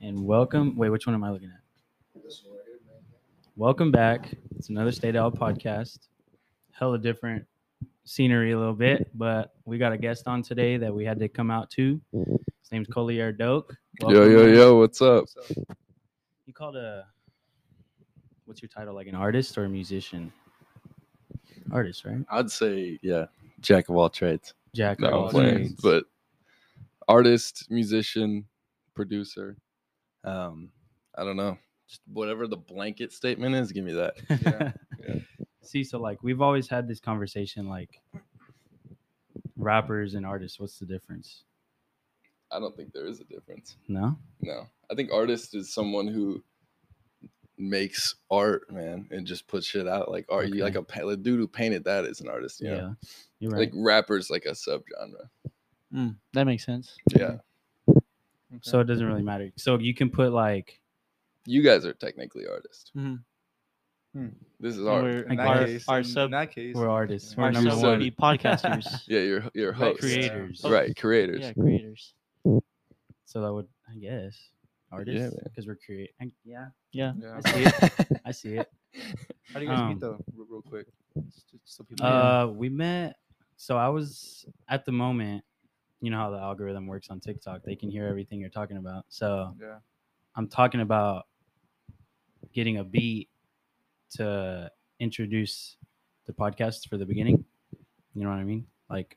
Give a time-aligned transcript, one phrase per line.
[0.00, 0.76] and welcome.
[0.76, 1.60] Wait, which one am I looking at?
[3.56, 4.32] Welcome back.
[4.56, 5.98] It's another State Out podcast.
[6.72, 7.44] Hella different
[8.04, 11.28] scenery a little bit, but we got a guest on today that we had to
[11.28, 12.00] come out to.
[12.12, 13.74] His name's Collier Doak.
[14.00, 14.54] Yo, Welcome, yo, man.
[14.54, 15.26] yo, what's up?
[16.46, 17.06] You called a
[18.46, 18.94] what's your title?
[18.94, 20.32] Like an artist or a musician?
[21.70, 22.18] Artist, right?
[22.30, 23.26] I'd say, yeah,
[23.60, 24.54] jack of all trades.
[24.74, 24.98] Jack.
[25.02, 25.80] of No, all playing, trades.
[25.82, 26.04] but
[27.06, 28.44] artist, musician,
[28.94, 29.56] producer.
[30.24, 30.70] Um,
[31.14, 31.58] I don't know.
[31.88, 34.14] Just whatever the blanket statement is, give me that.
[34.30, 34.72] Yeah,
[35.08, 35.20] yeah.
[35.62, 38.00] See, so like we've always had this conversation, like
[39.56, 40.58] rappers and artists.
[40.58, 41.44] What's the difference?
[42.52, 43.76] I don't think there is a difference.
[43.88, 44.16] No.
[44.40, 46.42] No, I think artist is someone who
[47.58, 50.10] makes art, man, and just puts shit out.
[50.10, 52.60] Like art, you like a the dude who painted that is an artist.
[52.60, 52.76] You Yeah.
[52.80, 52.96] know?
[53.38, 53.58] You're right.
[53.60, 55.28] like rappers, like a subgenre.
[55.94, 56.96] Mm, that makes sense.
[57.14, 57.36] Yeah,
[58.62, 59.50] so it doesn't really matter.
[59.56, 60.80] So you can put like
[61.46, 62.90] you guys are technically artists.
[62.96, 63.20] Mhm.
[64.58, 65.04] This is art.
[65.04, 67.36] we're- in that our, case, our in, sub, in that case, we're artists.
[67.36, 67.90] We're our number sub one.
[67.90, 69.04] would be podcasters.
[69.08, 70.60] Yeah, you're you're a Right, creators.
[70.64, 71.40] Oh, Right, creators.
[71.40, 72.14] yeah, creators.
[73.24, 74.36] So that would, I guess,
[74.90, 75.44] artists man.
[75.44, 76.10] because we're create.
[76.20, 77.12] I- Yeah, Yeah.
[77.20, 77.40] Yeah.
[77.44, 78.20] I see it.
[78.26, 78.68] I see it.
[79.52, 80.18] How do you guys Um, meet though?
[80.34, 80.86] Real, real quick,
[81.26, 82.04] Just- just so people.
[82.04, 83.16] Uh, we met.
[83.56, 85.44] So I was at the moment.
[86.00, 87.62] You know how the algorithm works on TikTok.
[87.62, 89.04] They can hear everything you're talking about.
[89.08, 89.78] So yeah.
[90.36, 91.26] I'm talking about
[92.52, 93.28] getting a beat
[94.16, 95.76] to introduce
[96.26, 97.44] the podcast for the beginning.
[98.14, 98.66] You know what I mean?
[98.88, 99.16] Like,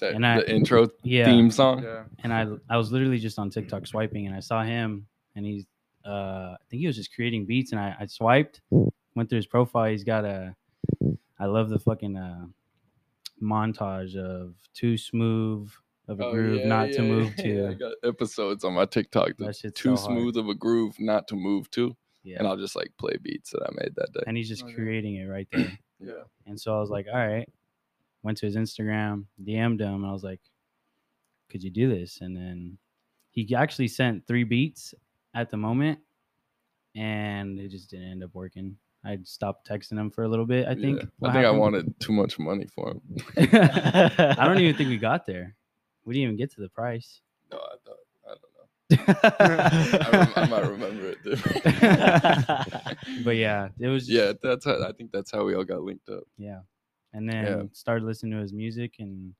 [0.00, 1.26] That- And I- the intro yeah.
[1.26, 1.82] theme song.
[1.82, 2.04] Yeah.
[2.24, 5.66] And I I was literally just on TikTok swiping, and I saw him, and he's
[6.04, 8.62] uh I think he was just creating beats, and I, I swiped,
[9.14, 9.90] went through his profile.
[9.90, 10.56] He's got a
[11.38, 12.46] I love the fucking uh
[13.40, 15.70] montage of too smooth
[16.08, 17.44] of a Oh, groove yeah, not to yeah, move yeah.
[17.44, 17.68] to.
[17.68, 19.36] I got episodes on my TikTok.
[19.38, 22.38] The That too so smooth of a groove not to move to, Yeah.
[22.38, 24.20] and I'll just like play beats that I made that day.
[24.26, 24.74] and he's just oh, Okay.
[24.74, 25.78] creating it right there.
[26.04, 26.24] Yeah.
[26.46, 27.48] And so I was like, all right.
[28.24, 30.40] Went to his Instagram, DM'd him, and I was like,
[31.48, 32.20] could you do this?
[32.20, 32.76] And then
[33.30, 34.94] he actually sent three beats
[35.32, 36.00] at the moment,
[36.96, 38.76] and it just didn't end up working.
[39.04, 40.66] I stopped texting him for a little bit.
[40.66, 41.00] I think.
[41.00, 41.28] Yeah.
[41.28, 43.00] I think I wanted too much money for him.
[43.36, 45.54] I don't even think we got there.
[46.04, 47.20] We didn't even get to the price.
[47.50, 47.96] No, I thought
[48.26, 48.66] I don't know.
[49.40, 51.22] I, rem- I might remember it.
[51.22, 51.40] Dude.
[53.24, 54.08] but yeah, it was.
[54.08, 56.24] yeah, that's how I think that's how we all got linked up.
[56.38, 56.60] Yeah.
[57.12, 57.62] And then Yeah.
[57.72, 59.34] started listening to his music and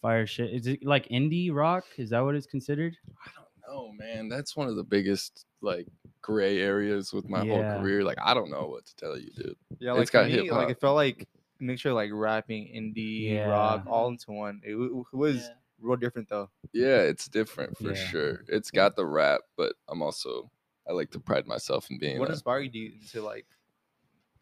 [0.00, 0.50] fire shit.
[0.52, 1.84] Is it like indie rock?
[1.98, 2.96] Is that what it's considered?
[3.26, 4.28] I don't know, man.
[4.28, 5.86] That's one of the biggest like
[6.20, 7.72] gray areas with my Yeah.
[7.74, 8.02] whole career.
[8.04, 9.56] Like I don't know what to tell you, dude.
[9.78, 9.90] Yeah.
[9.92, 10.70] It's Like got for me, like hip-hop.
[10.70, 11.28] it felt like
[11.60, 13.90] a mixture of, like rapping, indie, rock, Yeah.
[13.92, 14.60] all into one.
[14.64, 15.48] It, w- it was Yeah.
[15.82, 16.48] Real different though.
[16.72, 17.94] Yeah, it's different for Yeah.
[17.94, 18.44] sure.
[18.48, 20.50] It's got the rap, but I'm also
[20.88, 23.46] I like to pride myself in being What a- inspired you to like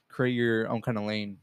[0.08, 1.38] create your own kind of lane?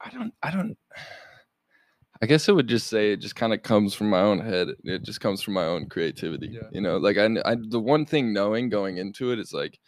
[0.00, 0.76] I don't I don't
[2.22, 4.68] I guess I would just say it just kind of comes from my own head.
[4.84, 6.46] It just comes from my own creativity.
[6.48, 6.68] Yeah.
[6.70, 9.78] You know, like I, I the one thing knowing going into it is like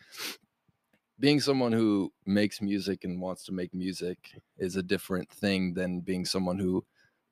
[1.18, 4.18] being someone who makes music and wants to make music
[4.58, 6.84] is a different thing than being someone who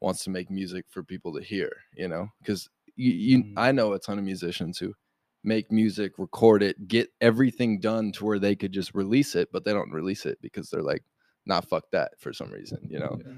[0.04, 2.28] wants to make music for people to hear, you know?
[2.44, 3.54] Cuz you, you Mm.
[3.56, 4.94] I know a ton of musicians who
[5.42, 9.64] make music, record it, get everything done to where they could just release it, but
[9.64, 11.02] they don't release it because they're like,
[11.44, 13.18] nah, fuck that for some reason, you know?
[13.24, 13.32] Yeah.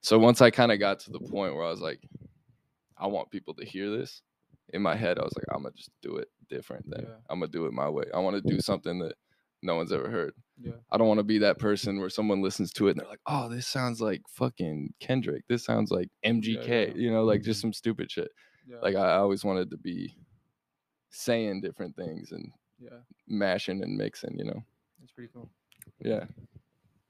[0.00, 2.00] So once I kind of got to the point where I was like,
[2.96, 4.22] I want people to hear this,
[4.72, 6.88] in my head, I was like, I'm gonna just do it different.
[6.88, 7.16] Then Yeah.
[7.28, 8.04] I'm gonna do it my way.
[8.14, 9.14] I want to do something that
[9.62, 10.34] no one's ever heard.
[10.60, 10.72] Yeah.
[10.90, 13.20] I don't want to be that person where someone listens to it and they're like,
[13.26, 15.44] "Oh, this sounds like fucking Kendrick.
[15.48, 16.94] This sounds like MGK." yeah.
[16.94, 17.68] You know, like just mm-hmm.
[17.68, 18.30] some stupid shit.
[18.68, 18.76] Yeah.
[18.82, 20.16] Like I always wanted to be
[21.10, 22.98] saying different things and yeah.
[23.28, 24.38] mashing and mixing.
[24.38, 24.64] You know,
[25.02, 25.50] It's pretty cool.
[26.00, 26.24] yeah.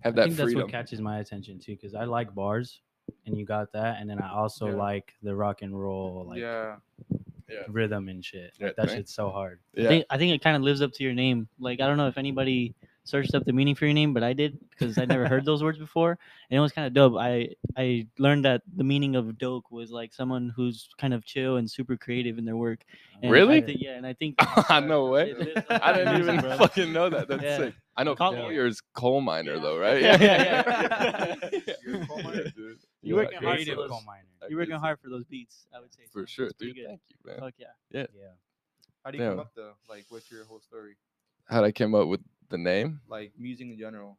[0.01, 0.23] Have that.
[0.23, 2.81] I that think that's what catches my attention too, because I like bars,
[3.27, 4.75] and you got that, and then I also Yeah.
[4.75, 6.77] like the rock and roll, like yeah.
[7.53, 7.63] Yeah.
[7.69, 8.53] rhythm and shit.
[8.59, 8.95] Yeah, Like, that thanks.
[8.95, 9.61] shit's so hard.
[9.79, 11.49] I think I think it kind of lives up to your name.
[11.59, 12.75] Like I don't know if anybody
[13.05, 15.61] searched up the meaning for your name, but I did because I never heard those
[15.62, 16.17] words before,
[16.50, 17.15] and it was kind of dope.
[17.19, 21.56] I I learned that the meaning of dope was like someone who's kind of chill
[21.56, 22.81] and super creative in their work.
[23.23, 23.61] And I Really?
[23.61, 24.37] thi- yeah, and I think
[24.71, 25.31] no way.
[25.31, 26.56] It lives up I didn't even bro.
[26.59, 27.29] fucking know that.
[27.29, 27.56] That's Yeah.
[27.59, 27.75] sick.
[27.97, 30.00] I know Call- Collier is coal miner though, right?
[30.00, 31.75] Yeah, yeah, yeah.
[31.87, 32.44] You're a coal miner?
[32.56, 32.79] dude.
[33.02, 34.25] You Yeah, working hard Creative for those- coal miner.
[34.49, 35.66] You're working hard for those beats.
[35.75, 36.26] I would say for so.
[36.26, 36.76] sure, It's dude.
[36.76, 36.87] good.
[36.87, 37.38] Thank you, man.
[37.40, 37.66] Fuck yeah.
[37.90, 38.06] Yeah.
[39.04, 39.43] How do you come Yeah.
[39.43, 39.75] up though?
[39.88, 40.96] Like, what's your whole story?
[41.46, 43.00] How'd I came up with the name?
[43.08, 44.19] Like music in general.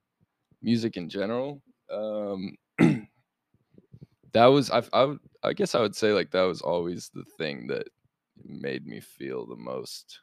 [0.61, 1.61] Music in general.
[1.89, 2.57] Um,
[4.33, 7.25] that was I, I would- I guess I would say like that was always the
[7.37, 7.87] thing that
[8.45, 10.19] made me feel the most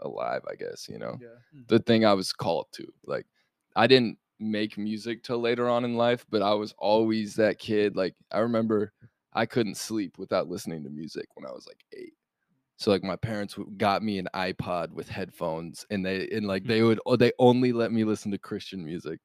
[0.00, 1.16] alive, I guess, you know.
[1.20, 1.28] Yeah.
[1.68, 2.86] The thing I was called to.
[3.04, 3.26] Like
[3.76, 7.96] I didn't make music till later on in life, but I was always that kid.
[7.96, 8.92] Like I remember
[9.32, 12.12] I couldn't sleep without listening to music when I was like 8.
[12.78, 16.82] So like my parents got me an iPod with headphones and they and like they
[16.82, 19.18] would oh, they only let me listen to Christian music.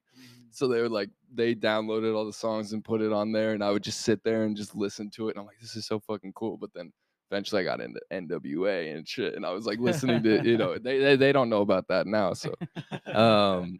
[0.51, 3.63] So they were like they downloaded all the songs and put it on there, and
[3.63, 5.31] I would just sit there and just listen to it.
[5.31, 6.57] And I'm like, this is so fucking cool.
[6.57, 6.91] But then
[7.29, 10.77] eventually I got into NWA and shit, and I was like listening to you know
[10.77, 12.33] they they, they don't know about that now.
[12.33, 12.53] So
[13.13, 13.79] um,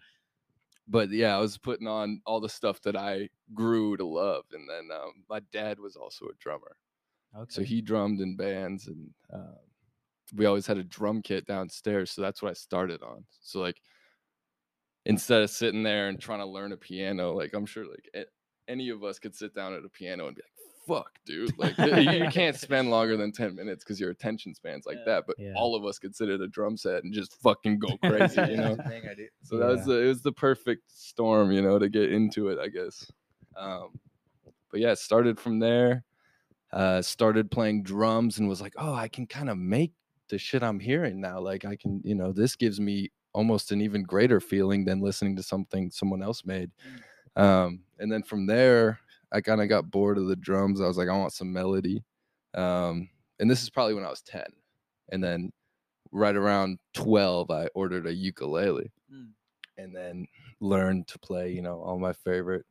[0.92, 4.70] but yeah, I was putting on all the stuff that I grew to love, and
[4.70, 6.78] then um, my dad was also a drummer,
[7.36, 7.50] Okay.
[7.50, 9.58] so he drummed in bands, and um,
[10.36, 12.12] we always had a drum kit downstairs.
[12.12, 13.26] So that's what I started on.
[13.42, 13.82] So like
[15.06, 18.26] instead of sitting there and trying to learn a piano, like I'm sure like a-
[18.68, 21.78] any of us could sit down at a piano and be like, "Fuck, dude!" Like
[21.80, 25.14] you you can't spend longer than ten minutes because your attention span's like Yeah.
[25.16, 25.24] that.
[25.28, 25.54] But Yeah.
[25.56, 28.58] all of us could sit at a drum set and just fucking go crazy, you
[28.58, 28.76] know.
[28.76, 29.28] That's the thing I do.
[29.44, 32.60] So that was the, it was the perfect storm, you know, to get into it,
[32.60, 33.10] I guess.
[33.56, 34.00] Um,
[34.72, 36.04] but yeah, it started from there.
[36.72, 39.92] Uh, started playing drums and was like, oh, I can kind of make
[40.30, 41.42] the shit I'm hearing now.
[41.42, 45.36] Like I can, you know, this gives me almost an even greater feeling than listening
[45.36, 46.72] to something someone else made.
[47.36, 49.00] Um, and then from there,
[49.32, 50.82] I kind of got bored of the drums.
[50.82, 52.04] I was like, I want some melody.
[52.54, 54.44] Um, and this is probably when I was 10.
[55.12, 55.52] And then
[56.12, 59.30] right around 12, I ordered a ukulele Mm.
[59.78, 60.28] and then
[60.60, 62.66] learned to play, you know, all my favorite,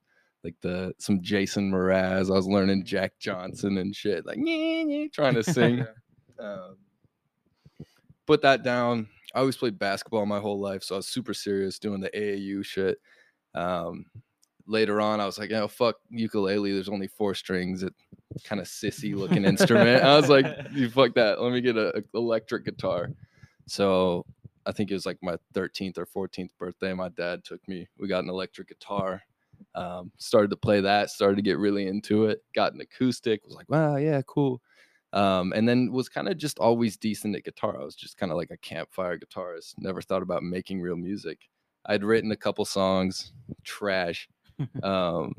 [0.44, 2.30] like the some Jason Mraz.
[2.30, 5.84] I was learning Jack Johnson and shit, like "Nyeh, nyeh," trying to sing.
[6.38, 6.76] um,
[8.26, 9.08] put that down.
[9.34, 12.64] I always played basketball my whole life, so I was super serious doing the AAU
[12.64, 12.98] shit.
[13.54, 14.06] Um,
[14.66, 17.82] later on, I was like, "Oh fuck ukulele." There's only four strings.
[17.82, 17.94] It
[18.44, 20.02] kind of sissy looking instrument.
[20.02, 21.40] I was like, "You fuck that.
[21.40, 23.10] Let me get a, a electric guitar."
[23.66, 24.26] So
[24.66, 26.92] I think it was like my 13th or 14th birthday.
[26.92, 27.88] My dad took me.
[27.98, 29.22] We got an electric guitar.
[29.74, 31.10] Um, started to play that.
[31.10, 32.42] Started to get really into it.
[32.54, 33.42] Got an acoustic.
[33.44, 34.60] Was like, wow, yeah, cool.
[35.12, 37.80] Um, and then was kind of just always decent at guitar.
[37.80, 39.74] I was just kind of like a campfire guitarist.
[39.78, 41.48] Never thought about making real music.
[41.86, 43.32] I'd written a couple songs,
[43.64, 44.28] trash.
[44.82, 45.34] Um,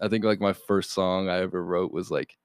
[0.00, 2.36] I think like my first song I ever wrote was like,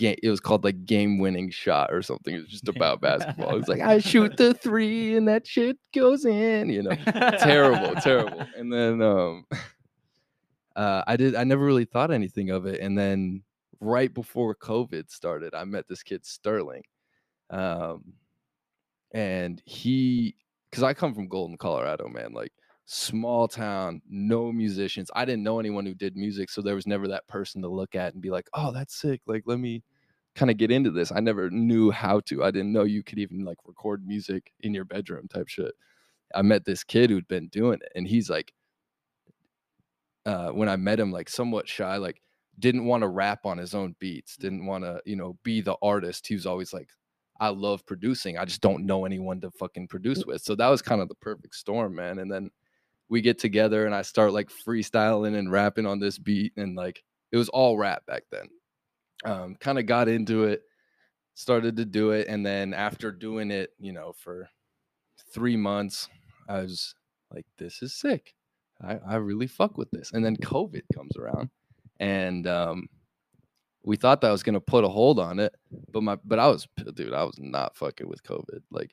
[0.00, 2.34] it was called like game winning shot or something.
[2.34, 3.54] It was just about basketball.
[3.54, 6.70] It was like I shoot the three and that shit goes in.
[6.70, 6.94] You know,
[7.38, 8.46] terrible, terrible.
[8.56, 9.46] And then um,
[10.76, 11.34] uh, I did.
[11.34, 12.80] I never really thought anything of it.
[12.80, 13.42] And then
[13.80, 16.82] right before COVID started, I met this kid Sterling,
[17.50, 18.12] um,
[19.12, 20.36] and he,
[20.70, 22.52] because I come from Golden, Colorado, man, like
[22.90, 25.10] small town, no musicians.
[25.14, 27.94] I didn't know anyone who did music, so there was never that person to look
[27.94, 29.82] at and be like, "Oh, that's sick." Like, let me
[30.34, 31.12] kind of get into this.
[31.12, 32.44] I never knew how to.
[32.44, 35.74] I didn't know you could even like record music in your bedroom type shit.
[36.34, 38.52] I met this kid who'd been doing it, and he's like,
[40.26, 42.22] uh, when I met him, like somewhat shy, like
[42.58, 45.76] didn't want to rap on his own beats, didn't want to, you know, be the
[45.82, 46.26] artist.
[46.26, 46.88] He was always like,
[47.40, 48.38] I love producing.
[48.38, 50.42] I just don't know anyone to fucking produce with.
[50.42, 52.18] So that was kind of the perfect storm, man.
[52.18, 52.50] And then
[53.08, 56.52] we get together and I start like freestyling and rapping on this beat.
[56.56, 57.02] And like
[57.32, 58.48] it was all rap back then.
[59.24, 60.62] Um, kind of got into it,
[61.34, 62.28] started to do it.
[62.28, 64.48] And then after doing it, you know, for
[65.32, 66.08] three months,
[66.48, 66.94] I was
[67.32, 68.34] like, this is sick.
[68.80, 70.12] I, I really fuck with this.
[70.12, 71.50] And then COVID comes around
[72.00, 72.88] and um
[73.84, 75.54] we thought that was gonna put a hold on it,
[75.90, 78.60] but my but I was dude, I was not fucking with COVID.
[78.70, 78.92] Like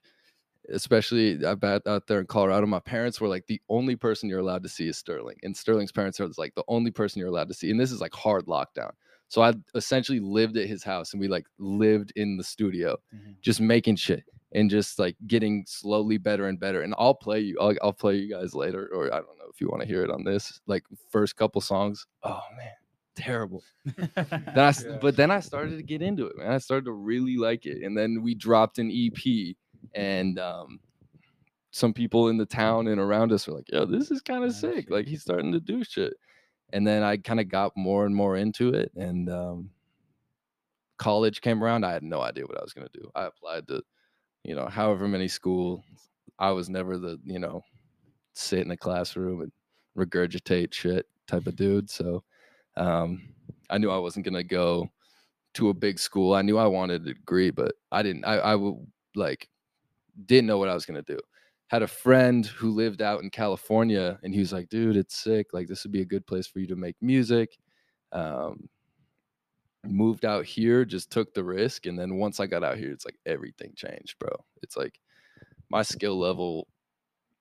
[0.74, 4.40] especially I bet out there in Colorado, my parents were like the only person you're
[4.40, 5.38] allowed to see is Sterling.
[5.44, 7.72] And Sterling's parents are like the only person you're allowed to see.
[7.72, 8.92] And this is like hard lockdown.
[9.28, 13.36] So I essentially lived at his house and we like lived in the studio, Mhm.
[13.42, 16.82] just making shit and just like getting slowly better and better.
[16.82, 19.60] And I'll play you, I'll, I'll play you guys later, or I don't know if
[19.60, 20.62] you want to hear it on this.
[20.68, 22.72] Like first couple songs, oh man,
[23.16, 23.64] terrible.
[23.96, 24.12] Then
[24.58, 24.98] I, Yeah.
[25.02, 26.52] but then I started to get into it, man.
[26.52, 29.56] I started to really like it, and then we dropped an EP,
[29.96, 30.80] and um,
[31.72, 34.54] some people in the town and around us were like, "Yo, this is kind of
[34.54, 34.90] sick!
[34.90, 36.14] Like he's starting to do shit."
[36.74, 39.72] And then I kind of got more and more into it, and um,
[40.98, 41.86] college came around.
[41.86, 43.10] I had no idea what I was gonna do.
[43.16, 43.82] I applied to,
[44.44, 45.84] you know, however many school.
[46.38, 47.62] I was never the, you know,
[48.34, 49.52] sit in a classroom and
[49.98, 51.90] regurgitate shit type of dude.
[51.90, 52.24] So
[52.76, 53.34] um,
[53.70, 54.90] I knew I wasn't gonna go
[55.56, 56.34] to a big school.
[56.34, 58.26] I knew I wanted a degree, but I didn't.
[58.26, 58.76] I I would
[59.16, 59.48] like
[60.26, 61.20] didn't know what I was gonna do.
[61.68, 65.48] Had a friend who lived out in California, and he was like, "Dude, it's sick.
[65.54, 67.58] Like this would be a good place for you to make music."
[68.12, 68.70] Um,
[69.84, 73.06] moved out here, just took the risk, and then once I got out here, it's
[73.06, 74.32] like everything changed, bro.
[74.64, 75.00] It's like
[75.70, 76.68] my skill level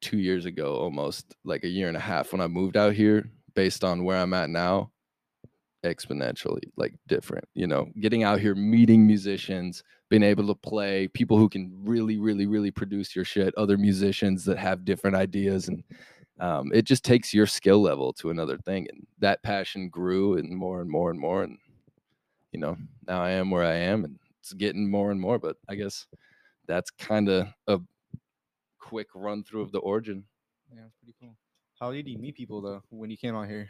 [0.00, 3.30] two years ago, almost like a year and a half when I moved out here,
[3.54, 4.90] based on where I'm at now,
[5.84, 7.46] exponentially like different.
[7.54, 9.82] You know, getting out here, meeting musicians,
[10.14, 14.44] being able to play people who can really, really, really produce your shit, other musicians
[14.44, 15.82] that have different ideas and
[16.38, 20.50] um, it just takes your skill level to another thing and that passion grew and
[20.50, 21.58] more and more and more and
[22.52, 25.56] you know now i am where i am and it's getting more and more but
[25.68, 26.06] i guess
[26.66, 27.80] that's kind of a
[28.80, 30.24] quick run through of the origin
[30.74, 31.36] Yeah, it's pretty cool.
[31.80, 33.68] How did you meet people though when you came out here?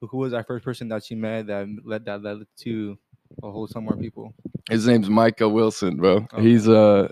[0.00, 2.98] Who, was that first person that you met that led that led to
[3.42, 4.34] a whole some more people?
[4.70, 6.42] his name's micah wilson bro Okay.
[6.42, 7.08] he's uh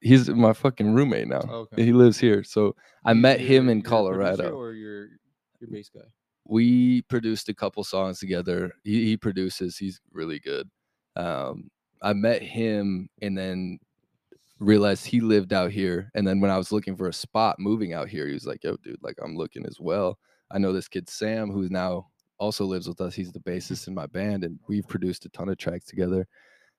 [0.00, 1.84] he's my fucking roommate now Okay.
[1.84, 2.74] he lives here so
[3.04, 5.08] i met your- him in colorado or your
[5.60, 6.00] your bass guy.
[6.44, 8.72] we produced a couple songs together.
[8.84, 9.76] He, he produces.
[9.76, 10.70] He's really good.
[11.16, 11.68] Um,
[12.00, 13.80] I met him and then
[14.60, 16.10] realized he lived out here.
[16.14, 18.62] And then when I was looking for a spot moving out here, he was like,
[18.64, 20.18] "Yo, dude, like I'm looking as well.
[20.50, 22.06] I know this kid Sam, who's now
[22.38, 23.14] also lives with us.
[23.14, 26.26] He's the bassist in my band, and we've produced a ton of tracks together."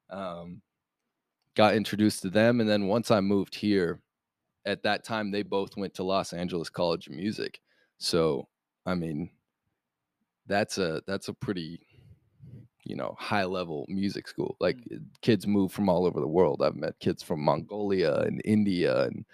[0.09, 0.61] Um,
[1.55, 4.01] got introduced to them, and then once I moved here,
[4.65, 7.59] at that time they both went to Los Angeles College of Music.
[7.97, 8.47] So,
[8.85, 9.29] I mean,
[10.47, 11.79] that's a that's a pretty
[12.85, 16.61] you know high level music school like uh, kids move from all over the world
[16.63, 19.25] i've met kids from mongolia and india and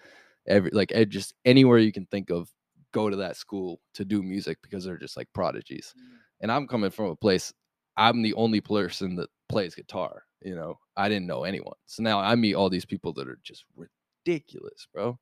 [0.47, 2.49] every like just anywhere you can think of
[2.95, 5.93] go to that school to do music because they're just like prodigies.
[6.41, 7.53] And i'm coming from a place
[7.97, 10.77] i'm the only person that plays guitar you know?
[10.95, 11.75] I didn't know anyone.
[11.87, 15.19] So now i meet all these people that are just ridiculous bro.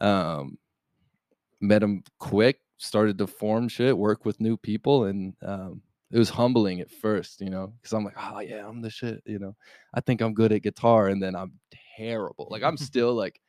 [0.00, 0.58] Um
[1.60, 6.30] met them quick started to form shit work with new people and um it was
[6.30, 7.72] humbling at first you know?
[7.76, 9.54] Because i'm like oh yeah i'm the shit you know?
[9.92, 11.52] I think i'm good at guitar and then i'm
[11.96, 12.48] terrible.
[12.50, 13.40] Like i'm still like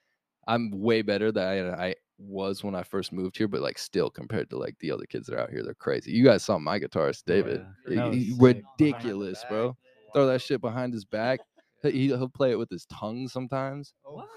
[0.47, 4.09] i'm way better than I, I was when i first moved here but like still
[4.09, 6.57] compared to like the other kids that are out here they're crazy you guys saw
[6.59, 7.95] my guitarist david yeah.
[8.03, 9.75] That He- he- ridiculous bro
[10.13, 11.39] throw that shit behind his back
[11.83, 14.27] he, he'll play it with his tongue sometimes What?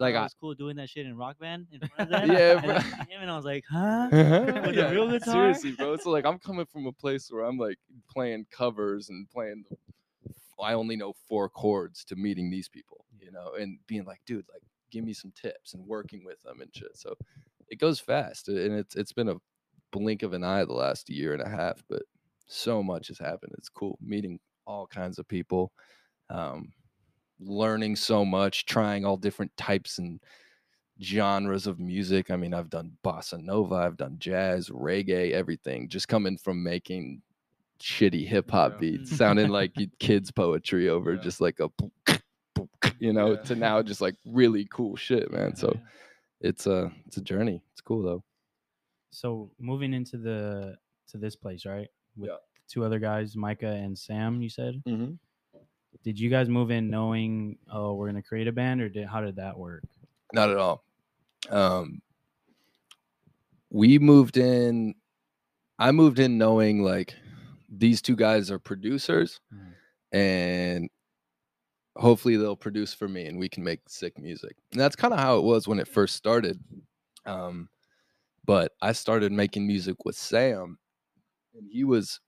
[0.00, 2.20] Like, Like I I- was cool doing that shit in rock band in front of
[2.28, 2.30] them.
[2.36, 2.74] Yeah, and bro.
[2.78, 4.08] Him and I was like, huh?
[4.12, 5.32] With a real guitar?
[5.54, 5.96] Seriously, bro.
[5.96, 7.78] So like I'm coming from a place where I'm like
[8.10, 9.76] playing covers and playing the
[10.60, 14.44] I only know four chords to meeting these people, you know, and being like, dude,
[14.52, 16.96] like give me some tips and working with them and shit.
[16.96, 17.14] So
[17.68, 19.36] it goes fast and it's it's been a
[19.92, 22.02] blink of an eye the last year and a half, but
[22.46, 23.52] so much has happened.
[23.58, 25.72] It's cool meeting all kinds of people.
[26.30, 26.72] Um
[27.40, 30.20] learning so much, trying all different types and
[31.02, 32.30] genres of music.
[32.30, 35.88] I mean, I've done bossa nova, I've done jazz, reggae, everything.
[35.88, 37.22] Just coming from making
[37.80, 38.78] shitty hip hop Yeah.
[38.78, 41.20] beats, sounding like kids poetry over Yeah.
[41.22, 41.70] just like a,
[42.98, 43.42] you know, Yeah.
[43.42, 45.54] to now just like really cool shit, man.
[45.56, 45.80] So Yeah.
[46.40, 47.62] it's a it's a journey.
[47.72, 48.22] It's cool though.
[49.10, 50.76] So moving into the
[51.08, 51.88] to this place, right?
[52.16, 52.36] With Yeah.
[52.68, 54.40] two other guys, Micah and Sam.
[54.42, 54.82] You said.
[54.86, 55.14] Mm-hmm.
[56.04, 59.20] Did you guys move in knowing, oh, we're gonna create a band, or did how
[59.20, 59.82] did that work?
[60.32, 60.84] Not at all.
[61.50, 62.02] Um,
[63.70, 64.94] we moved in.
[65.78, 67.14] I moved in knowing like
[67.70, 69.72] these two guys are producers, Mhm.
[70.12, 70.90] and
[71.98, 74.56] hopefully they'll produce for me, and we can make sick music.
[74.72, 76.62] And that's kind of how it was when it first started.
[77.26, 77.68] Um,
[78.44, 80.78] but I started making music with Sam,
[81.54, 82.20] and he was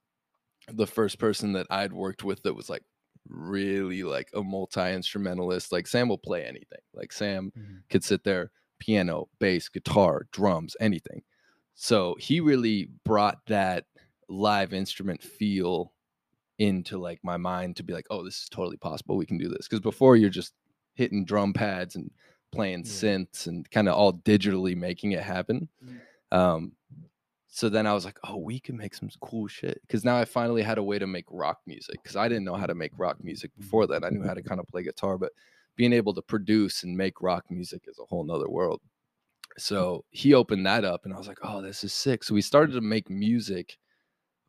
[0.68, 2.84] the first person that I'd worked with that was like
[3.28, 5.72] really like a multi instrumentalist.
[5.72, 6.80] Like Sam will play anything.
[6.94, 7.84] Like Sam Mhm.
[7.90, 11.22] could sit there, piano, bass, guitar, drums, anything.
[11.74, 13.86] So he really brought that
[14.28, 15.92] live instrument feel
[16.60, 19.16] into like my mind to be like, oh, this is totally possible.
[19.16, 19.66] We can do this.
[19.66, 20.52] Because before you're just
[20.92, 22.10] hitting drum pads and
[22.52, 22.92] playing Yeah.
[22.92, 25.68] synths and kind of all digitally making it happen.
[25.82, 26.36] Mm.
[26.36, 26.72] Um,
[27.48, 29.80] so then I was like, oh, we can make some cool shit.
[29.86, 32.02] Because now I finally had a way to make rock music.
[32.02, 33.62] Because I didn't know how to make rock music mm.
[33.62, 34.04] before that.
[34.04, 35.32] I knew how to kind of play guitar, but
[35.76, 38.82] being able to produce and make rock music is a whole nother world.
[38.82, 39.62] Mm.
[39.62, 42.22] So he opened that up, and I was like, oh, this is sick.
[42.22, 43.78] So we started to make music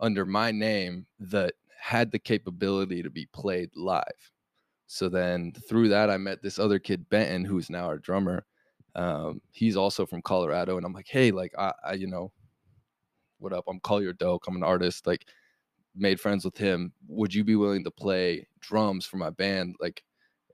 [0.02, 4.32] under my name that had the capability to be played live.
[4.86, 8.46] So then through that, I met this other kid, Benton, who's now our drummer.
[8.94, 12.32] Um, he's also from Colorado, and I'm like, hey, like I, I you know,
[13.40, 13.64] what up?
[13.68, 14.46] I'm Collier Doak.
[14.48, 15.08] I'm an artist.
[15.08, 15.26] Like,
[15.96, 16.94] made friends with him.
[17.08, 19.76] Would you be willing to play drums for my band?
[19.80, 20.04] Like,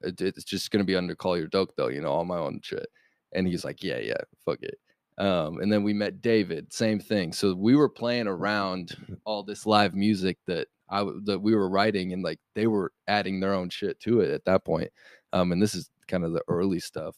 [0.01, 2.87] it- it's just gonna be under Collier Doak though, you know, all my own shit.
[3.33, 4.79] And he's like, yeah, yeah, fuck it.
[5.17, 7.33] Um, and then we met David, same thing.
[7.33, 12.13] So we were playing around all this live music that I that we were writing,
[12.13, 14.89] and like they were adding their own shit to it at that point.
[15.33, 17.15] Um, and this is kind of the early stuff.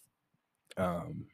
[0.77, 1.25] Um,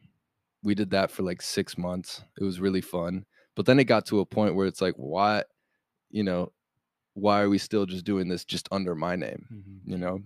[0.64, 2.24] we did that for like six months.
[2.40, 3.26] It was really fun.
[3.56, 5.44] But then it got to a point where it's like, why,
[6.10, 6.52] you know,
[7.14, 9.46] why are we still just doing this just under my name?
[9.54, 9.92] Mhm.
[9.92, 10.20] You know,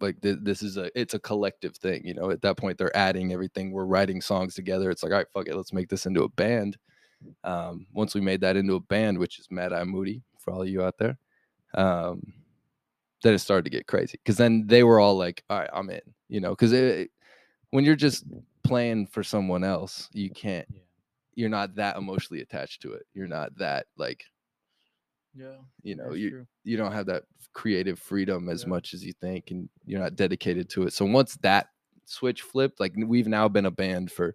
[0.00, 2.04] like th- this is a it's a collective thing.
[2.04, 3.70] You know, at that point they're adding everything.
[3.70, 4.90] We're writing songs together.
[4.90, 6.76] It's like, all right, fuck it, let's make this into a band.
[7.44, 10.68] Um, once we made that into a band, which is Madeye Moody for all of
[10.68, 11.16] you out there,
[11.74, 12.32] um,
[13.22, 15.90] then it started to get crazy because then they were all like, all right, I'm
[15.90, 16.00] in.
[16.28, 16.72] You know, because
[17.70, 18.24] when you're just
[18.64, 20.66] playing for someone else, you can't.
[20.72, 20.80] Yeah.
[21.36, 23.04] You're not that emotionally attached to it.
[23.14, 24.24] You're not that like
[25.34, 25.56] Yeah.
[25.82, 26.46] you know you true.
[26.62, 28.68] you don't have that creative freedom as Yeah.
[28.68, 31.68] much as you think and you're not dedicated to it so once that
[32.04, 34.34] switch flipped like we've now been a band for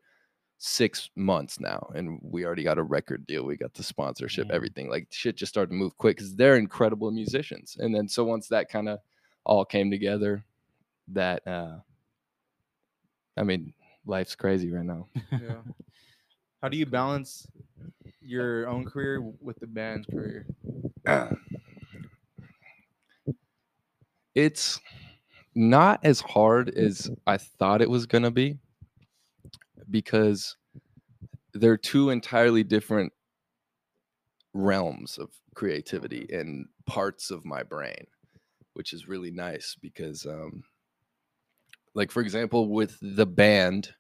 [0.62, 4.56] six months now and we already got a record deal we got the sponsorship Man.
[4.56, 8.26] everything like shit just started to move quick because they're incredible musicians and then so
[8.26, 9.00] once that kind of
[9.46, 10.44] all came together
[11.08, 11.78] that uh
[13.38, 13.74] i mean
[14.06, 15.62] life's crazy right now Yeah.
[16.62, 17.48] How do you balance
[18.22, 20.46] your own career with the band's career?
[24.36, 24.82] it's
[25.56, 28.58] not as hard as I thought it was going to be
[29.90, 30.56] because
[31.54, 33.12] they're two entirely different
[34.54, 38.06] realms of creativity and parts of my brain,
[38.74, 40.64] which is really nice because, um,
[41.96, 43.94] like, for example, with the band,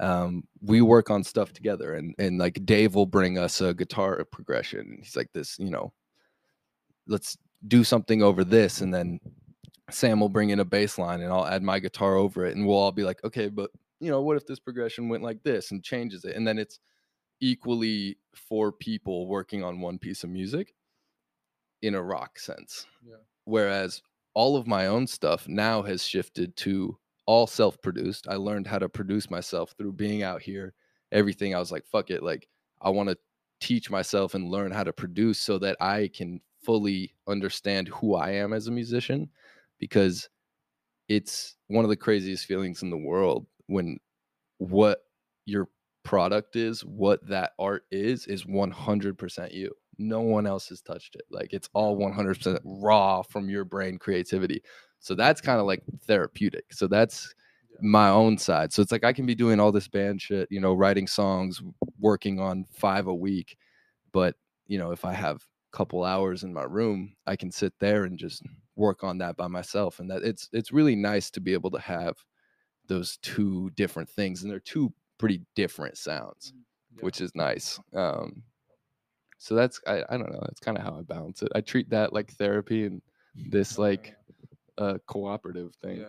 [0.00, 4.24] um, we work on stuff together, and and like Dave will bring us a guitar
[4.30, 4.98] progression.
[5.02, 5.92] He's like this, you know,
[7.06, 9.18] let's do something over this, and then
[9.90, 12.66] Sam will bring in a bass line and I'll add my guitar over it and
[12.66, 15.70] we'll all be like, okay, but you know, what if this progression went like this
[15.70, 16.36] and changes it?
[16.36, 16.78] And then it's
[17.40, 20.74] equally four people working on one piece of music
[21.82, 22.86] in a rock sense.
[23.06, 23.16] Yeah.
[23.44, 24.02] Whereas
[24.34, 28.26] all of my own stuff now has shifted to all self-produced.
[28.28, 30.74] I learned how to produce myself through being out here.
[31.12, 32.48] Everything I was like, fuck it, like
[32.80, 33.18] I want to
[33.60, 38.30] teach myself and learn how to produce so that I can fully understand who I
[38.30, 39.28] am as a musician
[39.78, 40.28] because
[41.08, 43.98] it's one of the craziest feelings in the world when
[44.58, 44.98] what
[45.46, 45.68] your
[46.02, 49.70] product is, what that art is, is 100% you.
[49.98, 51.22] No one else has touched it.
[51.30, 54.62] Like it's all 100% raw from your brain creativity.
[55.00, 56.72] So that's kind of like therapeutic.
[56.72, 57.34] So that's
[57.80, 58.72] my own side.
[58.72, 61.62] So it's like I can be doing all this band shit, you know, writing songs,
[61.98, 63.56] working on five a week.
[64.12, 67.74] But, you know, if I have a couple hours in my room, I can sit
[67.78, 68.42] there and just
[68.76, 70.00] work on that by myself.
[70.00, 72.16] And that it's it's really nice to be able to have
[72.88, 74.42] those two different things.
[74.42, 76.52] And they're two pretty different sounds,
[76.96, 77.02] Yeah.
[77.02, 77.78] which is nice.
[77.94, 78.42] Um
[79.38, 81.52] so that's I, I don't know, that's kind of how I balance it.
[81.54, 83.00] I treat that like therapy and
[83.34, 84.14] this like
[84.78, 86.00] a cooperative yeah, thing.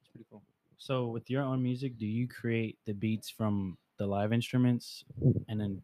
[0.00, 0.42] it's pretty cool.
[0.78, 5.04] So with your own music, do you create the beats from the live instruments
[5.48, 5.82] and then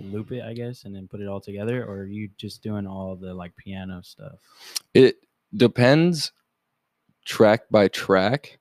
[0.00, 2.86] loop it, I guess, and then put it all together, or are you just doing
[2.86, 4.38] all the like piano stuff?
[4.94, 5.16] It
[5.54, 6.32] depends
[7.26, 8.58] track by track,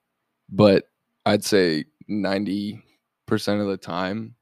[0.49, 0.89] but
[1.25, 2.81] I'd say 90%
[3.29, 4.35] of the time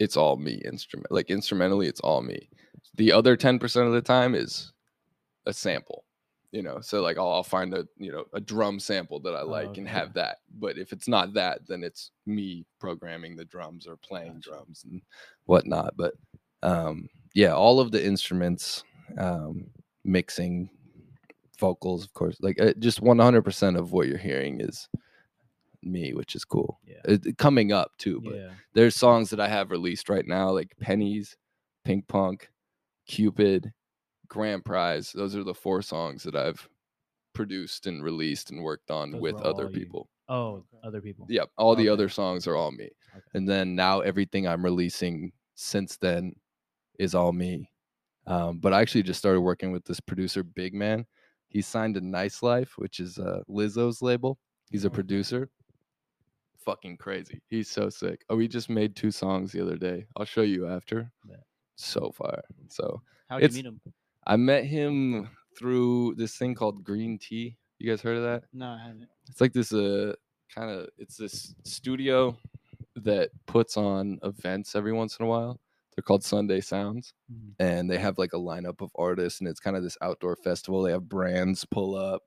[0.00, 2.48] it's all me instrument like instrumentally it's all me.
[2.96, 4.72] The other 10% of the time is
[5.46, 6.04] a sample.
[6.52, 9.40] You know, so like I'll, I'll find a you know a drum sample that I
[9.40, 10.38] Oh, like and have that.
[10.60, 14.50] But if it's not that, then it's me programming the drums or playing Gotcha.
[14.50, 15.02] drums and
[15.46, 15.96] whatnot.
[15.96, 16.14] But
[16.62, 18.84] um, yeah, all of the instruments,
[19.18, 19.66] um,
[20.04, 20.70] mixing,
[21.58, 24.88] vocals, of course, like uh, just 100% of what you're hearing is
[25.86, 26.80] me, which is cool.
[26.86, 27.00] Yeah.
[27.04, 28.50] It, coming up too, but Yeah.
[28.74, 31.36] there's songs that I have released right now, like Pennies,
[31.84, 32.50] Pink Punk,
[33.06, 33.72] Cupid,
[34.28, 35.12] Grand Prize.
[35.12, 36.68] Those are the four songs that I've
[37.34, 39.78] produced and released and worked on Those with other all you.
[39.78, 40.08] people.
[40.28, 41.26] Oh, other people.
[41.28, 42.88] Yep, all the other songs are all me.
[43.14, 43.22] Okay.
[43.34, 46.34] And then now everything I'm releasing since then
[46.98, 47.70] is all me.
[48.26, 51.04] Um, but I actually just started working with this producer, Big Man.
[51.48, 54.38] He signed to Nice Life, which is uh, Lizzo's label.
[54.70, 55.50] He's a producer.
[56.64, 57.40] Fucking crazy.
[57.48, 58.24] He's so sick.
[58.30, 60.06] Oh, we just made two songs the other day.
[60.16, 61.10] I'll show you after.
[61.76, 62.40] So far.
[62.68, 63.80] So How'd you meet him?
[64.26, 67.56] I met him through this thing called Green Tea.
[67.78, 68.44] You guys heard of that?
[68.52, 69.08] No, I haven't.
[69.28, 70.14] It's like this uh
[70.54, 72.36] kind of it's this studio
[72.96, 75.58] that puts on events every once in a while.
[75.96, 77.54] They're called Sunday Sounds Mhm.
[77.58, 80.82] and they have like a lineup of artists and it's kind of this outdoor festival.
[80.82, 82.22] They have brands pull up,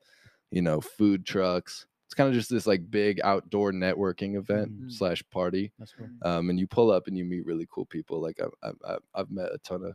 [0.50, 1.86] you know, food trucks.
[2.08, 4.90] It's kind of just this like big outdoor networking event Mhm.
[4.92, 5.72] slash party.
[5.78, 6.08] That's cool.
[6.22, 8.18] Um, and you pull up and you meet really cool people.
[8.22, 9.94] Like I've, I've, I've- I've met a ton of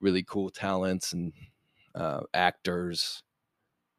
[0.00, 1.32] really cool talents and
[1.96, 3.24] uh, actors,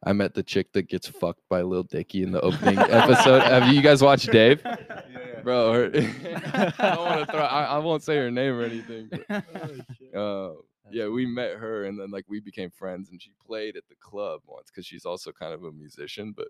[0.04, 3.44] I met the chick that gets fucked by Lil Dicky in the opening episode.
[3.44, 4.62] Have you guys watched Dave?
[4.66, 4.78] Yeah,
[5.14, 5.42] yeah.
[5.44, 7.42] Bro, her, I don't want to throw.
[7.42, 9.10] I, I won't say her name or anything.
[9.28, 9.46] but,
[10.18, 10.54] uh,
[10.94, 13.96] yeah, we met her and then like we became friends and she played at the
[13.96, 16.34] club once because she's also kind of a musician.
[16.36, 16.48] But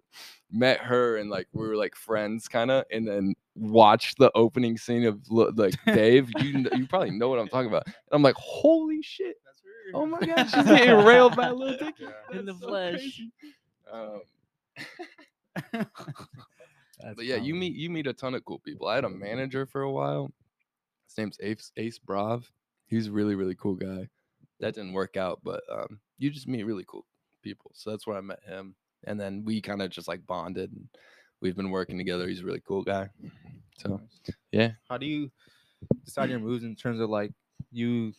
[0.52, 4.78] met her and like we were like friends kind of, and then watched the opening
[4.78, 6.30] scene of like Dave.
[6.40, 7.86] You you probably know what I'm talking about.
[7.86, 9.36] And I'm like, holy shit!
[9.46, 9.98] That's her.
[10.00, 12.10] Oh my god, she's getting railed by Lil Dicky Yeah.
[12.40, 13.22] In the so flesh.
[13.92, 14.22] Um,
[17.16, 18.88] but yeah, you meet you meet a ton of cool people.
[18.88, 20.32] I had a manager for a while.
[21.08, 22.50] His name's Ace Ace Brav.
[22.88, 24.08] He's a really really cool guy.
[24.62, 27.06] That didn't work out, but um, you just meet really cool
[27.42, 27.72] people.
[27.74, 30.72] So that's where I met him, and then we kind of just like bonded.
[30.72, 30.88] And
[31.42, 32.28] we've been working together.
[32.28, 33.10] He's a really cool guy.
[33.78, 34.00] So
[34.52, 34.72] yeah.
[34.90, 35.32] How do you
[36.06, 37.34] decide your moves in terms of like
[37.72, 38.14] you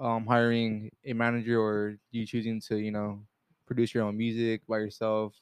[0.00, 3.20] um hiring a manager or you choosing to, you know,
[3.66, 5.34] produce your own music by yourself?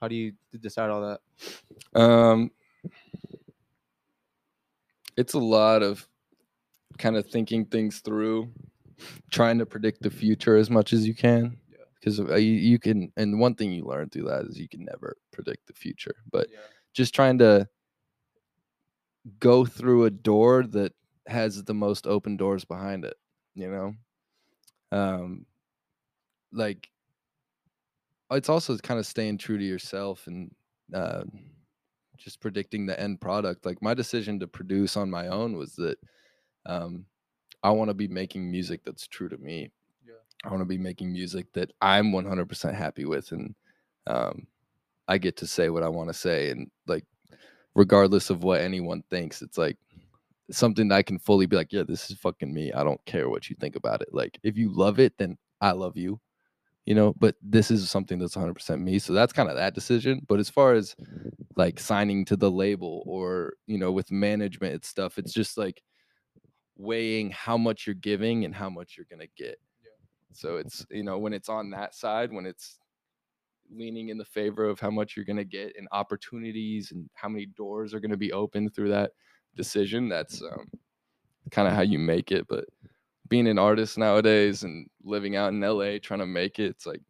[0.00, 2.00] How do you decide all that?
[2.00, 2.52] Um,
[5.16, 6.06] it's a lot of
[6.98, 8.48] kind of thinking things through,
[9.30, 11.56] trying to predict the future as much as you can.
[11.70, 11.78] Yeah.
[11.94, 15.16] Because you, you can, and one thing you learn through that is you can never
[15.32, 16.14] predict the future.
[16.30, 16.48] But
[16.92, 17.68] just trying to
[19.40, 20.92] go through a door that
[21.26, 23.16] has the most open doors behind it,
[23.54, 23.94] you know?
[24.90, 25.44] Um,
[26.52, 26.88] like,
[28.30, 30.54] it's also kind of staying true to yourself and
[30.94, 31.24] uh,
[32.16, 33.66] just predicting the end product.
[33.66, 35.98] Like, my decision to produce on my own was that
[36.64, 37.04] um,
[37.62, 39.70] I want to be making music that's true to me.
[40.06, 40.14] Yeah.
[40.44, 43.32] I want to be making music that I'm 100% happy with.
[43.32, 43.54] And
[44.06, 44.46] um,
[45.08, 46.50] I get to say what I want to say.
[46.50, 47.04] And like,
[47.74, 49.76] regardless of what anyone thinks, it's like
[50.50, 52.72] something that I can fully be like, yeah, this is fucking me.
[52.72, 54.08] I don't care what you think about it.
[54.12, 56.20] Like, if you love it, then I love you,
[56.86, 58.98] you know, but this is something that's 100% me.
[58.98, 60.24] So that's kind of that decision.
[60.28, 60.94] But as far as
[61.56, 65.82] like signing to the label or, you know, with management and stuff, it's just like
[66.78, 69.58] weighing how much you're giving and how much you're going to get.
[70.32, 72.78] So it's, you know, when it's on that side, when it's
[73.70, 77.28] leaning in the favor of how much you're going to get and opportunities and how
[77.28, 79.12] many doors are going to be open through that
[79.56, 80.70] decision, that's um,
[81.50, 82.46] kind of how you make it.
[82.48, 82.66] But
[83.28, 87.02] being an artist nowadays and living out in LA trying to make it, it's like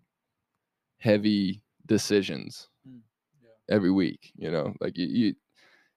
[0.98, 3.00] heavy decisions Mm,
[3.42, 3.74] yeah.
[3.74, 5.34] every week, you know, like you, you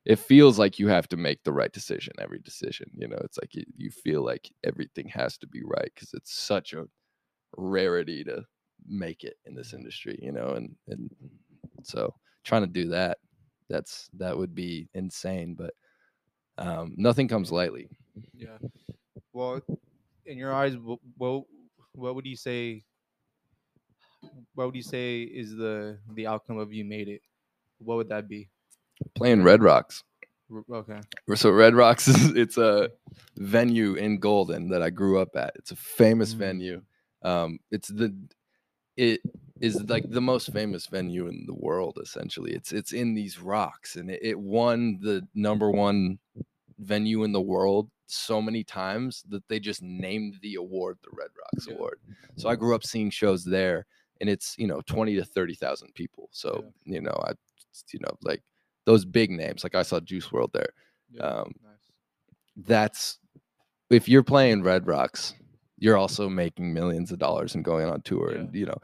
[0.05, 3.37] it feels like you have to make the right decision every decision you know it's
[3.41, 6.85] like you, you feel like everything has to be right because it's such a
[7.57, 8.43] rarity to
[8.87, 11.09] make it in this industry you know and and
[11.83, 13.17] so trying to do that
[13.69, 15.73] that's that would be insane but
[16.57, 17.87] um nothing comes lightly
[18.33, 18.57] Yeah.
[19.33, 19.61] Well,
[20.25, 21.43] in your eyes, what,
[21.93, 22.83] what would you say?
[24.55, 27.21] What would you say is the the outcome of you made it?
[27.79, 28.49] What would that be?
[29.15, 30.03] Playing red rocks.
[30.69, 30.99] Okay.
[31.35, 32.89] so red rocks is it's a
[33.37, 35.53] venue in golden that i grew up at.
[35.55, 36.37] It's a famous Mm.
[36.37, 36.81] venue.
[37.23, 38.13] Um it's the
[38.97, 39.21] it
[39.61, 42.51] is like the most famous venue in the world essentially.
[42.53, 46.19] It's it's in these rocks and it, it won the number one
[46.79, 51.29] venue in the world so many times that they just named the award the red
[51.41, 51.75] rocks Yeah.
[51.75, 51.99] award.
[52.35, 53.85] So i grew up seeing shows there
[54.19, 56.27] and it's you know 20 to 30,000 people.
[56.31, 57.31] So you know i
[57.93, 58.41] you know like
[58.91, 60.73] those big names like i saw Juice WRLD there
[61.11, 61.21] Yeah.
[61.23, 61.85] Um, nice.
[62.73, 63.19] that's
[63.89, 65.33] if you're playing Red Rocks,
[65.77, 68.77] you're also making millions of dollars and going on tour, and you know,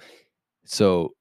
[0.65, 1.13] so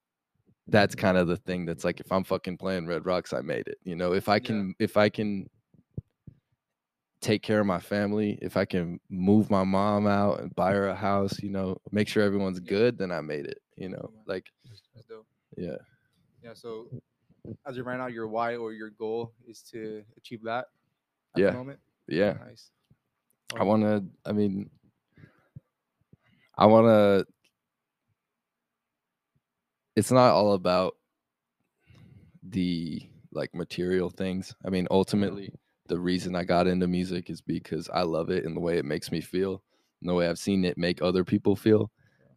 [0.66, 1.66] that's kind of the thing.
[1.66, 3.78] That's like if I'm fucking playing Red Rocks, I made it.
[3.84, 4.46] You know, if I Yeah.
[4.48, 5.48] can, if I can
[7.20, 10.88] take care of my family, if I can move my mom out and buy her
[10.88, 13.60] a house, you know, make sure everyone's good, then I made it.
[13.76, 14.46] You know, like
[15.56, 15.76] yeah,
[16.42, 16.54] Yeah.
[16.54, 16.88] So,
[17.66, 20.66] as of right now, your why or your goal is to achieve that.
[21.34, 21.50] At Yeah.
[21.50, 21.78] The moment.
[22.08, 22.34] yeah.
[22.46, 22.70] Nice.
[23.58, 24.04] I want to.
[24.24, 24.70] I mean,
[26.58, 27.26] I want to.
[29.94, 30.96] It's not all about
[32.42, 33.00] the
[33.32, 34.54] like material things.
[34.64, 35.52] I mean, ultimately,
[35.88, 38.84] the reason I got into music is because I love it and the way it
[38.84, 39.62] makes me feel,
[40.00, 41.90] and the way I've seen it make other people feel.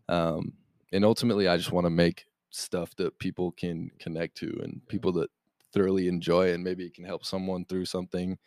[0.07, 0.53] Um,
[0.91, 5.11] and ultimately, I just want to make stuff that people can connect to and people
[5.13, 5.29] that
[5.73, 8.37] thoroughly enjoy, and maybe it can help someone through something.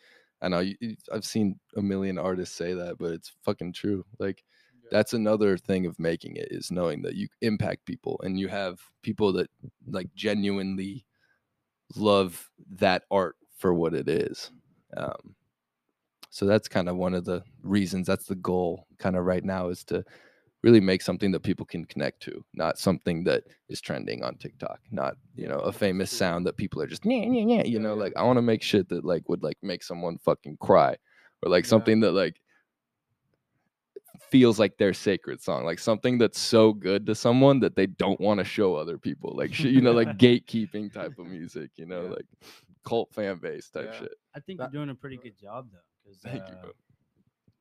[0.41, 0.75] I know you,
[1.11, 4.05] I've seen a million artists say that, but it's fucking true.
[4.19, 4.43] Like
[4.83, 4.89] Yeah.
[4.91, 8.81] that's another thing of making it is knowing that you impact people and you have
[9.01, 9.49] people that
[9.87, 11.05] like genuinely
[11.95, 14.51] love that art for what it is.
[14.97, 15.35] Um,
[16.29, 18.07] so that's kind of one of the reasons.
[18.07, 20.03] That's the goal, kind of right now, is to
[20.63, 24.79] really make something that people can connect to, not something that is trending on TikTok,
[24.91, 27.63] not you know a famous sound that people are just yeah yeah yeah.
[27.65, 30.57] You know, like I want to make shit that like would like make someone fucking
[30.57, 30.95] cry,
[31.41, 31.69] or like Yeah.
[31.69, 32.39] something that like
[34.29, 38.19] feels like their sacred song, like something that's so good to someone that they don't
[38.21, 42.03] want to show other people, like you know, like gatekeeping type of music, you know,
[42.03, 42.09] Yeah.
[42.11, 42.25] like
[42.85, 43.99] cult fan base type Yeah.
[43.99, 44.13] shit.
[44.35, 46.71] I think That- you're doing a pretty good job though, because Thank you, uh, bro.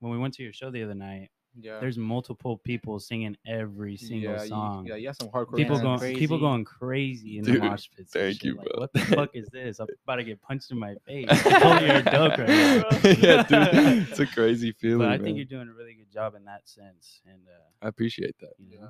[0.01, 1.81] when we went to your show the other night, Yeah.
[1.81, 4.87] there's multiple people singing every single yeah, you- song.
[4.87, 5.57] yeah, you have some hardcore.
[5.57, 6.19] people going, fans.
[6.19, 6.47] people crazy.
[6.49, 8.13] going crazy in Dude, the mosh pits.
[8.13, 8.81] thank you, like, bro.
[8.81, 9.79] What the fuck is this?
[9.79, 11.27] I'm about to get punched in my face.
[11.43, 13.11] Totally you're a dope right now.
[13.11, 14.99] yeah, dude, it's a crazy feeling.
[15.07, 15.25] But I man.
[15.25, 18.53] think you're doing a really good job in that sense, and uh, I appreciate that.
[18.59, 18.89] you know, Yeah.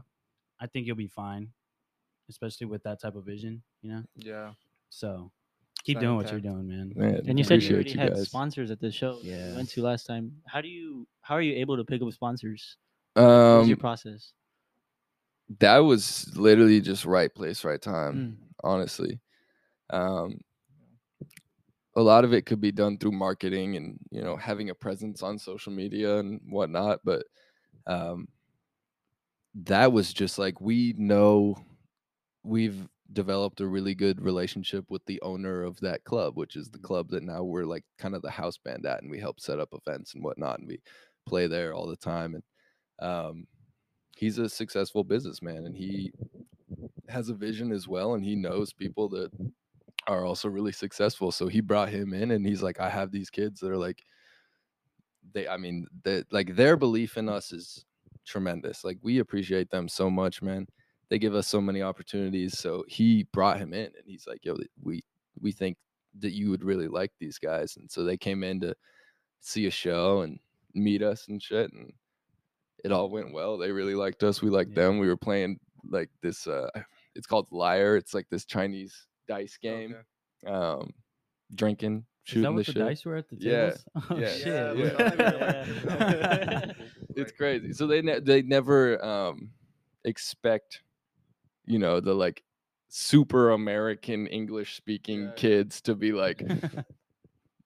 [0.60, 1.48] I think you'll be fine,
[2.28, 3.62] especially with that type of vision.
[3.82, 4.52] You know, Yeah.
[4.88, 5.32] so
[5.84, 6.92] keep doing what you're doing, man.
[6.94, 8.28] Man, And you said you already you had guys.
[8.28, 9.36] sponsors at the show yeah.
[9.36, 9.48] Yeah.
[9.50, 10.32] you went to last time.
[10.46, 12.76] How do you how are you able to pick up sponsors?
[13.14, 14.32] What was your Um, process?
[15.58, 18.14] that was literally just right place, right time.
[18.16, 18.46] Mm.
[18.64, 19.20] Honestly,
[19.90, 20.40] um,
[21.94, 25.22] a lot of it could be done through marketing and you know having a presence
[25.22, 27.24] on social media and whatnot, but
[27.86, 28.28] um,
[29.54, 31.56] that was just like we know
[32.44, 36.78] we've developed a really good relationship with the owner of that club, which is the
[36.78, 39.58] club that now we're like kind of the house band at, and we help set
[39.58, 40.80] up events and whatnot, and we
[41.26, 42.34] play there all the time.
[42.34, 43.46] And um,
[44.16, 46.12] he's a successful businessman, and he
[47.08, 49.30] has a vision as well, and he knows people that
[50.06, 51.30] are also really successful.
[51.30, 54.02] So he brought him in, and he's like, I have these kids that are like,
[55.32, 57.84] they, I mean, that like their belief in us is
[58.26, 58.84] tremendous.
[58.84, 60.66] Like we appreciate them so much, man
[61.12, 62.58] they give us so many opportunities.
[62.58, 65.04] So he brought him in and he's like, yo, we
[65.38, 65.76] we think
[66.20, 67.76] that you would really like these guys.
[67.76, 68.74] And so they came in to
[69.40, 70.38] see a show and
[70.72, 71.70] meet us and shit.
[71.74, 71.92] And
[72.82, 73.58] it all went well.
[73.58, 74.40] They really liked us.
[74.40, 74.84] We liked Yeah.
[74.86, 74.98] them.
[75.00, 76.70] We were playing like this uh
[77.14, 77.94] it's called Liar.
[77.96, 79.94] It's like this Chinese dice game.
[80.46, 80.50] Okay.
[80.50, 80.94] Um
[81.54, 82.82] drinking, Is shooting that the what the shit.
[82.86, 83.84] dice were at the Yeah, tables?
[84.10, 84.76] Oh yeah, shit!
[84.78, 85.66] Yeah, yeah.
[86.08, 86.72] yeah.
[87.16, 87.74] it's crazy.
[87.74, 89.50] So they ne- they never um
[90.04, 90.80] expect,
[91.64, 92.44] you know, the like
[92.88, 95.32] super American English speaking Yeah.
[95.32, 96.42] kids to be like,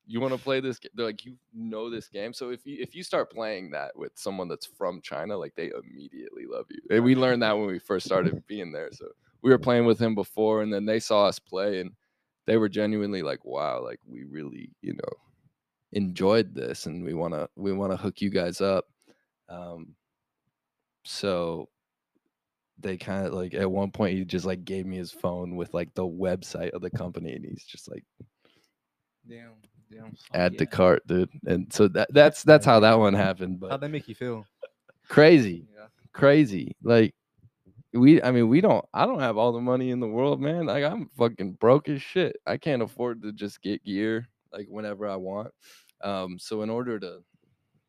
[0.06, 0.78] you want to play this?
[0.78, 2.32] ga-" They're like, you know this game.
[2.32, 5.70] So if you if you start playing that with someone that's from China, like they
[5.70, 6.80] immediately love you.
[6.90, 8.90] And we learned that when we first started being there.
[8.92, 9.08] So
[9.42, 11.92] we were playing with him before, and then they saw us play, and
[12.46, 15.12] they were genuinely like, wow, like we really, you know,
[15.92, 18.86] enjoyed this, and we wanna we wanna hook you guys up.
[19.48, 19.96] Um,
[21.04, 21.68] so
[22.78, 25.72] they kind of like at one point he just like gave me his phone with
[25.74, 28.04] like the website of the company, and he's just like
[29.28, 29.52] Damn.
[29.90, 30.16] Damn.
[30.34, 31.30] add to cart, dude.
[31.46, 33.60] And so that that's that's how that one happened.
[33.60, 34.44] But how'd that make you feel?
[35.08, 35.86] crazy, Yeah.
[36.12, 36.76] crazy.
[36.82, 37.14] Like
[37.92, 38.84] we, I mean, we don't.
[38.92, 40.66] I don't have all the money in the world, man.
[40.66, 42.36] Like I'm fucking broke as shit.
[42.46, 45.52] I can't afford to just get gear like whenever I want.
[46.02, 47.20] Um, so in order to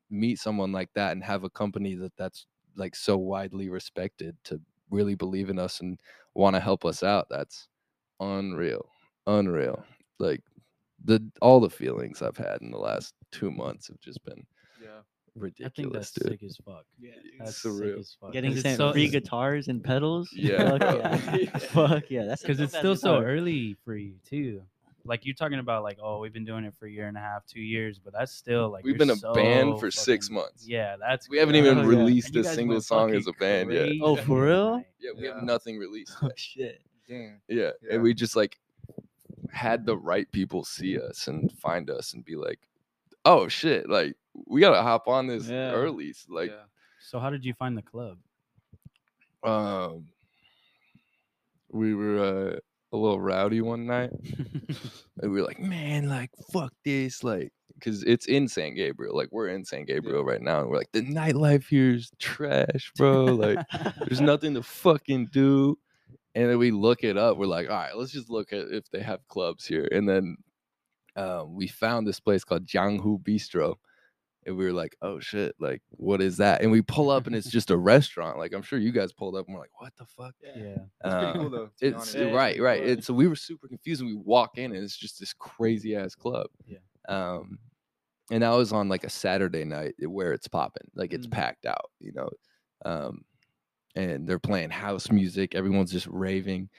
[0.10, 2.46] meet someone like that and have a company that that's
[2.76, 6.00] like so widely respected to really believe in us and
[6.36, 7.68] want to help us out, that's
[8.20, 8.90] unreal,
[9.26, 9.84] unreal.
[10.20, 10.42] Like
[11.04, 14.46] the all the feelings I've had in the last two months have just been
[14.82, 15.02] Yeah.
[15.36, 15.36] ridiculous.
[15.36, 16.28] I ridiculous, think that's dude.
[16.32, 16.86] sick as fuck.
[17.00, 17.90] Yeah, That's surreal.
[17.92, 18.32] sick as fuck.
[18.34, 20.30] Getting 'Cause it's sent so- free guitars and pedals.
[20.34, 21.36] Yeah, Fuck yeah.
[21.36, 21.58] Yeah.
[21.60, 22.26] Fuck yeah.
[22.26, 24.64] That's because it's dope-ass still so early for you too.
[25.08, 27.20] Like you're talking about, like oh, we've been doing it for a year and a
[27.20, 30.68] half, two years, but that's still like We've been a so band for six months.
[30.68, 31.66] Yeah, that's We haven't crazy.
[31.70, 31.98] even Oh, yeah.
[32.00, 33.90] released a single song as a fucking band yet.
[34.02, 34.84] Oh, for real?
[35.00, 35.36] Yeah, we Yeah.
[35.36, 36.14] have nothing released.
[36.22, 36.40] Oh yet.
[36.40, 36.82] shit.
[37.08, 37.42] Damn.
[37.48, 37.72] Yeah.
[37.82, 37.94] Yeah.
[37.94, 38.60] And we just like
[39.50, 42.60] had the right people see us and find us and be like,
[43.26, 44.16] oh shit, like
[44.46, 45.72] we gotta hop on this Yeah.
[45.72, 46.10] early.
[46.10, 46.64] s- Like, yeah.
[47.00, 48.18] So how did you find the club?
[49.44, 50.08] um,
[51.70, 52.60] we were uh,
[52.94, 54.12] a little rowdy one night
[55.22, 59.16] and we were like, man, like fuck this, like, because it's in San Gabriel.
[59.16, 62.92] Like we're in San Gabriel right now, and we're like, the nightlife here is trash,
[62.98, 63.26] bro.
[63.26, 63.60] Like,
[64.00, 65.78] there's nothing to fucking do.
[66.36, 67.38] And then we look it up.
[67.38, 69.88] We're like, all right, let's just look at if they have clubs here.
[69.92, 70.38] And then
[71.16, 73.76] um, we found this place called Jianghu Bistro.
[74.48, 76.62] And we were like, oh shit, like, what is that?
[76.62, 78.38] And we pull up and it's just a restaurant.
[78.40, 80.34] Like, I'm sure you guys pulled up and we're like, what the fuck?
[80.42, 80.78] yeah.
[81.02, 81.70] That's pretty Uh, cool though.
[81.82, 82.16] It's honest.
[82.16, 82.84] Yeah, right, right.
[82.84, 85.96] And so we were super confused and we walk in and it's just this crazy
[85.96, 86.48] ass club.
[86.66, 86.78] Yeah.
[87.10, 87.60] Um,
[88.32, 91.32] and that was on like a Saturday night where it's popping, like it's Mm.
[91.32, 92.30] packed out, you know.
[92.86, 93.24] Um,
[93.96, 95.56] and they're playing house music.
[95.56, 96.70] Everyone's just raving.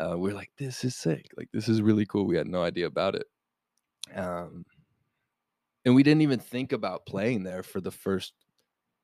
[0.00, 1.26] Uh, we're like, this is sick.
[1.36, 2.24] Like this is really cool.
[2.26, 3.26] We had no idea about it.
[4.14, 4.64] Um,
[5.84, 8.32] and we didn't even think about playing there for the first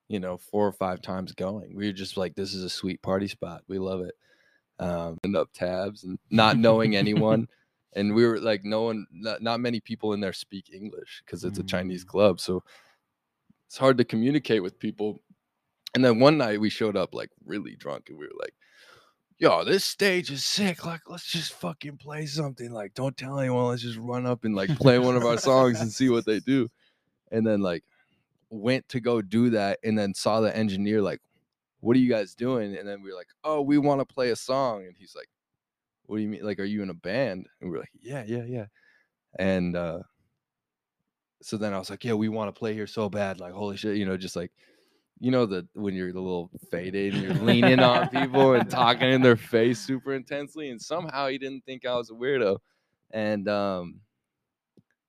[0.09, 1.75] you know, four or five times going.
[1.75, 3.62] We were just like, this is a sweet party spot.
[3.69, 4.14] We love it.
[4.79, 7.47] Um, and up tabs and not knowing anyone.
[7.95, 11.43] And we were like, no one, not, not many people in there speak English because
[11.43, 12.09] it's a Chinese Mm.
[12.09, 12.38] club.
[12.38, 12.62] So
[13.67, 15.23] it's hard to communicate with people.
[15.95, 18.53] And then one night we showed up like really drunk and we were like,
[19.38, 20.85] yo, this stage is sick.
[20.85, 22.72] Like, let's just fucking play something.
[22.72, 23.66] Like, don't tell anyone.
[23.66, 26.40] Let's just run up and like play one of our songs and see what they
[26.40, 26.68] do.
[27.31, 27.85] And then like
[28.51, 31.20] went to go do that and then saw the engineer like,
[31.81, 32.77] what are you guys doing?
[32.77, 34.85] And then we were like, oh, we want to play a song.
[34.85, 35.29] And he's like,
[36.07, 36.44] what do you mean?
[36.44, 37.46] Like, are you in a band?
[37.61, 38.66] And we are like, yeah, yeah, yeah.
[39.38, 40.01] And uh
[41.40, 43.38] so then I was like, yeah, we want to play here so bad.
[43.38, 44.51] Like, holy shit, you know, just like
[45.20, 49.11] you know the when you're a little faded and you're leaning on people and talking
[49.11, 52.59] in their face super intensely and somehow he didn't think i was a weirdo.
[53.11, 54.00] And um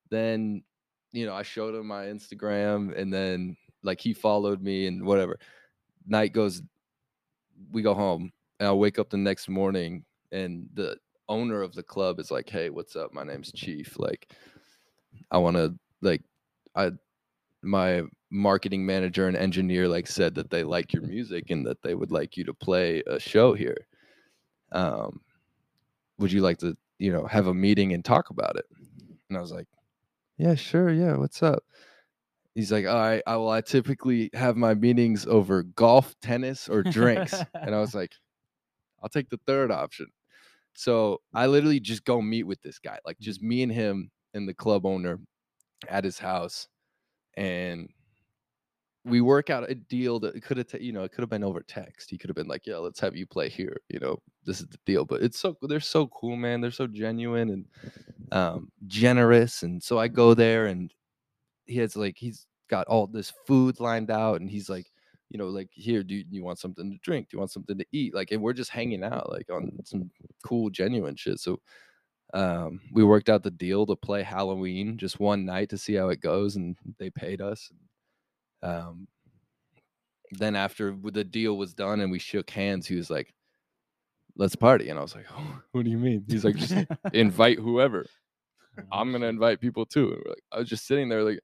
[0.10, 0.64] then
[1.12, 5.38] you know i showed him my instagram and then like he followed me and whatever.
[6.08, 6.62] Night goes
[7.72, 11.84] we go home and i wake up the next morning and the owner of the
[11.84, 13.14] club is like hey what's up?
[13.14, 14.32] My name's chief like
[15.32, 16.24] i want to like
[16.76, 16.92] i
[17.62, 21.96] my marketing manager and engineer like said that they like your music and that they
[21.96, 23.88] would like you to play a show here.
[24.72, 25.22] Um
[26.20, 28.66] would you like to you know have a meeting and talk about it?
[29.30, 29.68] And i was like
[30.38, 31.64] yeah sure yeah what's up?
[32.56, 36.84] He's like all right i well i typically have my meetings over golf tennis or
[36.84, 37.34] drinks.
[37.54, 38.14] And i was like
[39.02, 40.08] i'll take the third option.
[40.74, 44.48] So i literally just go meet with this guy like just me and him and
[44.48, 45.20] the club owner
[45.88, 46.68] at his house
[47.36, 47.90] and
[49.06, 51.44] we work out a deal that could have, ta- you know, it could have been
[51.44, 52.10] over text.
[52.10, 54.68] He could have been like, "Yeah, let's have you play here." You know, this is
[54.68, 55.06] the deal.
[55.06, 56.62] But it's so they're so cool, man.
[56.62, 57.66] They're so genuine and
[58.32, 59.64] um, generous.
[59.64, 60.94] And so I go there, and
[61.66, 64.92] he has like he's got all this food lined out, and he's like,
[65.30, 67.30] you know, like here, do you, you want something to drink?
[67.30, 68.14] Do you want something to eat?
[68.14, 70.12] Like, and we're just hanging out, like on some
[70.44, 71.40] cool, genuine shit.
[71.40, 71.60] So
[72.34, 76.10] um, we worked out the deal to play Halloween just one night to see how
[76.10, 77.72] it goes, and they paid us.
[78.62, 79.08] Um,
[80.32, 83.34] then after the deal was done and we shook hands, he was like,
[84.36, 86.74] "Let's party," and I was like, oh, "What do you mean?" He's like, "Just
[87.14, 88.06] invite whoever.
[88.92, 91.40] I'm gonna invite people too." And we're like, I was just sitting there like,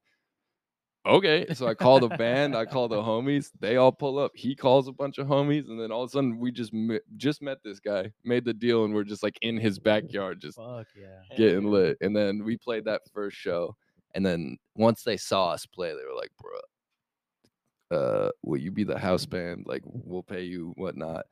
[1.06, 4.32] "Okay." So I called the band, I called the homies, they all pull up.
[4.36, 7.02] He calls a bunch of homies, and then all of a sudden we just met,
[7.18, 10.58] just met this guy, made the deal, and we're just like in his backyard, just
[10.58, 11.36] Fuck yeah.
[11.38, 11.98] getting lit.
[12.02, 13.76] And then we played that first show.
[14.14, 16.58] And then once they saw us play, they were like, bro,
[17.96, 19.66] uh, will you be the house band?
[19.68, 21.26] Like, we'll pay you whatnot.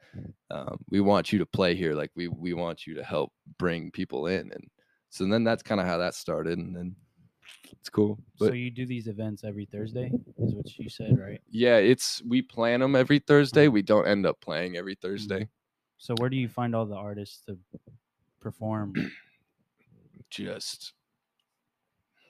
[0.49, 1.93] Um, we want you to play here.
[1.93, 4.51] Like, we we want you to help bring people in.
[4.51, 4.67] And
[5.09, 6.57] so then that's kind of how that started.
[6.57, 6.95] And then
[7.71, 8.19] it's cool.
[8.37, 11.41] so you do these events every Thursday, is what you said, right?
[11.49, 13.67] yeah, it's we plan them every Thursday.
[13.67, 15.49] We don't end up playing every Thursday.
[15.97, 17.57] So where do you find all the artists to
[18.39, 18.93] perform?
[20.29, 20.93] Just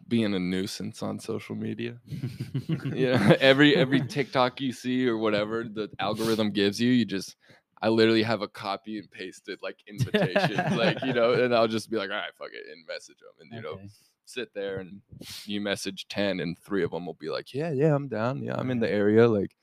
[0.07, 1.97] being a nuisance on social media.
[2.93, 7.35] yeah every every tiktok you see or whatever the algorithm gives you you just
[7.81, 11.89] i literally have a copy and pasted like invitation like you know and i'll just
[11.89, 13.79] be like all right fuck it and message them and you know
[14.25, 15.01] sit there and
[15.45, 18.41] you message 10 and three of them will be like yeah yeah i'm down.
[18.41, 19.55] Yeah i'm in the area like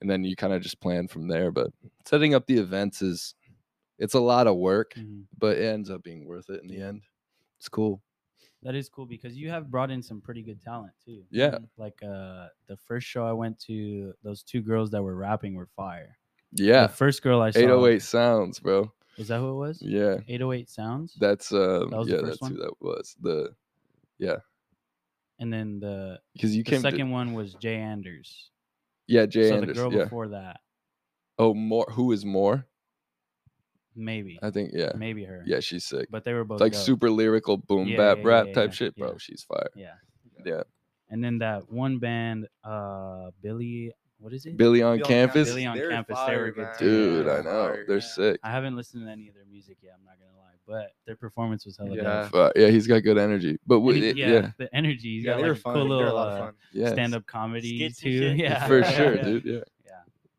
[0.00, 1.68] and then you kind of just plan from there but
[2.04, 3.34] setting up the events is
[3.98, 5.24] it's a lot of work Mhm.
[5.38, 7.02] but it ends up being worth it in the end.
[7.58, 8.02] It's cool
[8.62, 11.22] That is cool because you have brought in some pretty good talent too.
[11.30, 15.54] yeah Like uh the first show I went to, those two girls that were rapping
[15.54, 16.16] were fire.
[16.52, 19.80] yeah The first girl I saw 808 sounds bro Is that who it was?
[19.82, 21.14] yeah 808 Sounds.
[21.20, 23.16] That's uh That was the yeah, first that's who that was.
[23.20, 23.54] The
[24.18, 24.38] yeah.
[25.38, 28.50] and then the, because you the came second to one was Jay Anders.
[29.06, 29.76] yeah Jay so Anders.
[29.76, 30.04] the girl yeah.
[30.04, 30.60] before that,
[31.38, 31.84] Oh, more.
[31.92, 32.66] Who is more?
[33.96, 34.38] Maybe.
[34.42, 35.42] I think yeah, Maybe her.
[35.46, 35.60] yeah.
[35.60, 36.08] She's sick.
[36.10, 36.82] But they were both It's like dope.
[36.82, 39.12] super lyrical boom Yeah, bap yeah, rap yeah, type yeah, shit, bro.
[39.12, 39.18] yeah.
[39.18, 39.70] She's fire.
[39.74, 39.94] Yeah.
[40.44, 40.62] Yeah,
[41.10, 44.56] And then that one band, uh Billy what is it?
[44.56, 46.78] Billy on Billy on campus, Billy on They're campus, they were fire, good man.
[46.78, 47.16] too.
[47.24, 47.28] dude.
[47.28, 47.84] I know fire.
[47.86, 48.00] they're Yeah.
[48.02, 48.40] sick.
[48.42, 50.42] I haven't listened to any of their music yet, I'm not gonna lie.
[50.66, 52.22] But their performance was hella Yeah.
[52.22, 52.32] dope.
[52.32, 53.58] But yeah, he's got good energy.
[53.66, 55.16] But And with he- yeah, yeah, the energy.
[55.16, 55.74] He's Yeah, got they like were a fun.
[55.74, 56.54] cool They're a little lot of uh, fun.
[56.72, 58.18] yeah, stand-up comedy Skits and too.
[58.18, 58.36] shit.
[58.44, 59.22] Yeah, for sure, yeah.
[59.24, 59.44] dude.
[59.44, 59.52] Yeah.
[59.84, 59.90] Yeah.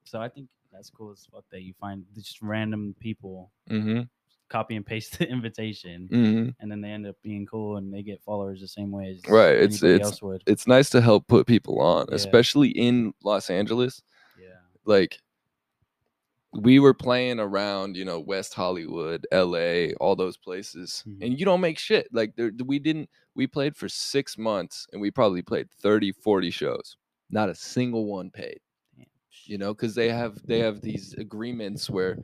[0.05, 0.47] So I think
[0.77, 4.01] that's cool as fuck that you find just random people Mm-hmm.
[4.49, 6.49] copy and paste the invitation, Mm-hmm.
[6.59, 9.29] and then they end up being cool and they get followers the same way as
[9.29, 10.43] Right, it's- it's- else would.
[10.45, 12.15] It's nice to help put people on, Yeah.
[12.15, 14.01] especially in Los Angeles.
[14.39, 14.59] Yeah.
[14.85, 15.19] like
[16.53, 21.03] we were playing around, you know, West Hollywood, LA, all those places.
[21.07, 21.17] Mhm.
[21.25, 22.07] And you don't make shit.
[22.11, 26.49] Like there we didn't we played for 6 months and we probably played 30 40
[26.49, 26.97] shows.
[27.29, 28.59] Not a single one paid.
[29.47, 32.17] You know, because they have they have these agreements where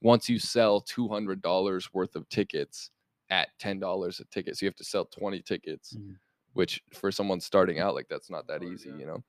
[0.00, 2.90] once you sell two hundred dollars worth of tickets
[3.30, 6.16] at ten dollars a ticket, so you have to sell twenty tickets, Mhm.
[6.54, 8.96] which for someone starting out, like that's not that course, easy, yeah.
[8.96, 9.24] you know.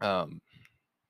[0.00, 0.40] Um,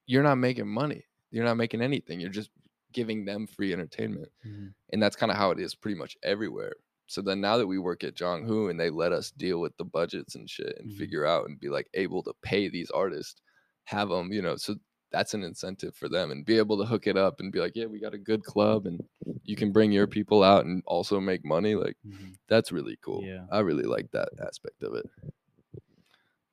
[0.06, 1.04] you're not making money.
[1.30, 2.20] You're not making anything.
[2.20, 2.50] You're just
[2.92, 4.74] giving them free entertainment Mhm.
[4.92, 6.74] and that's kind of how it is pretty much everywhere.
[7.06, 9.84] So then now that we work at Jonghu and they let us deal with the
[9.84, 10.96] budgets and shit and Mhm.
[10.98, 13.40] figure out and be like able to pay these artists,
[13.84, 14.76] have them, you know, so
[15.12, 17.76] that's an incentive for them and be able to hook it up and be like,
[17.76, 19.04] yeah, we got a good club and
[19.44, 21.74] you can bring your people out and also make money.
[21.74, 22.34] Like Mhm.
[22.48, 23.22] that's really cool.
[23.22, 23.44] Yeah.
[23.50, 25.08] I really like that aspect of it.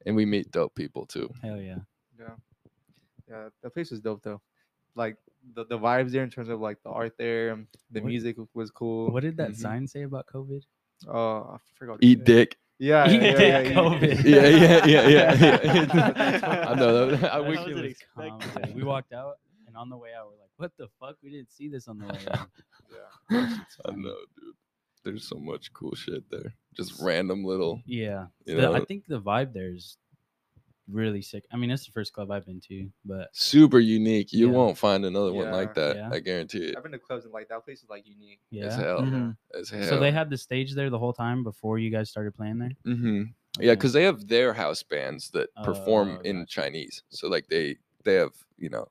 [0.05, 1.29] And we meet dope people too.
[1.41, 1.79] Hell yeah.
[2.19, 2.35] Yeah.
[3.29, 4.41] Yeah, the place was dope though.
[4.95, 5.17] Like
[5.53, 7.55] the, the vibes there in terms of like the art there,
[7.91, 9.11] the What- music was cool.
[9.11, 9.55] What did that Mhm.
[9.55, 10.63] sign say about COVID?
[11.07, 11.99] Uh, I forgot.
[12.01, 12.57] Eat dick.
[12.89, 14.23] Yeah, yeah, yeah, yeah, yeah, COVID.
[14.23, 16.47] Yeah, yeah, yeah, yeah, That's yeah.
[16.47, 17.33] what- I know that.
[17.33, 18.73] I I wish wasn't it was.
[18.73, 19.35] We walked out,
[19.67, 21.17] and on the way out, we're like, "What the fuck?
[21.21, 22.37] We didn't see this on the way in."
[22.95, 23.47] Yeah.
[23.85, 24.55] I know, dude.
[25.03, 26.53] There's so much cool shit there.
[26.73, 29.97] Just random little, Yeah, you The- know, I think the vibe there is
[30.91, 31.45] really sick.
[31.51, 34.33] I mean, it's the first club I've been to, but super unique.
[34.33, 34.53] You Yeah.
[34.53, 35.55] won't find another one Yeah.
[35.55, 35.95] like that.
[35.95, 36.09] Yeah.
[36.11, 36.77] I guarantee it.
[36.77, 38.39] I've been to clubs and like that place is like unique.
[38.51, 38.65] yeah.
[38.65, 39.01] As hell.
[39.01, 39.37] Mhm.
[39.53, 39.83] As hell.
[39.83, 42.71] So they had the stage there the whole time before you guys started playing there.
[42.85, 43.23] hmm
[43.59, 46.61] Yeah, because they have their house bands that perform Oh, in gotcha.
[46.61, 47.03] Chinese.
[47.09, 48.87] So like they they have you know,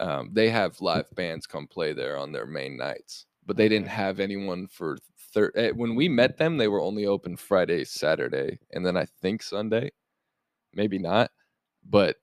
[0.00, 3.26] um, they have live bands come play there on their main nights.
[3.44, 4.96] But they didn't have anyone for
[5.32, 5.52] third.
[5.76, 9.90] When we met them, they were only open Friday, Saturday, and then I think Sunday.
[10.74, 11.30] Maybe not,
[11.84, 12.16] but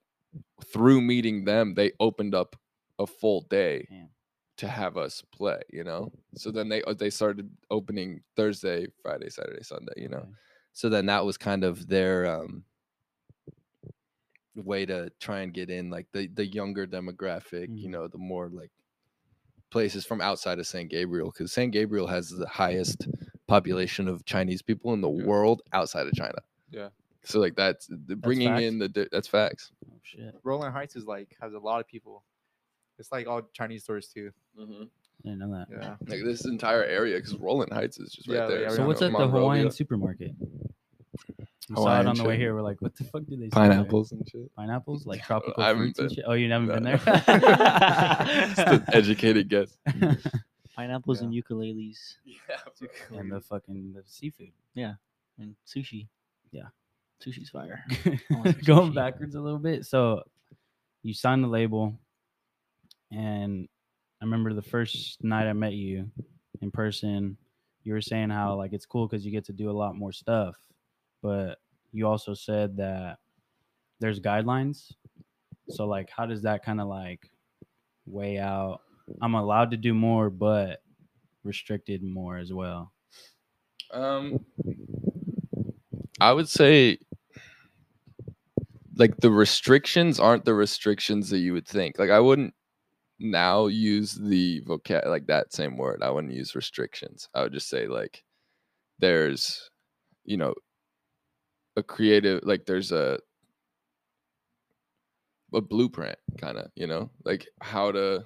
[0.63, 2.55] through meeting them, they opened up
[2.99, 4.09] a full day Damn.
[4.57, 5.61] to have us play.
[5.71, 9.93] You know, so then they uh, they started opening Thursday, Friday, Saturday, Sunday.
[9.97, 10.33] You know Okay.
[10.73, 12.63] so then that was kind of their um
[14.55, 17.91] way to try and get in like the the younger demographic you Mhm.
[17.91, 18.71] know the more like
[19.71, 23.07] places from outside of San Gabriel because San Gabriel has the highest
[23.47, 25.25] population of Chinese people in the Yeah.
[25.25, 26.39] world outside of China.
[26.71, 26.89] Yeah.
[27.25, 28.63] So like that's the bringing facts?
[28.63, 29.71] in the di- that's facts.
[29.91, 30.35] Oh shit!
[30.43, 32.23] Rowland Heights is like has a lot of people.
[32.97, 34.31] It's like all Chinese stores too.
[34.59, 34.83] Mm-hmm.
[34.83, 34.87] I
[35.23, 35.67] didn't know that.
[35.69, 35.95] Yeah.
[36.07, 38.61] Like this entire area because Rowland Heights is just right Yeah, there.
[38.63, 39.39] yeah, So what's at the Monrovia.
[39.41, 40.31] Hawaiian supermarket?
[41.69, 42.55] We saw it on the way here.
[42.55, 43.61] We're like, what the fuck do they sell?
[43.61, 44.53] Pineapples and shit.
[44.55, 46.23] Pineapples, like tropical I haven't fruits and shit.
[46.25, 46.97] Oh, you haven't been there.
[48.55, 49.77] Just an educated guess.
[50.75, 51.27] Pineapples Yeah.
[51.27, 52.37] and ukuleles Yeah.
[53.19, 54.51] and the fucking the seafood.
[54.73, 54.93] Yeah.
[55.37, 56.07] And sushi.
[56.51, 56.67] Yeah.
[57.23, 57.83] Sushi's fire.
[58.29, 58.95] want Going sushi.
[58.95, 59.85] backwards a little bit.
[59.85, 60.23] So
[61.03, 61.93] you signed the label,
[63.11, 63.67] and
[64.21, 66.09] I remember the first night I met you
[66.61, 67.37] in person.
[67.83, 70.11] You were saying how like it's cool because you get to do a lot more
[70.11, 70.55] stuff,
[71.21, 71.59] but
[71.91, 73.17] you also said that
[73.99, 74.91] there's guidelines.
[75.69, 77.29] So like, how does that kind of like
[78.05, 78.81] weigh out?
[79.21, 80.81] I'm allowed to do more, but
[81.43, 82.91] restricted more as well.
[83.91, 84.45] Um,
[86.21, 86.99] I would say
[88.99, 91.97] like the restrictions aren't the restrictions that you would think.
[91.97, 92.53] Like I wouldn't
[93.19, 96.03] now use the vocab like that same word.
[96.03, 97.29] I wouldn't use restrictions.
[97.33, 98.23] I would just say like
[98.99, 99.69] there's
[100.25, 100.53] you know
[101.77, 103.19] a creative like there's a
[105.53, 108.25] a blueprint kind of, you know, like how to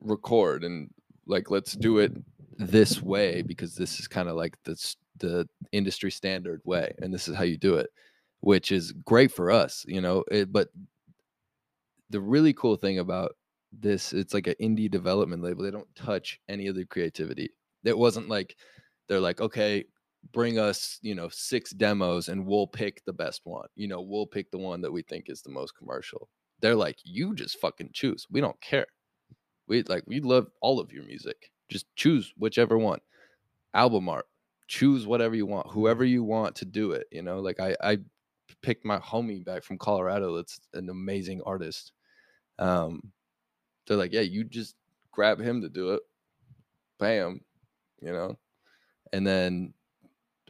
[0.00, 0.88] record and
[1.26, 2.12] like let's do it
[2.58, 4.76] this way because this is kind of like the
[5.18, 7.90] the industry standard way and this is how you do it
[8.46, 10.68] which is great for us you know it, but
[12.10, 13.32] the really cool thing about
[13.72, 17.50] this it's like an indie development label they don't touch any of the creativity.
[17.82, 18.56] It wasn't like
[19.08, 19.84] they're like okay
[20.32, 24.26] bring us you know six demos and we'll pick the best one you know we'll
[24.26, 26.28] pick the one that we think is the most commercial.
[26.60, 28.86] They're like you just fucking choose we don't care.
[29.66, 33.00] We like we love all of your music just choose whichever one.
[33.74, 34.26] Album art
[34.68, 37.98] choose whatever you want whoever you want to do it you know like i i
[38.62, 41.92] picked my homie back from colorado that's an amazing artist.
[42.58, 43.12] Um
[43.86, 44.76] they're like yeah you just
[45.12, 46.02] grab him to do it.
[46.98, 47.40] Bam
[48.00, 48.38] you know?
[49.12, 49.72] And then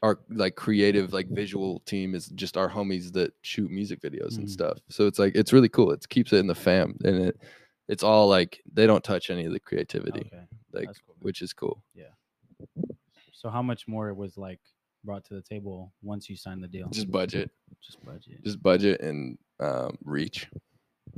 [0.03, 4.47] our like creative like visual team is just our homies that shoot music videos and
[4.47, 4.51] Mhm.
[4.51, 4.79] stuff.
[4.91, 5.91] So it's like it's really cool.
[5.93, 7.41] It keeps it in the fam and it
[7.89, 10.45] it's all like they don't touch any of the creativity Okay.
[10.73, 11.83] like cool, which is cool.
[11.95, 12.11] Yeah.
[13.33, 14.61] So how much more it was like
[15.07, 16.89] brought to the table once you sign the deal?
[16.91, 17.51] just budget
[17.81, 18.45] Just budget.
[18.45, 20.49] just budget and um reach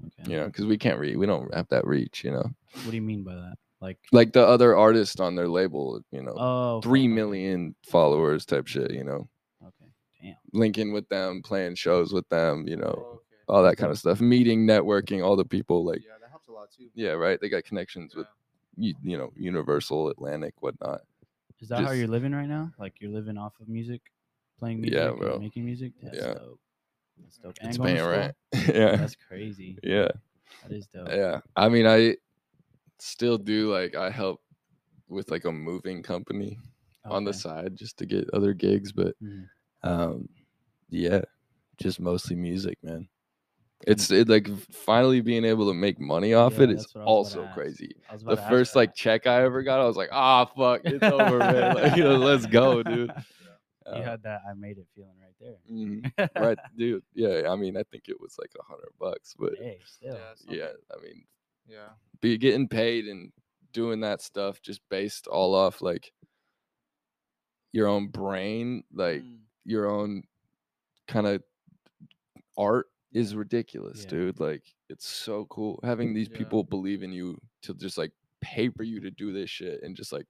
[0.07, 0.31] okay.
[0.31, 2.45] you know because we can't reach we don't have that reach you know
[2.85, 3.55] What do you mean by that?
[3.81, 7.09] Like like the other artists on their label you know oh three okay.
[7.09, 9.29] million followers type shit you know
[9.65, 9.91] Okay.
[10.23, 10.37] Damn.
[10.53, 13.23] linking with them playing shows with them you know Oh, okay.
[13.49, 14.21] all that kind of stuff.
[14.21, 16.89] Meeting, networking, all the people like yeah, that helps a lot too.
[16.95, 17.41] yeah, right.
[17.41, 18.27] They got connections with
[18.77, 21.01] you, you know Universal, Atlantic, whatnot.
[21.61, 22.73] Is that how you're living right now?
[22.79, 24.01] Like you're living off of music,
[24.59, 25.39] playing music, Yeah, and bro.
[25.39, 25.93] making music.
[26.03, 26.35] That's Yeah.
[26.35, 26.61] dope.
[27.19, 27.55] That's dope.
[27.63, 28.37] It's to paying rent.
[28.69, 29.79] yeah, That's crazy.
[29.83, 30.09] yeah,
[30.63, 31.09] That is dope.
[31.09, 31.41] yeah.
[31.57, 32.17] I mean, I
[32.99, 34.43] still do like I help
[35.09, 36.59] with like a moving company
[37.07, 39.49] on the side just to get other gigs, but Mhm.
[39.85, 40.29] um
[40.91, 41.23] yeah
[41.79, 43.09] just mostly music man
[43.87, 47.03] it's it, like finally being able to make money off Yeah, it is that's what
[47.03, 48.79] I was about also crazy the about to first that.
[48.81, 52.03] like check i ever got i was like ah fuck it's over man like you
[52.03, 53.13] know let's go dude
[53.87, 55.57] you Uh, had that I made it feeling right there.
[55.71, 59.55] mhm, right dude yeah i mean i think it was like a hundred bucks but
[59.59, 60.19] Hey, still.
[60.47, 61.25] Yeah, yeah i mean
[61.67, 61.89] yeah,
[62.21, 63.31] be getting paid and
[63.73, 66.13] doing that stuff just based all off like
[67.73, 69.39] your own brain like Mm.
[69.65, 70.23] your own
[71.07, 71.43] kind of
[72.57, 74.11] art is ridiculous, Yeah.
[74.11, 74.41] dude.
[74.41, 76.39] Like it's so cool having these Yeah.
[76.39, 79.97] people believe in you to just like pay for you to do this shit and
[79.97, 80.27] just like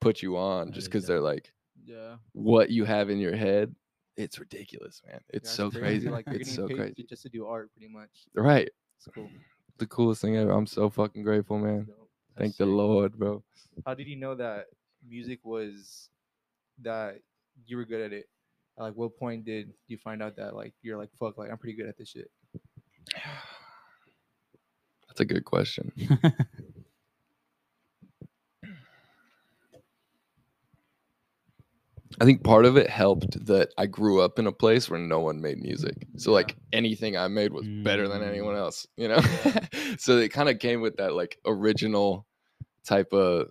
[0.00, 1.24] put you on That just is because they're dope.
[1.24, 1.52] like
[1.84, 2.16] yeah.
[2.32, 3.74] what you have in your head.
[4.16, 5.20] It's ridiculous, man.
[5.28, 6.08] It's so crazy.
[6.08, 7.06] Like you're it's getting so paid crazy.
[7.08, 8.10] just to do art, pretty much.
[8.34, 8.68] Right.
[8.96, 9.30] It's cool.
[9.78, 10.50] The coolest thing ever.
[10.50, 11.84] I'm so fucking grateful, man.
[11.84, 12.10] Dope.
[12.36, 12.66] Thank the sick.
[12.66, 13.44] Lord, bro.
[13.86, 14.66] How did you know that
[15.06, 16.10] music was
[16.82, 17.20] that
[17.66, 18.28] you were good at it?
[18.78, 21.58] At, Like, what point did you find out that like you're like fuck, like I'm
[21.58, 22.30] pretty good at this shit?
[25.08, 25.92] That's a good question.
[32.20, 35.20] I think part of it helped that I grew up in a place where no
[35.20, 35.94] one made music.
[36.16, 36.34] So Yeah.
[36.36, 38.58] like anything I made was better than anyone Mm.
[38.58, 39.20] else, you know?
[39.98, 42.26] so it kind of came with that like original
[42.84, 43.50] type of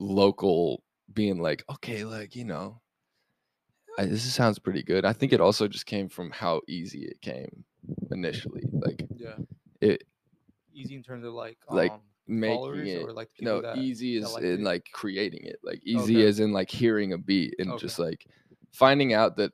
[0.00, 2.80] local being like, okay, like, you know,
[3.98, 5.04] I, this sounds pretty good.
[5.04, 7.64] I think it also just came from how easy it came
[8.10, 8.64] initially.
[8.72, 9.36] Like Yeah.
[9.80, 10.04] it
[10.74, 14.16] Easy in terms of like Like, um, making it or like people no that easy
[14.16, 14.64] is in it?
[14.64, 16.28] like creating it like easy Okay.
[16.28, 17.78] as in like hearing a beat and Okay.
[17.78, 18.26] just like
[18.72, 19.52] finding out that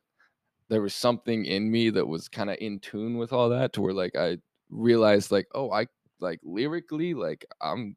[0.69, 3.81] there was something in me that was kind of in tune with all that to
[3.83, 4.39] where like i
[4.71, 5.85] realized like oh i
[6.21, 7.97] like lyrically like i'm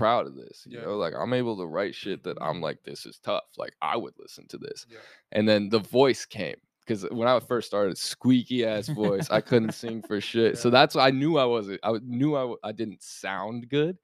[0.00, 0.84] proud of this you Yeah.
[0.86, 3.96] know like i'm able to write shit that i'm like this is tough like i
[3.96, 4.98] would listen to this Yeah.
[5.32, 9.74] and then the voice came because when I first started, squeaky ass voice, I couldn't
[9.74, 10.58] sing for shit.
[10.58, 11.78] So that's why I knew I wasn't.
[11.84, 13.96] I knew I I didn't sound good,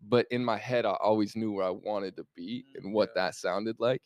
[0.00, 3.08] but in my head, I always knew where I wanted to be Mm, and what
[3.16, 3.22] yeah.
[3.22, 4.02] that sounded like.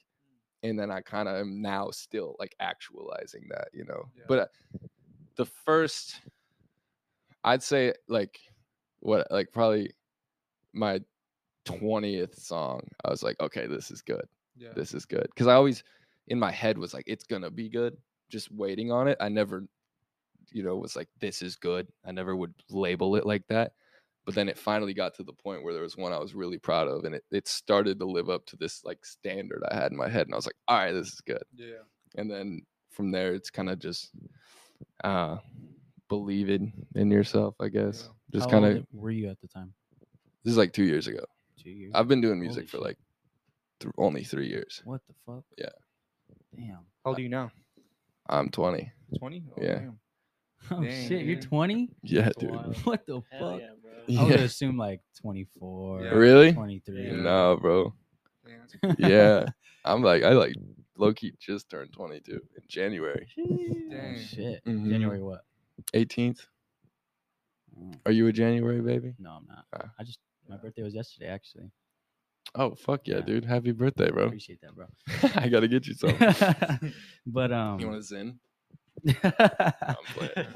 [0.62, 4.08] And then I kind of am now still like actualizing that, you know.
[4.16, 4.24] Yeah.
[4.26, 4.46] But uh,
[5.36, 6.22] the first,
[7.44, 8.40] I'd say like
[9.00, 9.92] what, like probably
[10.72, 11.00] my
[11.64, 14.24] twentieth song, I was like, okay, this is good
[14.56, 14.72] Yeah.
[14.74, 15.84] this is good because i always
[16.28, 17.96] in my head was like it's gonna be good
[18.28, 19.64] just waiting on it i never
[20.52, 23.72] you know was like this is good i never would label it like that
[24.26, 26.58] but then it finally got to the point where there was one i was really
[26.58, 29.92] proud of and it, it started to live up to this like standard i had
[29.92, 31.82] in my head and i was like all right this is good yeah.
[32.16, 32.60] and then
[32.90, 34.10] from there it's kind of just
[35.04, 35.36] uh
[36.08, 38.40] believe in in yourself i guess Yeah.
[38.40, 39.72] just kind of were you at the time?
[40.44, 41.24] This is like two years ago
[41.62, 41.92] Two years.
[41.94, 42.82] i've been doing Holy music for shit.
[42.84, 42.98] like
[43.80, 45.44] th- only three years What the fuck?
[45.56, 45.68] Yeah.
[46.56, 46.68] Damn.
[47.04, 47.50] How old are you now?
[48.28, 49.42] i'm 20 Twenty.
[49.60, 49.88] Yeah.
[50.70, 51.42] Oh Dang, shit, you're dude.
[51.48, 51.88] 20?
[52.02, 52.76] yeah That's dude wild.
[52.84, 53.60] What the Hell fuck?
[53.60, 53.92] yeah, bro.
[54.20, 54.44] I would Yeah.
[54.44, 56.02] assume like 24.
[56.04, 56.10] Yeah.
[56.10, 56.52] Really?
[56.52, 57.04] 23.
[57.06, 57.12] Yeah.
[57.16, 57.94] No, bro.
[58.98, 59.06] Yeah.
[59.08, 59.46] Yeah.
[59.84, 60.54] I'm like, I like
[60.96, 63.26] low key just turned 22 in January.
[63.38, 63.56] Oh,
[63.90, 64.18] Dang.
[64.18, 64.62] shit.
[64.66, 64.90] Mhm.
[64.90, 65.42] January what?
[65.94, 66.40] 18th.
[67.78, 69.14] Mm, Are you a January baby?
[69.18, 69.64] No, I'm not.
[69.74, 69.90] Ah.
[69.98, 70.18] I just
[70.48, 71.70] my birthday was yesterday actually.
[72.54, 73.20] Oh, fuck yeah, Yeah.
[73.22, 73.44] dude.
[73.44, 74.26] Happy birthday, bro.
[74.26, 74.86] Appreciate that, bro.
[75.34, 76.16] I got to get you some.
[77.26, 78.38] but um You want a Zyn?
[79.06, 80.46] Okay.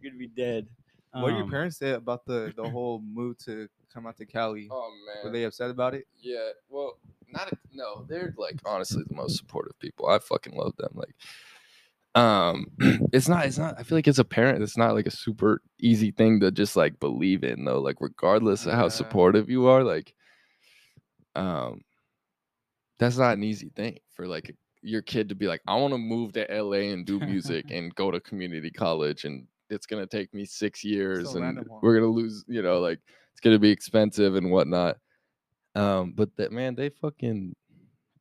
[0.00, 0.66] You're gonna be dead.
[1.12, 4.26] What did your um, parents say about the the whole move to come out to
[4.26, 4.68] Cali?
[4.70, 5.24] Oh, man.
[5.24, 6.06] Were they upset about it?
[6.20, 6.50] Yeah.
[6.68, 6.98] Well,
[7.32, 8.04] not a, no.
[8.08, 10.06] They're like honestly the most supportive people.
[10.08, 10.90] I fucking love them.
[10.94, 11.14] Like,
[12.14, 12.66] um,
[13.12, 13.46] it's not.
[13.46, 13.76] It's not.
[13.78, 16.76] I feel like as a parent, it's not like a super easy thing to just
[16.76, 17.80] like believe in though.
[17.80, 20.14] Like, regardless of how supportive you are, like,
[21.34, 21.82] um,
[22.98, 25.98] that's not an easy thing for like your kid to be like, I want to
[25.98, 30.34] move to LA and do music and go to community college and it's gonna take
[30.34, 32.98] me six years So and random, we're gonna lose, you know, like
[33.32, 34.96] it's gonna be expensive and whatnot.
[35.74, 37.54] Um, but that man, they fucking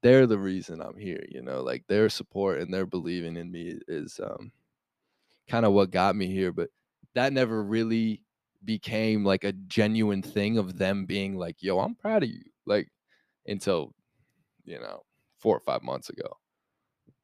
[0.02, 3.76] they're the reason I'm here, you know, like their support and their believing in me
[3.88, 4.52] is um
[5.50, 6.52] kind of what got me here.
[6.52, 6.70] But
[7.16, 8.24] that never really
[8.66, 12.44] became like a genuine thing of them being like, yo, I'm proud of you.
[12.66, 12.90] Like
[13.48, 13.94] until,
[14.66, 15.02] you know,
[15.40, 16.38] four or five months ago.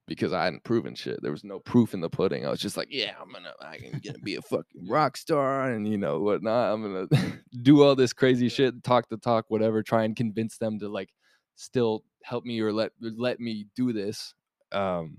[0.08, 1.22] because I hadn't proven shit.
[1.22, 2.46] There was no proof in the pudding.
[2.46, 5.88] I was just like, yeah, I'm gonna, I'm gonna be a fucking rock star and
[5.88, 6.74] you know whatnot.
[6.74, 7.08] I'm gonna
[7.64, 9.82] do all this crazy shit, talk the talk, whatever.
[9.82, 11.10] Try and convince them to like
[11.56, 14.34] still help me or let let me do this.
[14.72, 15.18] Um,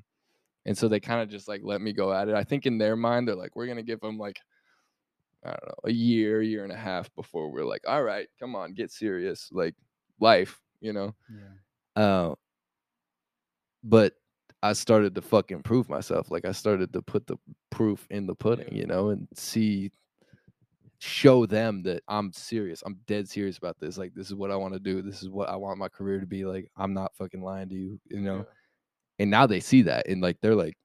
[0.64, 2.34] and so they kind of just like let me go at it.
[2.34, 4.41] I think in their mind, they're like, we're gonna give them like,
[5.45, 8.55] I don't know, a year, year and a half before we're like, all right, come
[8.57, 9.74] on, get serious, like
[10.20, 11.14] life, you know.
[11.97, 12.03] Yeah.
[12.03, 12.34] Uh,
[13.84, 14.14] but
[14.62, 16.30] I started to fucking prove myself.
[16.30, 17.37] Like I started to put the
[17.70, 19.93] proof in the pudding, you know, and see,
[20.99, 22.82] show them that I'm serious.
[22.84, 23.99] I'm dead serious about this.
[23.99, 25.03] Like this is what I want to do.
[25.03, 26.44] This is what I want my career to be.
[26.44, 28.38] Like I'm not fucking lying to you, you know.
[28.38, 28.44] Yeah.
[29.18, 30.76] And now they see that, and like they're like,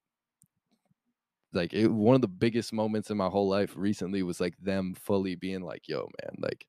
[1.53, 4.95] like it, one of the biggest moments in my whole life recently was like them
[4.95, 6.65] fully being like, "Yo, man, like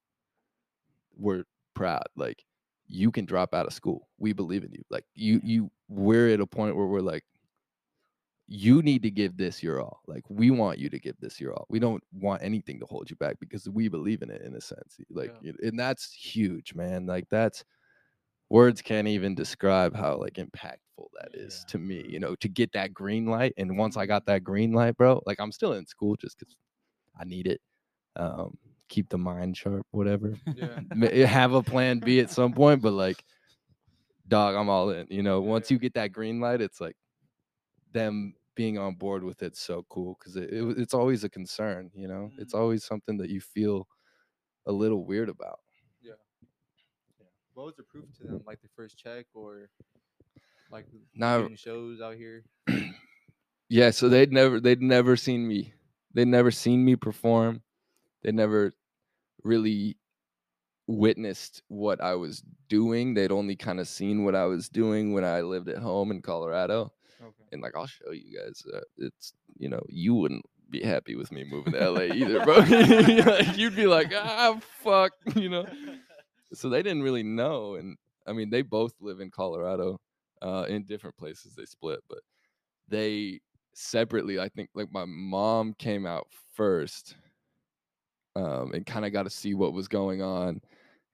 [1.16, 2.07] we're proud.
[2.16, 2.45] Like
[2.86, 4.09] you can drop out of school.
[4.18, 4.82] We believe in you.
[4.90, 7.24] Like you, you, we're at a point where we're like,
[8.49, 10.03] you need to give this your all.
[10.07, 11.66] Like we want you to give this your all.
[11.70, 14.61] We don't want anything to hold you back because we believe in it in a
[14.61, 14.99] sense.
[15.11, 15.53] Like, Yeah.
[15.62, 17.07] and that's huge, man.
[17.07, 17.64] Like that's
[18.51, 21.72] words can't even describe how like impactful that is Yeah.
[21.72, 22.05] to me.
[22.09, 25.22] You know, to get that green light, and once I got that green light, bro,
[25.26, 26.57] like I'm still in school just because
[27.18, 27.61] I need it.
[28.16, 30.80] Um, keep the mind sharp, whatever Yeah.
[31.05, 33.24] eh, have a plan B at some point, but like,
[34.28, 35.07] dog, I'm all in.
[35.11, 36.97] You know, once you get that green light, it's like
[37.93, 41.90] them being on board with it so cool because it, it, it's always a concern.
[41.95, 42.59] You know, it's Mhm.
[42.59, 43.88] always something that you feel
[44.66, 45.61] a little weird about.
[46.03, 46.12] Yeah.
[47.18, 47.26] Yeah.
[47.55, 48.43] What was the proof to them?
[48.47, 49.70] Like the first check or
[50.70, 52.45] like Now- shows out here?
[53.68, 55.72] Yeah, so they'd never they'd never seen me.
[56.12, 57.62] They'd never seen me perform.
[58.22, 58.74] they'd never
[59.45, 59.97] really
[60.86, 63.14] witnessed what I was doing.
[63.14, 66.20] They'd only kind of seen what I was doing when I lived at home in
[66.20, 66.93] Colorado.
[67.23, 67.45] Okay.
[67.53, 68.62] and like I'll show you guys.
[68.73, 72.57] Uh, it's you know you wouldn't be happy with me moving to LA either, bro.
[72.59, 75.66] like, you'd be like, ah, fuck, you know.
[76.55, 77.97] So they didn't really know, and
[78.27, 80.01] I mean they both live in Colorado,
[80.41, 81.55] uh, in different places.
[81.55, 82.20] They split, but
[82.89, 83.41] they
[83.75, 84.41] separately.
[84.41, 87.14] I think like my mom came out first,
[88.35, 90.61] um, and kind of got to see what was going on,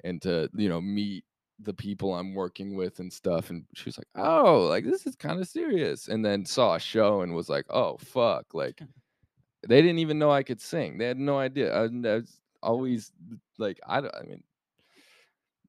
[0.04, 1.24] and to you know meet
[1.60, 3.50] the people I'm working with and stuff.
[3.50, 6.80] And she was like, "Oh, like this is kind of serious." And then saw a
[6.80, 8.80] show and was like, "Oh fuck!" Like
[9.68, 10.98] they didn't even know I could sing.
[10.98, 11.74] They had no idea.
[11.74, 13.12] I, I was always
[13.58, 14.42] like, I, don't- I mean,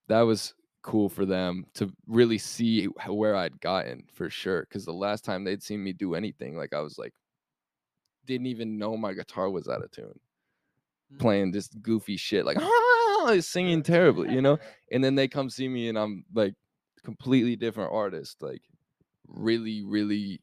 [0.08, 4.62] that was cool for them to really see where I'd gotten for sure.
[4.62, 7.14] Because the last time they'd seen me do anything, like I was like,
[8.26, 10.20] didn't even know my guitar was out of tune,
[11.14, 11.20] Mm.
[11.20, 12.58] playing just goofy shit, like
[13.38, 14.58] singing terribly, you know
[14.92, 16.54] and then they come see me and I'm like
[17.04, 18.62] completely different artist, like
[19.28, 20.42] really, really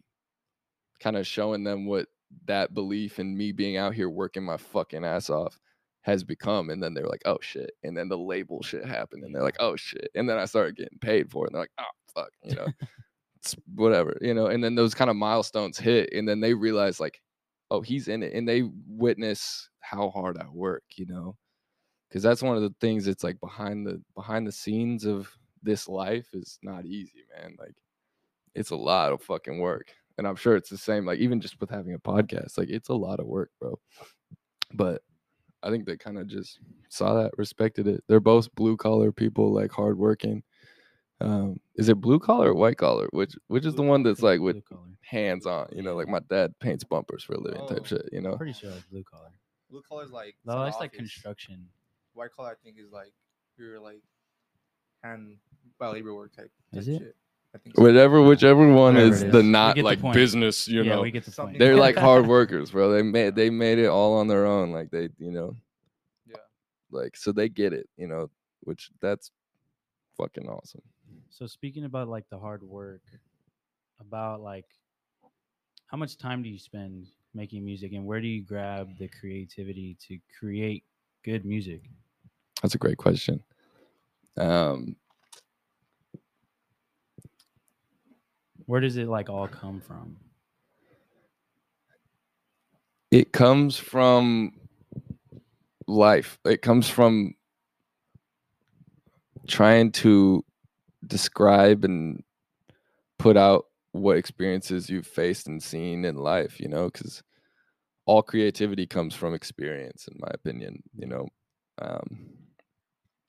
[1.00, 2.06] kind of showing them what
[2.46, 5.58] that belief in me being out here working my fucking ass off
[6.02, 6.70] has become.
[6.70, 7.72] And then they're like, oh shit.
[7.82, 10.08] And then the label shit happened and they're like, oh shit.
[10.14, 11.48] And then I started getting paid for it.
[11.48, 12.66] And they're like, oh fuck, you know,
[13.36, 14.46] it's whatever, you know.
[14.46, 17.20] And then those kind of milestones hit and then they realize like,
[17.70, 18.32] oh, he's in it.
[18.32, 21.36] And they witness how hard I work, you know
[22.08, 25.30] because that's one of the things that's like behind the behind the scenes of
[25.62, 27.74] this life is not easy man like
[28.54, 31.60] it's a lot of fucking work and i'm sure it's the same like even just
[31.60, 33.78] with having a podcast like it's a lot of work bro
[34.74, 35.02] but
[35.62, 39.52] i think they kind of just saw that respected it they're both blue collar people
[39.52, 40.42] like hardworking
[41.22, 44.38] um is it blue collar or white collar which which is the one that's like
[44.40, 44.62] with
[45.00, 47.66] hands on you know like my dad paints bumpers for a living Oh.
[47.68, 49.30] type shit you know Pretty sure it's blue collar.
[49.70, 51.66] Blue collar is like No, some that's like construction.
[52.16, 53.12] White collar, I think, is like
[53.58, 54.02] your like
[55.04, 55.36] hand
[55.78, 56.50] by labor work type.
[56.72, 56.98] Is type it?
[56.98, 57.16] Shit.
[57.54, 57.82] I think so.
[57.82, 59.44] whatever whichever one Whatever is it the is.
[59.44, 60.14] We not get the like point.
[60.14, 61.58] business you yeah, know we get the point.
[61.58, 62.92] They're like hard workers, bro.
[62.92, 64.72] They made they made it all on their own.
[64.72, 65.56] Like they, you know,
[66.26, 66.36] Yeah.
[66.90, 69.30] like so they get it, you know, which that's
[70.18, 70.82] fucking awesome.
[71.30, 73.02] So speaking about like the hard work,
[74.00, 74.66] about like
[75.86, 79.96] how much time do you spend making music and where do you grab the creativity
[80.08, 80.84] to create
[81.24, 81.82] good music?
[82.62, 83.42] That's a great question.
[84.36, 84.96] Um,
[88.66, 90.16] Where does it like all come from?
[93.10, 94.52] it comes from
[95.86, 96.38] life.
[96.44, 97.34] It comes from
[99.46, 100.44] trying to
[101.06, 102.22] describe and
[103.18, 107.22] put out what experiences you've faced and seen in life, you know, because
[108.06, 111.28] all creativity comes from experience, in my opinion, you know,
[111.80, 112.28] um,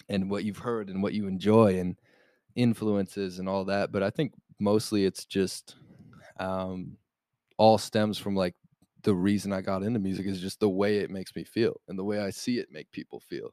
[0.09, 1.99] and what you've heard and what you enjoy and
[2.55, 3.91] influences and all that.
[3.91, 5.75] But I think mostly it's just
[6.39, 6.97] um,
[7.57, 8.55] all stems from like
[9.03, 11.97] the reason I got into music is just the way it makes me feel and
[11.97, 13.51] the way I see it make people feel.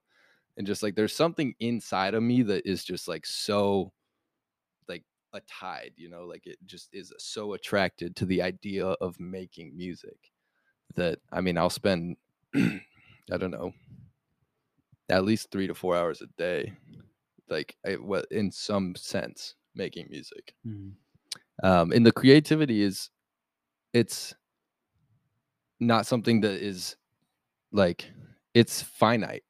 [0.56, 3.92] And just like there's something inside of me that is just like so
[4.88, 9.18] like a tide, you know, like it just is so attracted to the idea of
[9.20, 10.32] making music
[10.96, 12.16] that I mean, I'll spend
[12.56, 13.72] I don't know,
[15.08, 16.72] at least 3 to 4 hours a day
[17.48, 20.54] like I, what in some sense making music.
[20.66, 20.92] Mhm.
[21.62, 23.10] Um and the creativity is
[23.92, 24.34] it's
[25.80, 26.96] not something that is
[27.72, 28.10] like
[28.54, 29.42] it's finite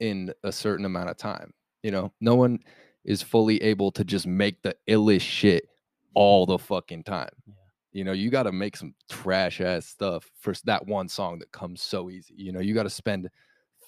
[0.00, 1.52] in a certain amount of time.
[1.82, 2.58] You know, no one
[3.04, 5.68] is fully able to just make the illest shit
[6.14, 7.30] all the fucking time.
[7.46, 7.54] Yeah.
[7.92, 11.50] You know, you got to make some trash ass stuff for that one song that
[11.52, 12.34] comes so easy.
[12.36, 13.30] You know, you got to spend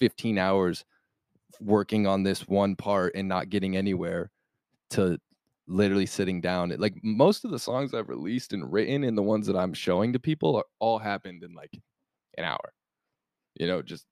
[0.01, 0.85] 15 hours
[1.61, 4.31] working on this one part and not getting anywhere
[4.91, 5.19] to
[5.67, 6.71] literally sitting down.
[6.79, 10.13] Like most of the songs I've released and written and the ones that I'm showing
[10.15, 11.79] to people are all happened in like
[12.39, 12.73] an hour.
[13.59, 14.07] You know, just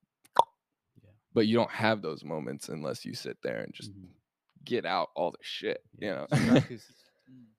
[1.03, 1.11] Yeah.
[1.35, 4.09] but you don't have those moments unless you sit there and just Mhm.
[4.65, 6.27] get out all the shit, you know.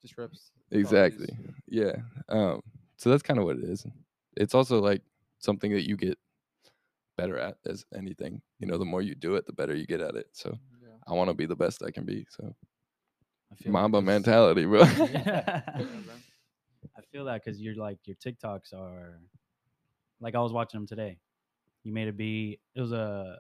[0.02, 0.52] Just reps.
[0.70, 1.22] That's all it is.
[1.24, 1.38] exactly.
[1.68, 1.96] Yeah.
[2.30, 2.62] Um
[2.98, 3.86] so that's kind of what it is.
[4.36, 5.02] It's also like
[5.40, 6.18] something that you get
[7.18, 8.42] better at as anything.
[8.60, 10.28] You know, the more you do it, the better you get at it.
[10.34, 10.90] So mm, Yeah.
[11.08, 12.26] I want to be the best I can be.
[12.30, 12.56] So
[13.52, 14.82] I feel like Mamba this- mentality, bro.
[14.98, 15.62] Yeah.
[16.98, 19.20] I feel that because you're like your TikToks are
[20.20, 21.18] like I was watching them today.
[21.84, 22.60] You made a beat.
[22.76, 23.40] It was a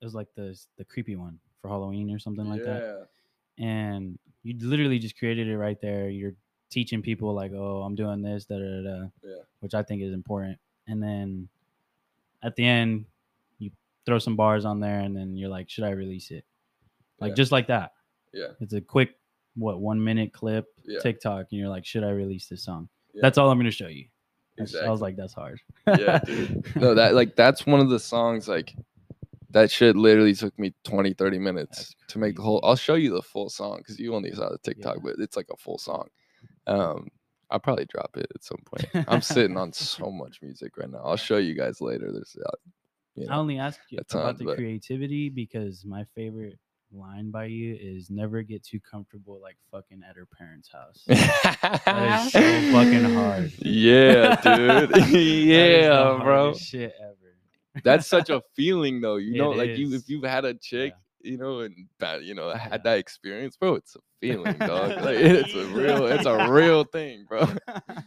[0.00, 3.08] it was like the the creepy one for Halloween or something like that.
[3.58, 6.08] And you literally just created it right there.
[6.10, 6.34] You're
[6.70, 9.42] teaching people like, oh, I'm doing this, da da da, da Yeah.
[9.60, 10.58] which I think is important.
[10.88, 11.48] And then
[12.44, 13.06] at the end,
[13.58, 13.70] you
[14.06, 16.44] throw some bars on there, and then you're like, should I release it?
[17.20, 17.34] Like Yeah.
[17.36, 17.92] just like that.
[18.32, 18.48] Yeah.
[18.60, 19.16] It's a quick,
[19.56, 20.98] what one minute clip Yeah.
[21.00, 22.88] TikTok, and you're like, should I release this song?
[23.14, 23.20] Yeah.
[23.22, 24.06] That's all I'm gonna show you.
[24.58, 25.60] That's- I was like, that's hard.
[25.86, 26.76] Yeah, dude.
[26.76, 28.74] no, that like that's one of the songs like
[29.50, 32.60] that shit literally took me 20 30 minutes to make the whole.
[32.64, 35.00] I'll show you the full song because you only saw the TikTok, Yeah.
[35.04, 36.08] but it's like a full song.
[36.66, 37.08] Um
[37.50, 39.06] I'll probably drop it at some point.
[39.08, 41.02] I'm sitting on so much music right now.
[41.04, 42.10] I'll show you guys later.
[42.12, 42.50] There's uh,
[43.14, 46.58] you I only ask you ton, about the but- creativity because my favorite
[46.92, 51.02] line by you is never get too comfortable like fucking at her parents' house.
[51.08, 52.40] That is so
[52.72, 53.52] fucking hard.
[53.58, 54.96] Yeah, dude.
[54.96, 56.54] Is yeah, bro.
[56.54, 57.36] Shit ever.
[57.82, 59.16] That's such a feeling though.
[59.16, 60.94] You It know, like you if you've had a chick,
[61.24, 62.58] you know, and bad, you know, Yeah.
[62.58, 64.90] had that experience, bro, it's a feeling, dog.
[65.02, 67.40] Like it's a real, it's a real thing, bro.
[67.40, 67.62] I'm like,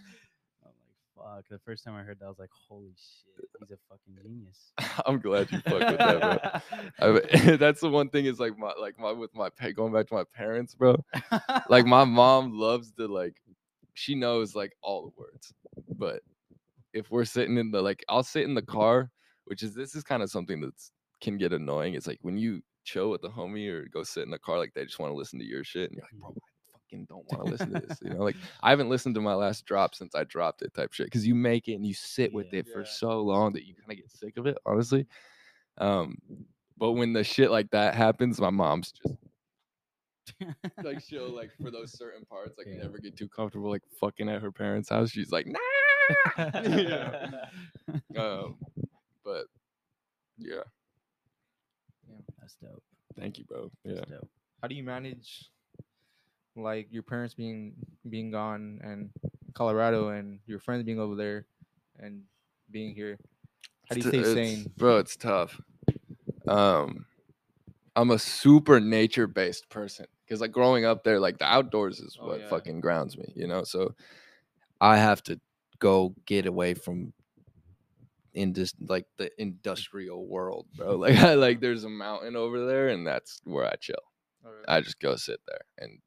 [1.16, 1.46] fuck.
[1.50, 4.72] The first time I heard that, I was like, holy shit, he's a fucking genius.
[5.06, 6.62] I'm glad you fucked with that,
[7.00, 7.54] bro.
[7.54, 10.08] I, that's the one thing is like my like my with my pa- going back
[10.08, 11.04] to my parents, bro.
[11.70, 13.36] Like my mom loves to like
[13.94, 15.54] she knows like all the words,
[15.98, 16.22] but
[16.94, 19.12] if we're sitting in the like I'll sit in the car,
[19.46, 21.96] which is this is kind of something that's can get annoying.
[21.96, 24.74] It's like when you chill with the homie or go sit in the car, like
[24.74, 27.26] they just want to listen to your shit, and you're like, bro, I fucking don't
[27.32, 28.00] want to listen to this.
[28.02, 30.94] You know, like I haven't listened to my last drop since I dropped it, type
[30.94, 31.08] shit.
[31.08, 32.60] Because you make it and you sit with Yeah.
[32.60, 35.06] it for so long that you kind of get sick of it, honestly.
[35.80, 36.18] Um,
[36.78, 39.16] but when the shit like that happens, my mom's just
[40.84, 42.84] like she'll like for those certain parts, like Yeah.
[42.84, 45.10] never get too comfortable, like fucking at her parents' house.
[45.12, 45.60] She's like, nah.
[46.64, 47.32] Yeah.
[48.16, 48.58] Um,
[49.26, 49.46] but
[50.38, 50.62] yeah,
[52.48, 52.84] That's dope.
[53.20, 53.70] thank you, bro.
[53.84, 54.02] Yeah.
[54.10, 54.30] Dope.
[54.62, 55.50] How do you manage
[56.56, 57.74] like your parents being
[58.10, 59.10] being gone and
[59.54, 61.46] Colorado and your friends being over there
[62.00, 62.22] and
[62.72, 63.18] being here?
[63.90, 64.72] How do you stay sane?
[64.78, 64.98] bro?
[64.98, 65.60] It's tough.
[66.48, 67.06] Um,
[67.98, 72.18] I'm a super nature based person because like growing up there, like the outdoors is
[72.22, 72.48] Oh, what yeah.
[72.48, 73.66] fucking grounds me, you know.
[73.66, 73.94] So
[74.80, 75.38] I have to
[75.80, 77.12] go get away from
[78.38, 79.30] in just like the mm.
[79.40, 80.96] industrial world, bro.
[80.98, 83.96] Like I like there's a mountain over there, and that's where I chill.
[84.46, 86.00] Oh, I just go sit there and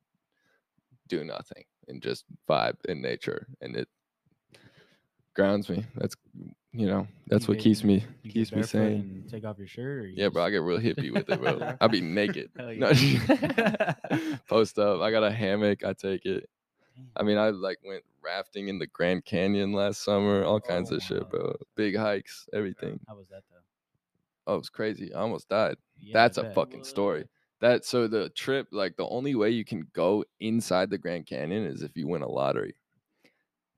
[1.08, 3.88] do nothing and just vibe in nature, and it
[5.34, 5.84] grounds me.
[5.96, 6.14] That's
[6.72, 9.24] you know that's You what get- keeps me keeps me sane.
[9.28, 10.04] Take off your shirt.
[10.04, 11.74] Or you Yeah, bro, I get real hippie with it, bro.
[11.80, 12.50] I'll be naked.
[12.56, 12.92] Hell No,
[14.48, 15.00] Post up.
[15.00, 15.84] I got a hammock.
[15.84, 16.48] I take it.
[17.16, 20.44] I mean, I like went rafting in the Grand Canyon last summer.
[20.44, 21.56] All kinds Oh of shit, oh, bro.
[21.76, 23.00] Big hikes, everything.
[23.08, 23.56] How was that though?
[24.46, 25.12] Oh, it was crazy.
[25.14, 25.76] I almost died.
[25.98, 27.26] Yeah, That's a fucking story.
[27.60, 31.66] That so the trip, like the only way you can go inside the Grand Canyon
[31.66, 32.74] is if you win a lottery.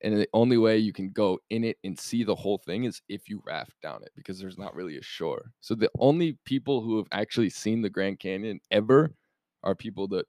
[0.05, 3.03] And the only way you can go in it and see the whole thing is
[3.09, 5.53] if you raft down it because there's not really a shore.
[5.61, 9.12] So the only people who have actually seen the Grand Canyon ever
[9.62, 10.27] are people that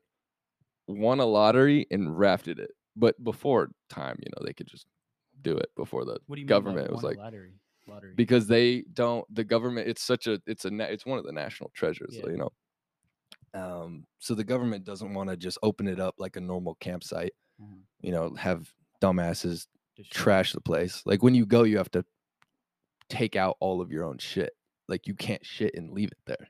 [0.88, 2.72] won a lottery and rafted it.
[2.96, 4.86] But before time, you know, they could just
[5.42, 6.48] do it before the What do you mean?
[6.48, 7.54] government was like lottery?
[7.88, 8.14] Lottery.
[8.16, 11.70] because they don't the government it's such a it's a it's one of the national
[11.76, 12.28] treasures Yeah.
[12.32, 12.52] you know
[13.54, 17.34] um so the government doesn't want to just open it up like a normal campsite
[17.62, 17.82] Mhm.
[18.02, 18.72] you know have
[19.02, 19.68] dumbasses
[19.98, 22.06] Destroy- trash the place like when you go you have to
[23.10, 24.54] take out all of your own shit
[24.88, 26.50] like you can't shit and leave it there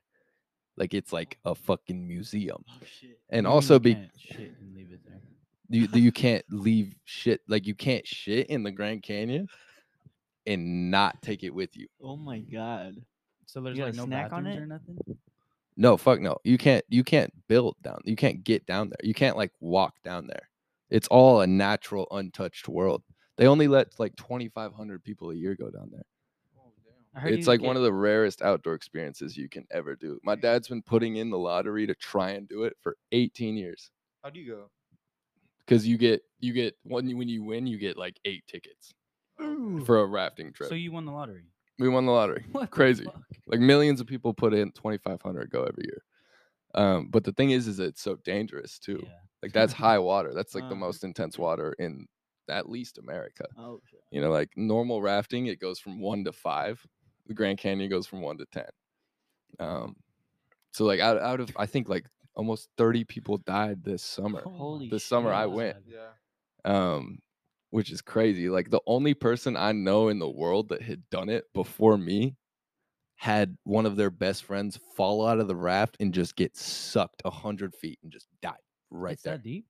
[0.78, 2.86] like it's like a fucking museum Oh
[3.32, 3.96] and you also be
[5.72, 6.00] can't shit and leave it there.
[6.00, 9.48] you you can't leave shit like you can't shit in the grand canyon
[10.46, 12.96] and not take it with you Oh my god.
[13.46, 14.62] So there's got like a Oh, no snack on bathrooms it?
[14.62, 15.18] or nothing.
[15.76, 16.38] No, fuck no.
[16.44, 18.00] You can't you can't build down.
[18.06, 19.00] You can't get down there.
[19.08, 20.50] You can't like walk down there.
[20.90, 23.04] It's all a natural untouched world.
[23.38, 26.04] They only let like 2500 people a year go down there.
[26.58, 26.72] Oh,
[27.16, 29.96] I heard It's you like get- one of the rarest outdoor experiences you can ever
[29.96, 30.20] do.
[30.24, 33.90] My dad's been putting in the lottery to try and do it for 18 years
[34.24, 34.70] How do you go?
[35.74, 38.94] Cuz you get you get when you, when you win you get like 8 tickets
[39.86, 40.70] for a rafting trip.
[40.70, 41.46] So you won the lottery.
[41.80, 42.46] we won the lottery.
[42.52, 43.06] What Crazy.
[43.06, 43.22] fuck?
[43.48, 46.04] like millions of people put in 2500 go every year.
[46.76, 49.00] Um, but the thing is is it's so dangerous too.
[49.04, 49.10] Yeah.
[49.42, 50.34] Like that's high water.
[50.34, 50.86] That's like the Uh.
[50.88, 52.08] most intense water in
[52.50, 53.46] at least America.
[53.58, 54.02] Oh shit.
[54.12, 56.86] You know, like normal rafting, it goes from one to five.
[57.28, 58.70] The Grand Canyon goes from one to ten.
[59.60, 59.96] Um,
[60.72, 62.06] so like out out of I think like
[62.36, 64.42] almost thirty people died this summer.
[64.42, 65.78] Holy The summer I went.
[65.88, 66.10] Yeah.
[66.66, 67.20] Um,
[67.72, 68.50] which is crazy.
[68.50, 72.36] Like the only person I know in the world that had done it before me
[73.16, 77.22] had one of their best friends fall out of the raft and just get sucked
[77.26, 78.54] a hundred feet and just die
[78.92, 79.38] right It's there.
[79.38, 79.66] that deep.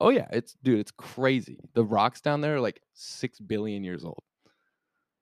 [0.00, 1.58] Oh yeah, it's dude, it's crazy.
[1.74, 4.22] The rocks down there are like six billion years old.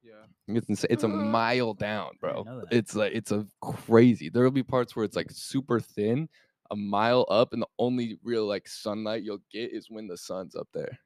[0.03, 0.57] Yeah.
[0.57, 0.89] It's insane.
[0.91, 2.45] It's a mile down, bro.
[2.71, 4.29] It's like it's a crazy.
[4.29, 6.29] There'll be parts where it's like super thin,
[6.71, 10.57] a mile up, and the only real like sunlight you'll get is when the sun's
[10.57, 10.99] up there.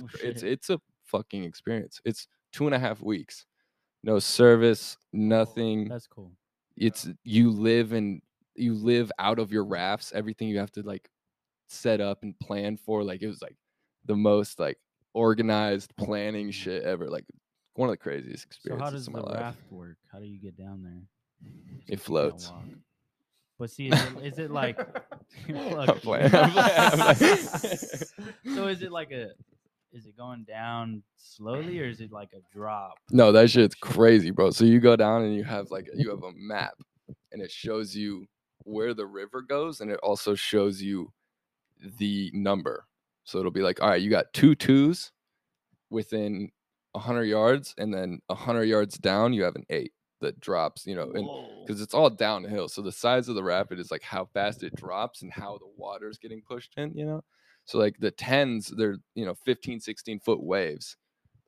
[0.00, 2.00] Oh, It's it's a fucking experience.
[2.04, 3.46] It's two and a half weeks,
[4.02, 5.88] no service, nothing.
[5.88, 6.32] That's cool.
[6.76, 8.22] It's you live and
[8.54, 10.12] you live out of your rafts.
[10.14, 11.08] Everything you have to like
[11.68, 13.02] set up and plan for.
[13.02, 13.56] Like it was like
[14.06, 14.78] the most like
[15.14, 16.52] organized planning mm.
[16.52, 17.08] shit ever.
[17.08, 17.24] Like
[17.74, 18.80] one of the craziest experiences.
[18.80, 19.40] So how does the life.
[19.40, 19.96] raft work?
[20.10, 21.02] How do you get down there?
[21.88, 22.52] It floats.
[23.60, 23.68] Walk.
[23.68, 24.78] But see, is it, is it like?
[25.54, 26.34] Oh, I'm playing.
[26.34, 27.78] I'm playing, I'm playing.
[28.54, 29.28] so is it like a?
[29.92, 32.94] Is it going down slowly or is it like a drop?
[33.10, 34.50] No, that shit's crazy, bro.
[34.50, 36.74] So you go down and you have like you have a map,
[37.32, 38.26] and it shows you
[38.64, 41.12] where the river goes, and it also shows you
[41.98, 42.86] the number.
[43.24, 45.12] So it'll be like, all right, you got two twos
[45.90, 46.50] within
[46.96, 50.86] hundred yards, and then hundred yards down, you have an eight that drops.
[50.86, 51.28] You know, and
[51.66, 52.68] because it's all downhill.
[52.68, 55.68] So the size of the rapid is like how fast it drops and how the
[55.76, 57.22] water's getting pushed in, you know?
[57.64, 60.96] So like the tens, they're, you know, 15, 16 foot waves,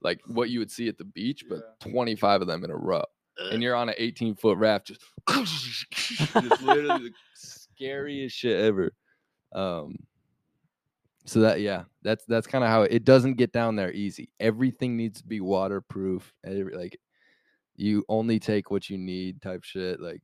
[0.00, 3.02] like what you would see at the beach, but 25 of them in a row.
[3.50, 8.92] And you're on an 18 foot raft, just, just literally the scariest shit ever.
[9.52, 9.96] Um,
[11.24, 14.30] so that yeah, that's that's kind of how it, it doesn't get down there easy.
[14.40, 16.32] Everything needs to be waterproof.
[16.44, 16.98] Every, like
[17.76, 20.00] you only take what you need type shit.
[20.00, 20.22] Like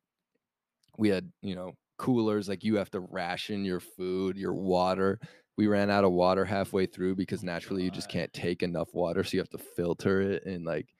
[0.96, 5.18] we had, you know, coolers, like you have to ration your food, your water.
[5.57, 8.94] We ran out of water halfway through because Oh naturally you just can't take enough
[8.94, 9.24] water.
[9.24, 10.94] So you have to filter it and like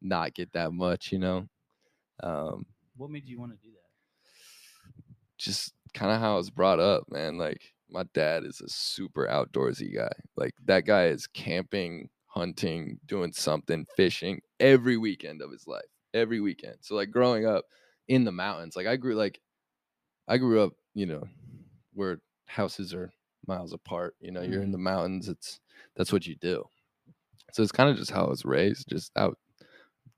[0.00, 1.48] not get that much, you know.
[2.22, 3.84] Um, What made you want to do that?
[5.38, 7.38] just kind of how I was brought up, man.
[7.38, 10.12] Like my dad is a super outdoorsy guy.
[10.36, 15.82] Like that guy is camping, hunting, doing something, fishing every weekend of his life.
[16.14, 16.76] Every weekend.
[16.80, 17.64] So like growing up
[18.08, 19.40] in the mountains, like I grew like
[20.28, 21.24] I grew up, you know,
[21.92, 23.12] where houses are
[23.46, 24.14] miles apart.
[24.20, 24.72] You know, you're in mm-hmm.
[24.72, 25.28] the mountains.
[25.28, 25.60] It's
[25.96, 26.64] that's what you do.
[27.52, 29.38] So it's kind of just how I was raised, just out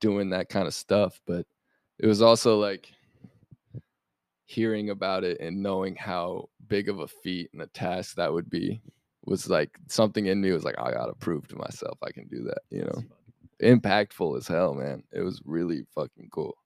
[0.00, 1.20] doing that kind of stuff.
[1.26, 1.46] But
[1.98, 2.92] it was also like
[4.44, 8.48] hearing about it and knowing how big of a feat and a task that would
[8.48, 8.80] be
[9.24, 12.44] was like something in me was like I gotta prove to myself I can do
[12.44, 12.60] that.
[12.70, 13.02] You know,
[13.62, 15.02] impactful as hell, man.
[15.12, 16.56] It was really fucking cool.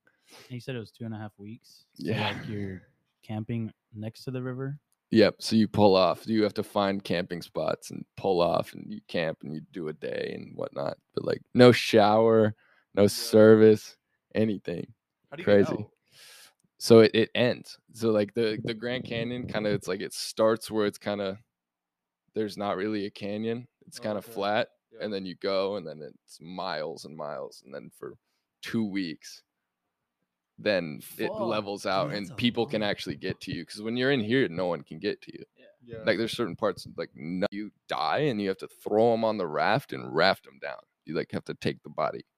[0.47, 1.85] And you said it was two and a half weeks.
[1.95, 2.29] So Yeah.
[2.29, 2.81] like you're
[3.23, 4.77] camping next to the river.
[5.11, 5.35] Yep.
[5.39, 6.25] So you pull off.
[6.25, 9.89] You have to find camping spots and pull off, and you camp and you do
[9.89, 10.97] a day and whatnot.
[11.13, 12.55] But like no shower,
[12.95, 13.97] no service,
[14.33, 14.93] anything.
[15.29, 15.65] How do you Crazy.
[15.71, 15.91] Get out?
[16.79, 20.13] so it, it ends so like the the grand canyon kind of it's like it
[20.13, 21.37] starts where it's kind of
[22.33, 24.33] there's not really a canyon it's Oh, kind of okay.
[24.33, 25.03] flat Yeah.
[25.05, 28.13] and then you go and then it's miles and miles and then for
[28.61, 29.43] two weeks
[30.59, 33.97] then it levels out that's and a people can actually get to you because when
[33.97, 35.65] you're in here no one can get to you Yeah.
[35.83, 36.03] Yeah.
[36.05, 39.37] Like there's certain parts like no, you die and you have to throw them on
[39.37, 40.77] the raft and raft them down.
[41.05, 42.23] You like have to take the body.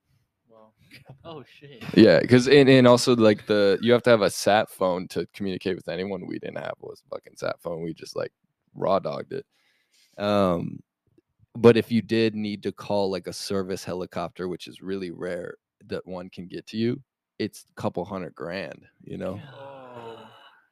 [1.26, 1.84] Oh shit.
[1.95, 5.28] Yeah, because and, and also like the you have to have a sat phone to
[5.34, 6.28] communicate with anyone.
[6.28, 7.82] We didn't have was a fucking sat phone.
[7.82, 8.32] We just like
[8.76, 9.45] raw dogged it.
[10.22, 10.82] Um,
[11.56, 15.56] but if you did need to call like a service helicopter, which is really rare
[15.88, 17.01] that one can get to you,
[17.39, 18.86] it's a couple hundred grand.
[19.04, 19.39] You know,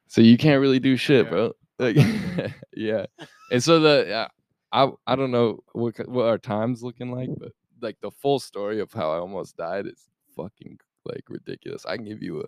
[0.08, 1.30] so you can't really do shit, Yeah.
[1.30, 1.52] bro.
[1.78, 1.96] Like,
[2.76, 3.06] yeah,
[3.50, 4.28] and so the
[4.72, 8.78] I I don't know what what our time's looking like, but like the full story
[8.80, 11.84] of how I almost died is fucking like ridiculous.
[11.84, 12.44] I can give you a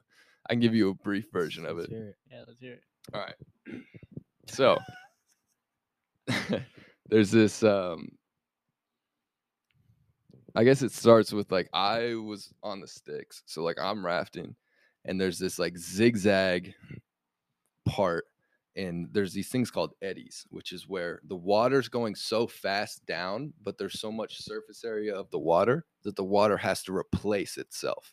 [0.48, 1.90] I can give you a brief version of it.
[1.90, 2.82] Yeah, let's hear it.
[3.12, 3.34] All right.
[4.46, 4.78] So
[7.08, 8.08] there's this um
[10.54, 13.42] I guess it starts with like I was on the sticks.
[13.46, 14.54] So like I'm rafting
[15.04, 16.74] and there's this like zigzag
[17.84, 18.24] part
[18.76, 23.52] and there's these things called eddies, which is where the water's going so fast down,
[23.62, 27.56] but there's so much surface area of the water that the water has to replace
[27.56, 28.12] itself.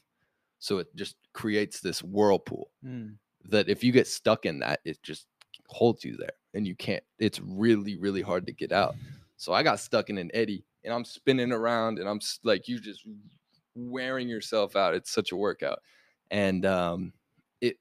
[0.59, 3.17] So it just creates this whirlpool Mm.
[3.45, 5.27] that if you get stuck in that, it just
[5.67, 8.95] holds you there and you can't, it's really, really hard to get out.
[9.37, 12.79] So I got stuck in an eddy and I'm spinning around and I'm like, you're
[12.79, 13.05] just
[13.75, 14.95] wearing yourself out.
[14.95, 15.79] It's such a workout.
[16.31, 17.13] And um,
[17.61, 17.77] it,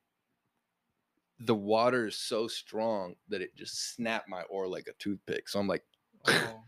[1.39, 5.49] the water is so strong that it just snapped my oar like a toothpick.
[5.49, 5.85] So I'm like,
[6.25, 6.65] Oh.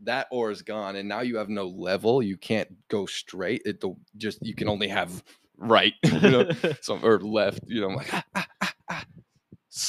[0.00, 3.82] that oar is gone and now you have no level you can't go straight it
[4.16, 5.22] just you can only have
[5.56, 6.44] right you know
[6.80, 8.51] so or left you know i'm like "Ah, ah, ah, ah."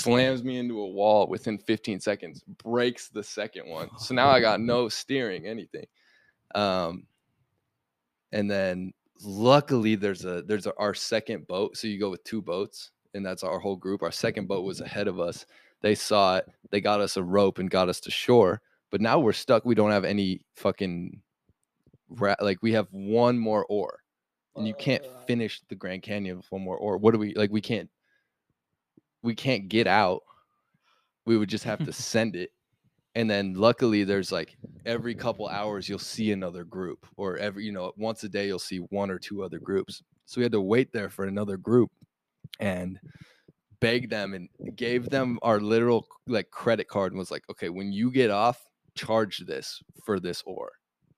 [0.04, 3.90] Slams me into a wall within 15 seconds breaks the second one.
[3.98, 5.86] So now i got no steering anything.
[6.56, 7.06] Um
[8.32, 8.94] and then
[9.24, 11.78] luckily there's a there's a, our second boat.
[11.78, 14.02] So you go with two boats and that's our whole group.
[14.04, 15.46] Our second boat was ahead of us.
[15.82, 16.48] They saw it.
[16.72, 18.62] They got us a rope and got us to shore.
[18.90, 19.66] But now we're stuck.
[19.66, 21.20] We don't have any fucking
[22.10, 24.00] ra- like we have one more oar.
[24.56, 25.20] And you can't Uh.
[25.26, 26.98] finish the grand canyon with one more oar.
[26.98, 27.90] What do we like we can't
[29.24, 30.22] we can't get out
[31.26, 32.52] we would just have to send it.
[33.16, 37.72] And then luckily there's like every couple hours you'll see another group or every you
[37.72, 40.02] know once a day you'll see one or two other groups.
[40.26, 41.92] So we had to wait there for another group
[42.60, 43.00] and
[43.80, 47.92] beg them and gave them our literal like credit card and was like okay when
[47.92, 48.64] you get off
[48.96, 50.72] charge this for this oar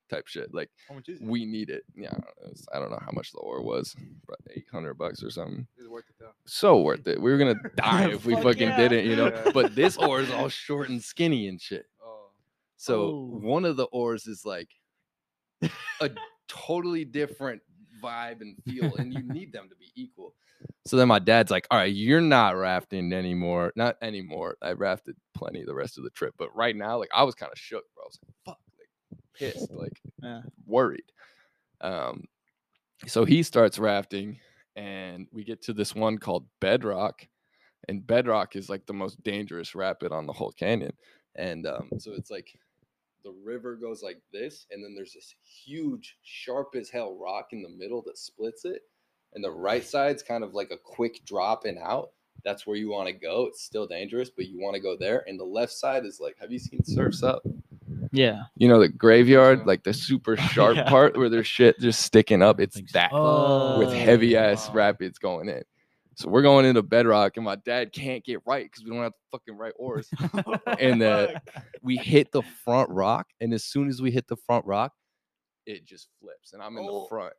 [0.08, 1.26] type shit like How much is it?
[1.26, 3.94] we need it yeah it was- i don't know how much the oar was
[4.26, 6.32] but 800 bucks or something It's worth it though.
[6.44, 8.76] so worth it we were gonna die if we Fuck fucking yeah.
[8.88, 9.50] didn't you know Yeah.
[9.52, 12.28] but this oar is all short and skinny and shit Oh.
[12.76, 13.38] so Oh.
[13.42, 14.68] one of the oars is like
[16.00, 16.10] a
[16.48, 17.62] totally different
[18.02, 20.34] vibe and feel, and you need them to be equal.
[20.86, 23.72] So then my dad's like, "All right, you're not rafting anymore.
[23.74, 24.56] Not anymore.
[24.62, 27.50] I rafted plenty the rest of the trip, but right now, like, I was kind
[27.50, 28.04] of shook, bro.
[28.04, 28.75] I was like, fuck, like,
[29.38, 30.42] pissed, like, Yeah.
[30.66, 31.12] worried.
[31.80, 32.24] Um,
[33.06, 34.38] so he starts rafting,
[34.76, 37.26] and we get to this one called Bedrock,
[37.88, 40.96] and Bedrock is like the most dangerous rapid on the whole canyon.
[41.34, 42.58] And um, so it's like
[43.22, 47.62] the river goes like this, and then there's this huge, sharp as hell rock in
[47.62, 48.82] the middle that splits it.
[49.34, 52.10] And the right side's kind of like a quick drop and out.
[52.44, 53.46] That's where you want to go.
[53.46, 55.24] It's still dangerous, but you want to go there.
[55.26, 57.42] And the left side is like, have you seen Surfs Up?
[58.16, 58.44] Yeah.
[58.56, 60.88] You know, the graveyard, like the super sharp Yeah.
[60.88, 62.60] part where there's shit just sticking up.
[62.60, 64.74] It's Like, that oh, with heavy ass wow.
[64.74, 65.62] rapids going in.
[66.14, 69.12] So we're going into bedrock, and my dad can't get right because we don't have
[69.12, 70.08] the fucking right oars.
[70.80, 71.38] And, uh,
[71.82, 74.92] we hit the front rock, and as soon as we hit the front rock,
[75.66, 77.02] it just flips, and I'm in Oh.
[77.02, 77.34] the front,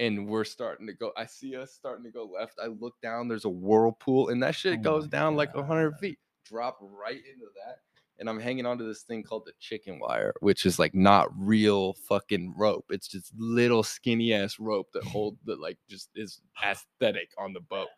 [0.00, 1.12] and we're starting to go.
[1.16, 2.54] I see us starting to go left.
[2.60, 3.28] I look down.
[3.28, 6.18] There's a whirlpool, and that shit Oh goes down like like hundred feet.
[6.46, 7.78] Drop right into that,
[8.18, 11.94] and I'm hanging onto this thing called the chicken wire, which is like not real
[12.08, 12.86] fucking rope.
[12.90, 17.60] It's just little skinny ass rope that hold that like just is aesthetic on the
[17.60, 17.88] boat.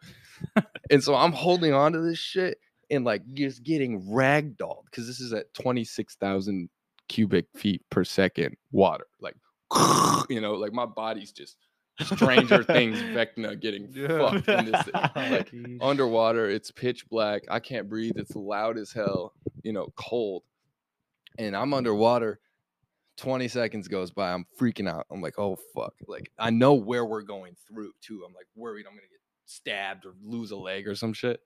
[0.91, 2.59] and so I'm holding on to this shit
[2.91, 6.69] and like just getting ragdolled because this is at 26,000
[7.09, 9.07] cubic feet per second water.
[9.21, 9.37] Like,
[10.31, 11.57] you know, like my body's just
[12.01, 14.19] Stranger Things Vecna getting Yeah.
[14.19, 14.95] fucked in this thing.
[15.17, 17.43] Like, underwater, it's pitch black.
[17.51, 18.13] I can't breathe.
[18.17, 19.35] It's loud as hell,
[19.69, 20.45] you know, cold.
[21.39, 22.41] And I'm underwater.
[23.19, 24.33] 20 seconds goes by.
[24.33, 25.05] I'm freaking out.
[25.11, 25.93] I'm like, oh, fuck.
[26.07, 28.25] Like, I know where we're going through, too.
[28.27, 31.41] I'm like worried I'm to get stabbed or lose a leg or some shit.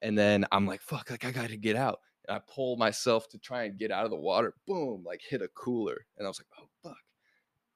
[0.00, 1.98] And then I'm like, fuck, like, I got to get out.
[2.26, 4.54] And I pull myself to try and get out of the water.
[4.66, 6.06] Boom, like, hit a cooler.
[6.16, 6.96] And I was like, oh, fuck.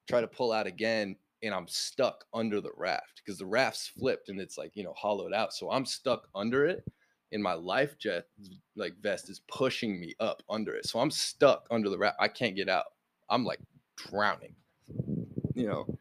[0.09, 1.15] Try to pull out again.
[1.43, 4.93] And I'm stuck under the raft because the raft's flipped and it's like, you know,
[4.97, 5.53] hollowed out.
[5.53, 6.83] So I'm stuck under it
[7.31, 8.25] and my life jet
[8.75, 10.87] like vest is pushing me up under it.
[10.87, 12.17] So I'm stuck under the raft.
[12.19, 12.85] I can't get out.
[13.29, 13.59] I'm like
[13.97, 14.55] drowning.
[15.53, 15.97] You know,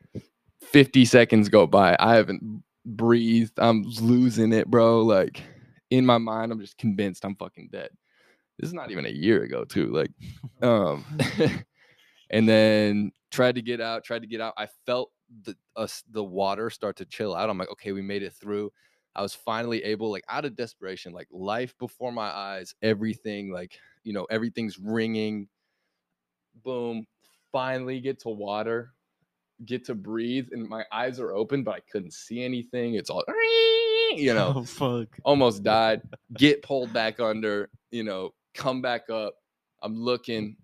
[0.61, 1.97] 50 seconds go by.
[1.99, 3.59] I haven't breathed.
[3.59, 5.03] I'm losing it, bro.
[5.03, 5.43] Like
[5.91, 7.91] in my mind, I'm just convinced I'm fucking dead.
[8.59, 9.93] This is not even a year ago, too.
[9.93, 10.11] Like,
[10.63, 11.05] um,
[12.31, 14.55] and then tried to get out, tried to get out.
[14.57, 15.11] I felt
[15.45, 17.51] the us the water start to chill out.
[17.51, 18.73] I'm like, okay, we made it through.
[19.17, 23.79] I was finally able, like, out of desperation, like life before my eyes, everything, like,
[24.03, 25.49] you know, everything's ringing.
[26.65, 27.07] Boom.
[27.53, 28.93] Finally get to water,
[29.65, 32.95] get to breathe, and my eyes are open, but I couldn't see anything.
[32.95, 33.23] It's all,
[34.17, 35.09] you know, Oh fuck.
[35.25, 36.03] almost died,
[36.37, 39.35] get pulled back under, you know, come back up.
[39.83, 40.57] I'm looking,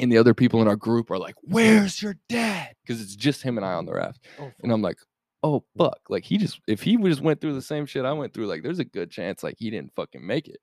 [0.00, 2.74] and the other people in our group are like, Where's your dad?
[2.82, 4.26] Because it's just him and I on the raft.
[4.38, 4.98] Oh, and I'm like,
[5.42, 6.00] Oh, fuck.
[6.08, 8.62] Like, he just, if he just went through the same shit I went through, like,
[8.62, 10.58] there's a good chance, like, he didn't fucking make it.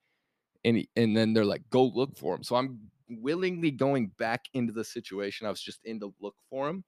[0.66, 2.44] And, he, and then they're like, Go look for him.
[2.44, 6.70] So I'm willingly going back into the situation I was just in to look for
[6.70, 6.84] him.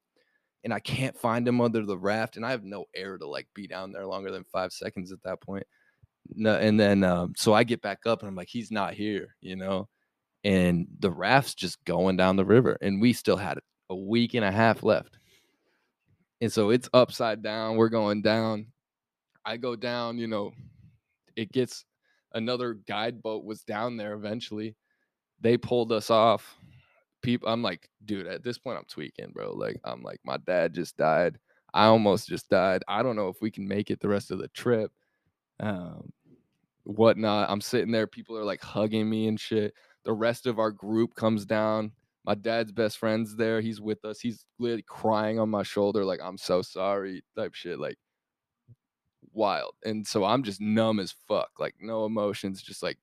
[0.63, 3.47] And I can't find him under the raft, and I have no air to like
[3.53, 5.67] be down there longer than five seconds at that point
[6.33, 9.36] no, and then um, so I get back up and I'm like, he's not here,
[9.41, 9.88] you know,
[10.43, 13.59] and the raft's just going down the river, and we still had
[13.89, 15.17] a week and a half left,
[16.46, 17.76] and so it's upside down.
[17.76, 18.68] We're going down.
[19.43, 20.52] I go down, you know,
[21.36, 21.86] it gets
[22.36, 24.76] another guide boat was down there eventually.
[25.41, 26.56] They pulled us off.
[27.24, 29.54] People, I'm like, dude, at this point, I'm tweaking, bro.
[29.54, 31.39] Like, I'm like, my dad just died.
[31.74, 32.84] I almost just died.
[32.88, 34.91] I don't know if we can make it the rest of the trip
[35.60, 36.14] um,
[36.84, 37.50] whatnot.
[37.50, 39.74] I'm sitting there, people are like hugging me and shit.
[40.04, 41.93] The rest of our group comes down.
[42.26, 43.61] My dad's best friend's there.
[43.61, 44.19] He's with us.
[44.19, 47.80] He's literally crying on my shoulder, like, I'm so sorry, type shit.
[47.80, 47.97] Like,
[49.32, 49.73] wild.
[49.86, 52.97] And so I'm just numb as fuck, like, no emotions, just like,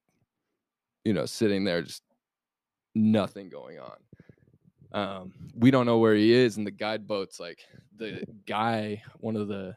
[1.04, 2.02] you know, sitting there, just
[2.94, 3.96] nothing going on.
[4.92, 7.60] Um, we don't know where he is, and the guide boat's like
[7.96, 9.74] the guy, one of the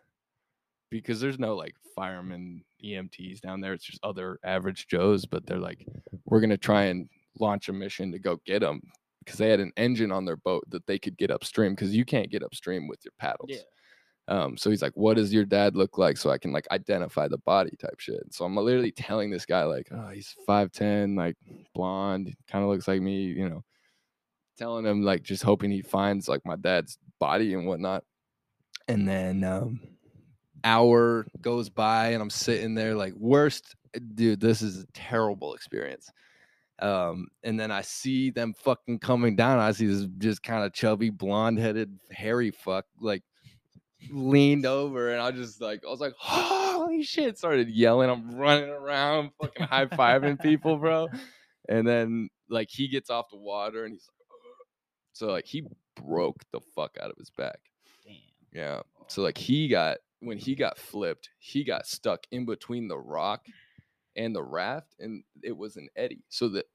[0.89, 3.73] because there's no like firemen EMTs down there.
[3.73, 5.87] It's just other average Joes, but they're like,
[6.25, 7.07] we're gonna try and
[7.39, 8.81] launch a mission to go get them
[9.25, 12.05] because they had an engine on their boat that they could get upstream because you
[12.05, 13.49] can't get upstream with your paddles.
[13.49, 13.59] Yeah.
[14.27, 17.27] Um, so he's like, "What does your dad look like?" So I can like identify
[17.27, 18.33] the body type shit.
[18.33, 21.35] So I'm literally telling this guy like, "Oh, he's five ten, like
[21.75, 23.63] blonde, kind of looks like me," you know,
[24.57, 28.03] telling him like just hoping he finds like my dad's body and whatnot.
[28.87, 29.79] And then um,
[30.65, 33.75] hour goes by and I'm sitting there like worst
[34.15, 36.11] dude this is a terrible experience
[36.79, 40.73] um and then I see them fucking coming down I see this just kind of
[40.73, 43.23] chubby blonde headed hairy fuck like
[44.11, 48.69] leaned over and I just like I was like holy shit started yelling I'm running
[48.69, 51.07] around fucking high-fiving people bro
[51.69, 54.39] and then like he gets off the water and he's like
[55.13, 55.63] so like he
[55.95, 57.59] broke the fuck out of his back
[58.05, 58.15] Damn.
[58.53, 58.81] yeah.
[59.07, 63.45] So like he got when he got flipped, he got stuck in between the rock
[64.15, 66.23] and the raft, and it was an eddy.
[66.29, 66.65] So the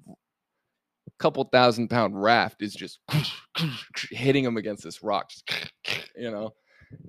[1.18, 3.00] couple thousand pound raft is just
[4.10, 5.30] hitting him against this rock,
[6.16, 6.54] you know,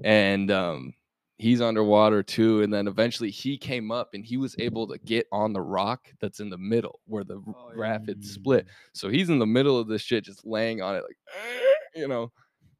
[0.04, 0.94] and um,
[1.38, 2.62] he's underwater too.
[2.62, 6.08] And then eventually he came up and he was able to get on the rock
[6.20, 7.80] that's in the middle where the Oh, yeah.
[7.82, 8.68] raft had split.
[8.94, 11.18] So he's in the middle of this shit, just laying on it, like,
[11.96, 12.32] you know.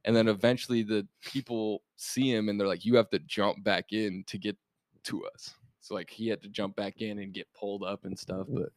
[0.04, 3.92] And then eventually the people see him and they're like, you have to jump back
[3.92, 4.56] in to get
[5.04, 5.54] to us.
[5.82, 8.46] So like he had to jump back in and get pulled up and stuff.
[8.48, 8.70] But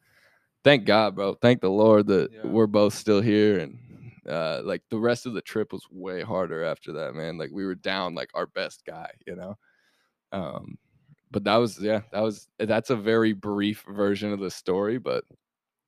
[0.64, 1.34] thank God, bro.
[1.34, 2.50] Thank the Lord that Yeah.
[2.50, 3.58] we're both still here.
[3.60, 3.78] And
[4.28, 7.38] uh like the rest of the trip was way harder after that, man.
[7.38, 9.56] Like we were down like our best guy, you know.
[10.32, 10.76] Um
[11.30, 15.24] but that was yeah, that was that's a very brief version of the story, but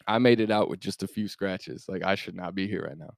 [0.07, 1.87] I made it out with just a few scratches.
[1.89, 3.15] Like I should not be here right now.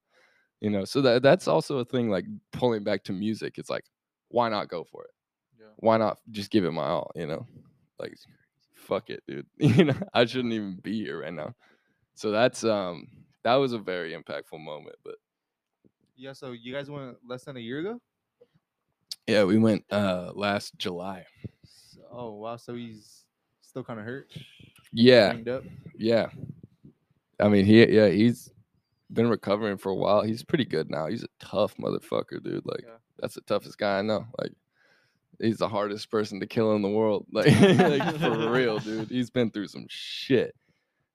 [0.60, 3.58] You know, so that that's also a thing like pulling back to music.
[3.58, 3.84] It's like,
[4.28, 5.10] why not go for it?
[5.58, 5.66] Yeah.
[5.76, 7.46] Why not just give it my all, you know?
[8.00, 8.14] Like
[8.74, 9.46] fuck it, dude.
[9.58, 11.54] you know, I shouldn't even be here right now.
[12.14, 13.06] So that's um
[13.44, 14.96] that was a very impactful moment.
[15.04, 15.14] But
[16.16, 18.00] Yeah, so you guys went less than a year ago?
[19.26, 21.24] yeah, we went uh last July.
[21.64, 23.24] So, oh wow, so he's
[23.60, 24.30] still kind of hurt.
[24.92, 25.62] Yeah, up.
[25.96, 26.26] yeah.
[27.38, 28.50] I mean he yeah, he's
[29.12, 30.22] been recovering for a while.
[30.22, 31.06] He's pretty good now.
[31.06, 32.64] He's a tough motherfucker, dude.
[32.66, 32.96] Like Yeah.
[33.18, 34.26] that's the toughest guy I know.
[34.38, 34.52] Like
[35.40, 37.26] he's the hardest person to kill in the world.
[37.32, 39.08] Like, like for real, dude.
[39.08, 40.54] He's been through some shit.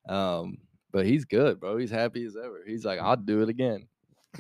[0.08, 0.58] Um,
[0.92, 1.78] but he's good, bro.
[1.78, 2.64] He's happy as ever.
[2.66, 3.88] He's like, I'll do it again.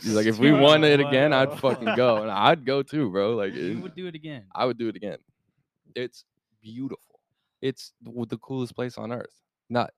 [0.02, 3.36] He's like, if we won it again, I'd fucking go, and I'd go too, bro.
[3.36, 4.46] Like, You would do it again.
[4.54, 5.18] I would do it again.
[5.96, 6.26] It's
[6.62, 7.00] beautiful.
[7.62, 9.42] It's the coolest place on earth.
[9.70, 9.92] not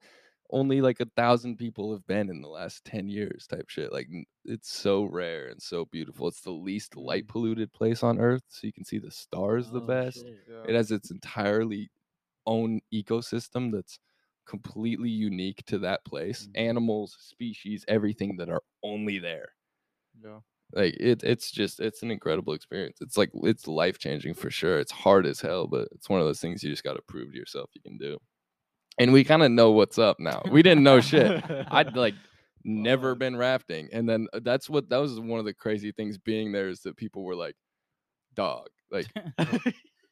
[0.49, 4.07] only like a thousand people have been in the last 10 years type shit like
[4.45, 8.65] it's so rare and so beautiful it's the least light polluted place on earth so
[8.67, 10.45] you can see the stars the Oh, best shit.
[10.63, 11.89] it has its entirely
[12.45, 13.99] own ecosystem that's
[14.45, 16.55] completely unique to that place Mhm.
[16.55, 19.49] animals species everything that are only there
[20.21, 20.41] Yeah.
[20.73, 24.79] like it, it's just it's an incredible experience it's like it's life changing for sure
[24.79, 27.31] it's hard as hell but it's one of those things you just got to prove
[27.31, 28.17] to yourself you can do
[28.97, 32.15] and we kind of know what's up now we didn't know shit i'd like
[32.63, 36.17] never been rafting and then uh, that's what that was one of the crazy things
[36.17, 37.55] being there is that people were like
[38.35, 39.07] dog like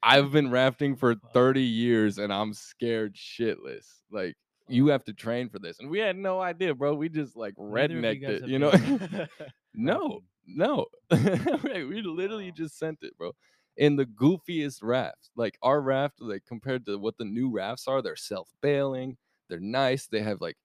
[0.06, 3.88] I've been rafting for 30 years and I'm scared shitless.
[4.12, 4.36] Like
[4.68, 5.80] you have to train for this.
[5.80, 6.94] And we had no idea, bro.
[6.94, 8.72] We just like rednecked it, you know?
[9.74, 10.86] no, no.
[11.12, 13.32] We literally just sent it, bro.
[13.78, 15.32] In the goofiest rafts.
[15.36, 19.18] Like our raft, like compared to what the new rafts are, they're self-bailing,
[19.50, 20.58] they're nice, they have like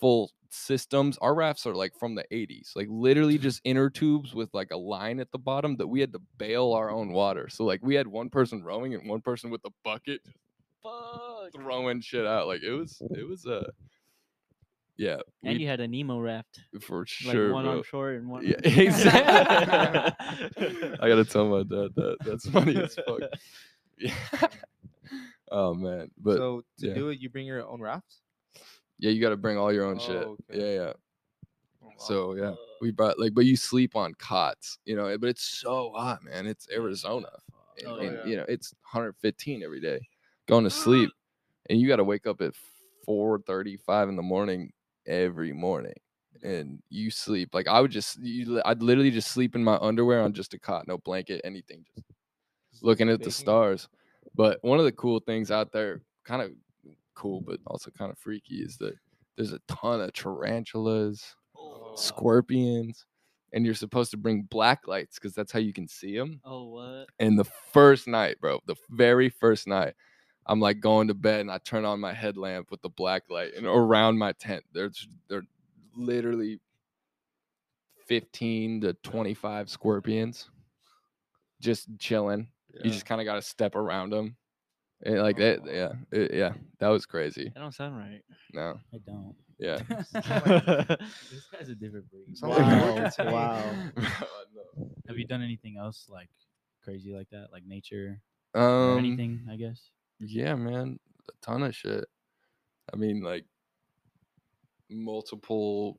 [0.00, 1.18] full systems.
[1.18, 4.76] Our rafts are like from the 80s, like literally just inner tubes with like a
[4.76, 7.48] line at the bottom that we had to bail our own water.
[7.48, 10.20] So like we had one person rowing and one person with a bucket
[10.82, 11.52] Fuck.
[11.52, 12.46] throwing shit out.
[12.46, 13.70] Like it was it was uh
[14.96, 17.52] yeah, And we- you had a Nemo raft, for like sure.
[17.52, 17.78] one bro.
[17.78, 18.46] on shore and one.
[18.46, 19.32] Yeah, exactly.
[21.00, 22.16] I gotta tell my dad that.
[22.24, 23.20] That's funny as fuck.
[23.98, 24.14] Yeah.
[25.50, 26.94] oh man, but so to yeah.
[26.94, 28.16] do it, you bring your own raft.
[28.98, 30.16] yeah, you gotta bring all your own shit.
[30.16, 30.60] Oh, okay.
[30.60, 30.92] Yeah, yeah.
[31.82, 31.92] Oh, wow.
[31.98, 35.16] So yeah, we brought like, but you sleep on cots, you know.
[35.18, 36.46] But it's so hot, man.
[36.46, 37.28] It's Arizona,
[37.86, 38.26] Oh, and, yeah.
[38.26, 40.00] you know it's 115 every day.
[40.46, 41.10] Going to sleep,
[41.70, 42.52] and you got to wake up at
[43.08, 44.72] 4:35 in the morning
[45.06, 45.94] every morning,
[46.42, 50.22] and you sleep like I would just you, i'd literally just sleep in my underwear
[50.22, 51.84] on just a cot, no blanket, anything,
[52.72, 53.88] just looking at the stars.
[54.34, 56.52] But one of the cool things out there, kind of
[57.14, 58.94] cool, but also kind of freaky, is that
[59.36, 63.06] there's a ton of tarantulas, Oh, scorpions,
[63.52, 66.40] and you're supposed to bring black lights because that's how you can see them.
[66.44, 67.06] Oh what?
[67.18, 69.94] And the first night, bro, the very first night,
[70.46, 73.54] I'm like going to bed and I turn on my headlamp with the black light
[73.56, 75.44] and around my tent, there's they're
[75.96, 76.60] literally
[78.06, 80.50] 15 to 25 scorpions
[81.60, 82.48] just chilling.
[82.82, 84.36] You just kind of got to step around them.
[85.04, 85.70] And like Oh, that, wow.
[85.72, 87.50] yeah, it- yeah, that was crazy.
[87.54, 88.20] That don't sound right.
[88.52, 89.34] No, I don't.
[89.58, 89.78] yeah.
[89.88, 92.36] this guy's a different breed.
[92.36, 92.96] Sounds like Wow.
[93.00, 93.32] work to me.
[93.32, 93.76] Wow.
[95.08, 96.28] Have you done anything else like
[96.82, 98.20] crazy like that, like nature
[98.54, 98.62] Um,
[98.94, 99.46] or anything?
[99.50, 99.90] I guess.
[100.26, 100.98] Yeah, man,
[101.28, 102.04] a ton of shit.
[102.92, 103.44] I mean, like
[104.90, 105.98] multiple,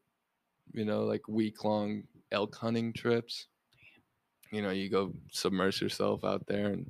[0.73, 3.47] you know, like week long elk hunting trips.
[4.51, 6.89] You know, you go submerge yourself out there and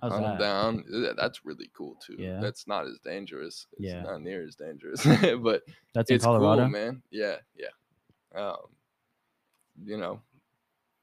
[0.00, 0.38] How's hunt that?
[0.38, 0.84] down.
[1.16, 2.16] That's really cool too.
[2.18, 2.40] Yeah.
[2.40, 3.66] That's not as dangerous.
[3.72, 4.02] It's Yeah.
[4.02, 5.04] not near as dangerous,
[5.42, 5.62] but
[5.94, 6.62] That's in it's Colorado.
[6.62, 7.02] cool, man.
[7.10, 7.68] Yeah, yeah.
[8.40, 8.56] Um,
[9.84, 10.20] you know,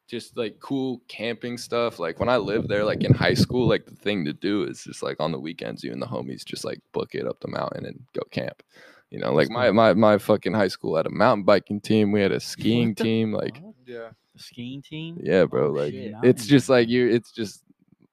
[0.10, 2.00] just like cool camping stuff.
[2.00, 4.84] Like when I lived there, like in high school, like the thing to do is
[4.84, 7.48] just like on the weekends, you and the homies just like book it up the
[7.48, 8.64] mountain and go camp.
[9.12, 12.12] You know, like my my my fucking high school had a mountain biking team.
[12.12, 13.32] We had a skiing team.
[13.32, 13.62] Like.
[13.86, 14.10] Yeah.
[14.36, 15.20] The skiing team.
[15.24, 15.68] yeah, bro.
[15.70, 16.14] Oh, like shit.
[16.24, 17.08] It's just like you.
[17.10, 17.64] It's just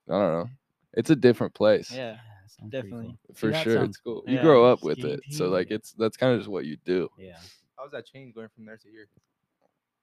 [0.09, 0.49] I don't know.
[0.95, 1.91] It's a different place.
[1.93, 1.99] Yeah.
[1.99, 2.17] Yeah,
[2.49, 3.19] sounds pretty definitely.
[3.27, 3.35] cool.
[3.35, 4.23] For that sure, sounds it's cool.
[4.23, 4.31] cool.
[4.31, 6.65] You Yeah, grow up with skiing it, so like it's that's kind of just what
[6.65, 7.09] you do.
[7.19, 7.37] Yeah.
[7.77, 9.09] How was that change going from there to here?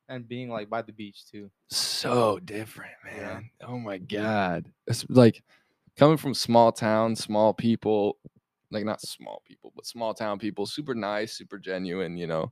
[0.10, 1.50] And being like by the beach too.
[1.70, 3.36] so different, Yeah.
[3.36, 3.50] man.
[3.62, 4.72] Oh my god.
[4.88, 5.44] It's like
[5.98, 8.18] coming from small town, small people,
[8.72, 12.52] like not small people, but small town people, super nice, super genuine, you know,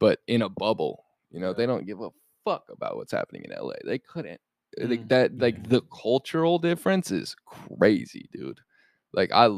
[0.00, 2.10] but in a bubble, you know, they don't give a
[2.44, 3.76] fuck about what's happening in LA.
[3.84, 4.40] They couldn't.
[4.80, 8.60] Like Mm, that like the cultural difference is crazy, dude.
[9.12, 9.48] Like I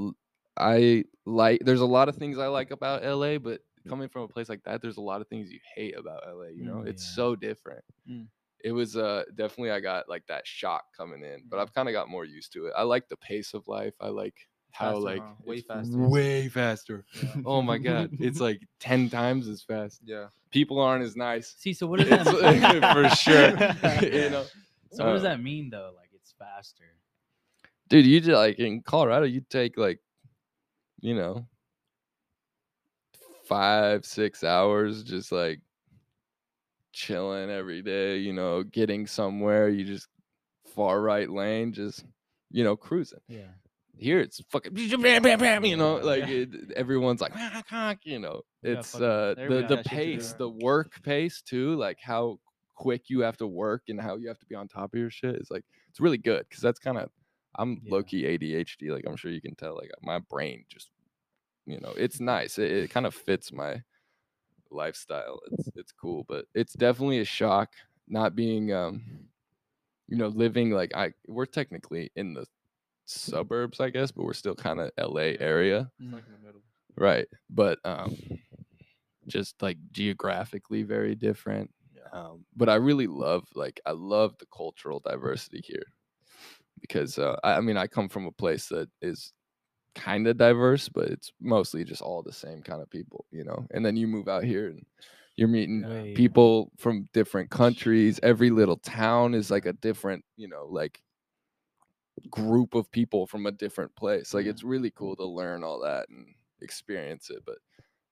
[0.57, 4.29] I like there's a lot of things I like about LA, but coming from a
[4.29, 6.77] place like that, there's a lot of things you hate about LA, you know?
[6.77, 7.17] Mm, it's yeah.
[7.17, 7.85] so different.
[8.11, 8.27] Mm.
[8.65, 11.93] It was uh definitely I got like that shock coming in, but I've kind of
[11.93, 12.73] got more used to it.
[12.77, 13.95] I like the pace of life.
[14.01, 14.35] I like
[14.73, 15.35] how Faster, like huh?
[15.45, 15.97] Way faster.
[15.97, 17.05] Way faster.
[17.23, 17.35] Yeah.
[17.47, 18.11] Oh my god.
[18.19, 20.01] It's like 10 times as fast.
[20.05, 20.27] Yeah.
[20.51, 21.55] People aren't as nice.
[21.59, 22.81] See, so what does that mean?
[22.93, 23.51] for sure.
[24.03, 24.45] you know.
[24.93, 25.93] So what does uh, that mean though?
[25.97, 26.85] Like it's faster.
[27.89, 30.01] dude you just like in colorado you take like
[31.01, 31.47] you know
[33.49, 35.61] five six hours just like
[36.93, 40.09] chilling every day you know getting somewhere you just
[40.75, 42.05] far right lane just
[42.51, 43.43] you know cruising Yeah.
[43.97, 46.05] here it's fucking bam, bam, bam, you know Yeah.
[46.05, 47.33] like it, everyone's like
[48.05, 49.89] you know it's fucking- uh the, the got shit to do.
[49.97, 52.39] pace the work pace too like how
[52.75, 55.11] quick you have to work and how you have to be on top of your
[55.11, 57.11] shit is like it's really good because that's kind of
[57.57, 57.95] i'm Yeah.
[57.95, 60.91] low-key adhd like i'm sure you can tell like my brain just
[61.69, 62.59] you know, it's nice.
[62.59, 63.83] It, it kind of fits my
[64.71, 65.41] lifestyle.
[65.53, 67.73] It's it's cool, but it's definitely a shock
[68.09, 69.03] not being um
[70.09, 72.47] you know, living like I we're technically in the
[73.05, 75.91] suburbs, I guess, but we're still kind of LA area.
[76.01, 76.63] Like in the middle.
[76.97, 77.27] Right.
[77.51, 78.17] But um
[79.27, 81.71] just like geographically very different.
[82.11, 85.85] Um, but I really love like I love the cultural diversity here
[86.81, 89.35] because uh, I, I mean I come from a place that is
[89.99, 93.67] kind of diverse, but it's mostly just all the same kind of people, you know.
[93.73, 94.87] And then you move out here and
[95.37, 98.19] you're meeting Way- people from different countries.
[98.23, 101.01] Every little town is like a different, you know, like
[102.31, 104.35] group of people from a different place.
[104.35, 104.51] Like Yeah.
[104.51, 107.43] it's really cool to learn all that and experience it.
[107.47, 107.59] But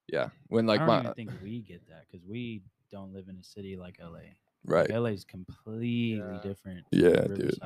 [0.08, 3.42] yeah, when like I my think we get that because we don't live in a
[3.44, 4.20] city like LA.
[4.64, 6.40] right, LA is completely Yeah.
[6.42, 6.84] different.
[6.92, 7.58] Yeah, dude.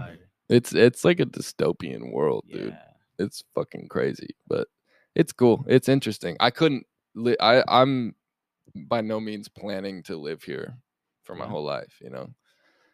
[0.48, 2.76] It's it's like a dystopian world, dude.
[3.20, 3.26] Yeah.
[3.26, 4.68] it's fucking crazy, but
[5.14, 5.64] it's cool.
[5.68, 6.36] It's interesting.
[6.40, 6.86] I couldn't.
[7.14, 8.14] Li- I I'm
[8.74, 10.76] by no means planning to live here
[11.24, 11.98] for my whole life.
[12.00, 12.28] You know,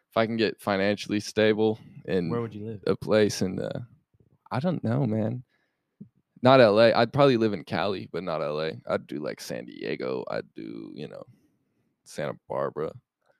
[0.09, 2.81] if I can get financially stable in Where would you live?
[2.87, 3.79] a place in uh,
[4.51, 5.43] I don't know, man.
[6.43, 6.91] Not LA.
[6.95, 8.71] I'd probably live in Cali, but not LA.
[8.87, 10.23] I'd do like San Diego.
[10.29, 11.23] I'd do you know
[12.05, 12.91] Santa Barbara.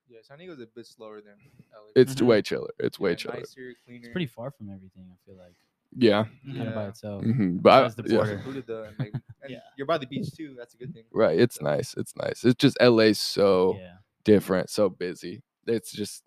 [0.09, 1.35] Yeah, San Diego's a bit slower than
[1.73, 1.91] LA.
[1.95, 2.27] It's Mhm.
[2.27, 2.69] way chiller.
[2.79, 3.37] It's way Yeah, chiller.
[3.39, 4.05] Nicer, cleaner.
[4.05, 5.09] It's pretty far from everything.
[5.11, 5.55] I feel like
[5.95, 6.25] Yeah.
[6.45, 6.89] kind of by Yeah.
[6.89, 7.23] itself.
[7.23, 8.15] mhm, But I- the yeah.
[8.17, 8.37] border.
[8.37, 9.59] Secluded though, and like, and Yeah.
[9.77, 10.55] you're by the beach too.
[10.57, 11.05] That's a good thing.
[11.11, 11.39] Right.
[11.39, 11.93] It's nice.
[11.95, 12.43] It's nice.
[12.43, 13.97] It's just LA's so Yeah.
[14.23, 15.43] different, so busy.
[15.65, 16.23] It's just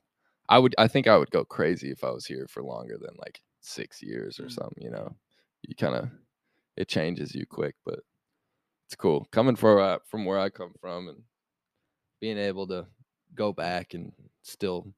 [0.48, 3.14] I would I think I would go crazy if I was here for longer than
[3.18, 4.52] like six years or Mm.
[4.52, 5.14] something, you know.
[5.62, 6.10] You kind of
[6.76, 8.00] it changes you quick, but
[8.86, 9.26] it's cool.
[9.30, 11.22] Coming for uh, from where I come from and
[12.20, 12.86] being able to
[13.34, 14.12] go back and
[14.42, 14.92] still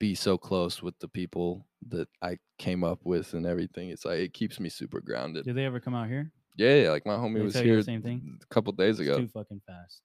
[0.00, 3.90] be so close with the people that I came up with and everything.
[3.90, 5.44] It's like it keeps me super grounded.
[5.44, 6.32] Did they ever come out here?
[6.56, 8.38] Yeah, yeah, like my homie was tell you the here same thing?
[8.42, 9.18] a couple days It's ago.
[9.18, 10.02] too fucking fast.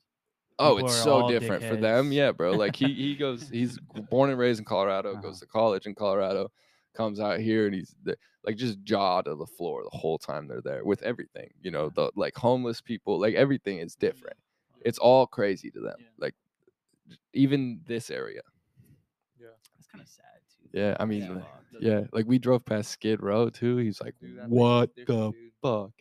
[0.60, 2.12] Oh, People it's so different for them.
[2.12, 2.52] Yeah, bro.
[2.52, 3.80] Like he he goes, he's
[4.12, 5.22] born and raised in Colorado, Uh-huh.
[5.22, 6.52] goes to college in Colorado,
[6.94, 8.16] comes out here and he's the,
[8.46, 11.50] like just jaw to the floor the whole time they're there with everything.
[11.62, 14.38] You know, the like homeless people, like everything is different.
[14.86, 15.96] It's all crazy to them.
[16.00, 16.06] Yeah.
[16.20, 16.36] Like
[17.34, 18.42] even this area.
[19.98, 20.80] That's kind of sad too.
[20.80, 21.32] Yeah, I mean, Yeah.
[21.34, 23.78] uh, yeah, like we drove past Skid Row too.
[23.78, 25.52] He's like, Dude, that place is "What the dude.
[25.62, 25.92] fuck?"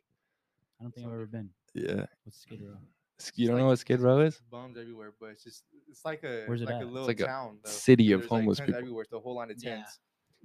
[0.81, 1.51] I don't think So I've ever been.
[1.75, 2.77] Yeah, What's Skid Row?
[3.21, 4.41] S- you don't know what Skid Row is?
[4.51, 6.83] Bums everywhere, but it's just it's like a Where's it like at?
[6.83, 7.71] a It's little like a town, though.
[7.71, 8.75] city of There's, like, homeless people.
[8.77, 9.03] everywhere.
[9.05, 9.75] It's a whole line of tents, Yeah.
[9.77, 9.99] tents,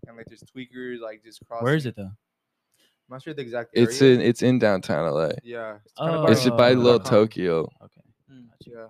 [0.08, 1.66] and like there's tweakers like just crossing.
[1.66, 2.04] Where is it though?
[2.04, 3.90] I'm not sure the exact area.
[3.90, 5.32] It's in it's in downtown LA.
[5.44, 5.80] yeah.
[5.84, 7.62] It's Oh, It's just by Little Tokyo.
[7.82, 8.02] Okay.
[8.32, 8.48] Mm.
[8.68, 8.86] Yeah,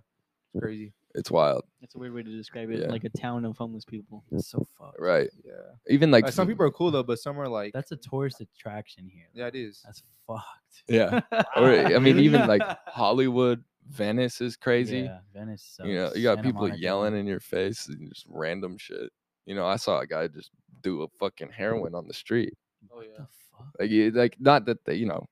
[0.54, 0.94] it's crazy.
[1.16, 2.80] It's wild, That's a weird way to describe it.
[2.82, 2.88] Yeah.
[2.88, 4.24] Like a town of homeless people.
[4.32, 5.00] That's so fucked.
[5.00, 5.28] right?
[5.44, 5.54] Yeah,
[5.88, 8.42] Even like like, some people are cool though, but some are like That's a tourist
[8.42, 9.28] attraction here.
[9.34, 9.82] yeah, it is.
[9.84, 10.84] That's fucked.
[10.88, 11.22] Yeah.
[11.56, 15.00] Or I mean, even like Hollywood, Venice is crazy.
[15.00, 15.78] Yeah, Venice.
[15.84, 16.80] You know, you got Santa people Monica.
[16.80, 19.10] yelling in your face and just random shit.
[19.48, 22.54] You know, I saw a guy just do a fucking heroin on the street.
[22.92, 23.18] Oh What yeah.
[23.18, 23.28] the
[23.58, 23.68] fuck?
[23.80, 25.26] Like, you, like not that they, you know.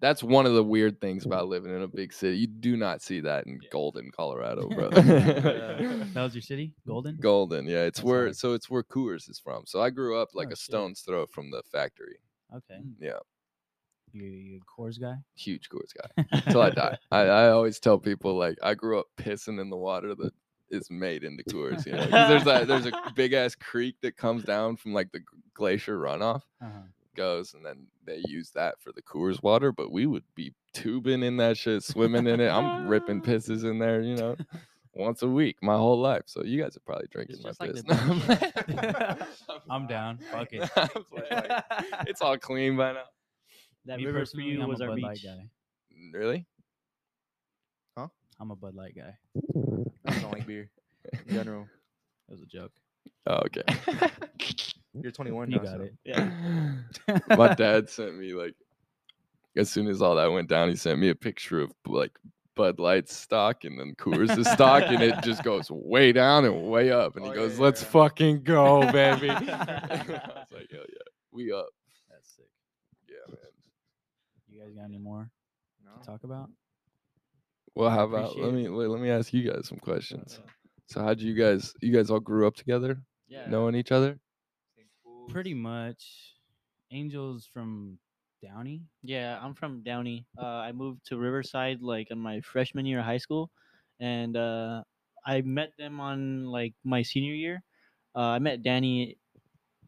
[0.00, 2.36] That's one of the weird things about living in a big city.
[2.38, 3.68] You do not see that in Yeah.
[3.72, 4.90] Golden, Colorado, bro.
[4.90, 7.16] that was your city, Golden.
[7.16, 8.36] Golden, yeah, it's That's where hard.
[8.36, 9.64] so it's where Coors is from.
[9.66, 10.58] So I grew up like Oh, a shit.
[10.58, 12.18] stone's throw from the factory.
[12.54, 12.80] Okay.
[13.00, 13.18] Yeah,
[14.12, 15.16] You you a Coors guy?
[15.34, 16.40] huge Coors guy.
[16.50, 16.98] Till I die.
[17.10, 20.32] I, I always tell people like I grew up pissing in the water that
[20.70, 21.84] is made into Coors.
[21.86, 25.20] You know, there's a there's a big ass creek that comes down from like the
[25.54, 26.82] glacier runoff Uh-huh.
[27.18, 29.72] Goes, and then they use that for the Coors water.
[29.72, 32.48] But we would be tubing in that shit, swimming in it.
[32.48, 34.00] I'm ripping pisses in there.
[34.00, 34.36] You know.
[34.94, 36.22] Once a week, my whole life.
[36.26, 37.82] So you guys are probably drinking my just like piss.
[37.84, 39.26] the
[39.70, 40.18] I'm down.
[40.32, 40.68] Fuck it.
[40.76, 40.88] I'm
[42.08, 43.04] it's all clean by now.
[43.84, 45.24] That Me river for you was a our Bud Light beach.
[45.24, 45.48] guy.
[46.12, 46.46] Really?
[47.96, 48.08] Huh?
[48.40, 49.16] I'm a Bud Light guy.
[50.04, 50.68] I just don't like beer
[51.26, 51.68] in general.
[52.28, 52.72] That was a joke.
[53.26, 53.62] Oh, okay.
[54.94, 55.62] You're 21 You now.
[55.64, 55.82] got so.
[55.82, 55.94] it.
[56.04, 56.72] Yeah.
[57.36, 58.54] my dad sent me like
[59.56, 62.16] as soon as all that went down, he sent me a picture of like
[62.54, 66.90] Bud Light stock and then Coors' stock, and it just goes way down and way
[66.90, 67.16] up.
[67.16, 67.88] And he Oh, goes, yeah, "Let's yeah.
[67.88, 71.66] fucking go, baby!" I was like, "Hell yeah, we up."
[72.10, 72.48] That's sick.
[73.08, 73.38] Yeah, man.
[74.48, 75.30] You guys got any more
[75.84, 75.92] No.
[76.00, 76.50] to talk about?
[77.74, 80.40] Well, how about let me let, let me ask you guys some questions.
[80.42, 80.48] Uh,
[80.86, 81.74] so, how'd you guys?
[81.80, 83.48] You guys all grew up together, Yeah.
[83.48, 84.18] knowing each other?
[85.28, 85.32] Same schools.
[85.32, 86.34] Pretty much.
[86.90, 87.98] Angels from
[88.42, 88.82] Downey.
[89.02, 90.26] Yeah, I'm from Downey.
[90.40, 93.50] Uh, I moved to Riverside like in my freshman year of high school,
[94.00, 94.82] and uh,
[95.26, 97.62] I met them on like my senior year.
[98.16, 99.18] Uh, I met Danny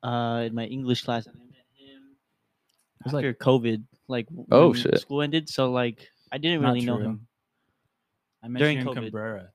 [0.02, 2.02] uh, in my English class, and I met him
[3.04, 5.00] was like- after COVID, like Oh, when shit.
[5.00, 5.48] school ended.
[5.48, 7.26] So like I didn't Not really know him.
[8.42, 9.04] I met During you in COVID.
[9.12, 9.48] Cabrera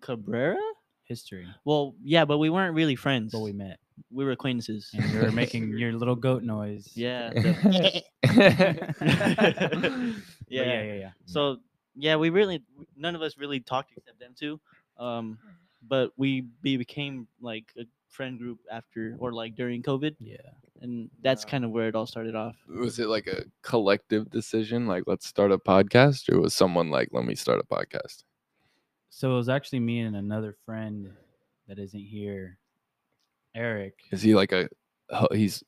[0.00, 0.58] Cabrera?
[1.04, 3.30] history, Well, yeah, but we weren't really friends.
[3.32, 3.78] but we met,
[4.10, 4.90] we were acquaintances.
[4.94, 6.90] and you were making your little goat noise.
[6.94, 7.30] yeah.
[8.22, 8.22] The-
[10.48, 10.82] yeah, yeah.
[10.82, 11.10] yeah, yeah.
[11.26, 11.58] So
[11.94, 12.62] yeah, we really
[12.96, 14.60] none of us really talked except them two.
[14.98, 15.38] Um,
[15.86, 20.36] but we be, became like a friend group after or like during COVID, Yeah.
[20.80, 21.50] and that's Yeah.
[21.50, 22.56] kind of where it all started off.
[22.68, 27.08] was it like a collective decision like let's start a podcast or was someone like
[27.12, 28.24] let me start a podcast
[29.10, 31.10] So it was actually me and another friend
[31.68, 32.58] that isn't here,
[33.56, 33.94] Eric.
[34.12, 34.68] is he like a
[35.10, 35.64] ho- he's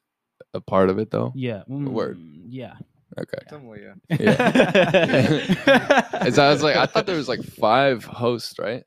[0.55, 1.63] a part of it though Yeah.
[1.67, 2.19] Word.
[2.19, 2.75] mm, Yeah.
[3.19, 3.95] okay Somewhat, yeah.
[4.21, 6.09] Yeah.
[6.13, 8.85] As I was like, I thought there was like five hosts, right?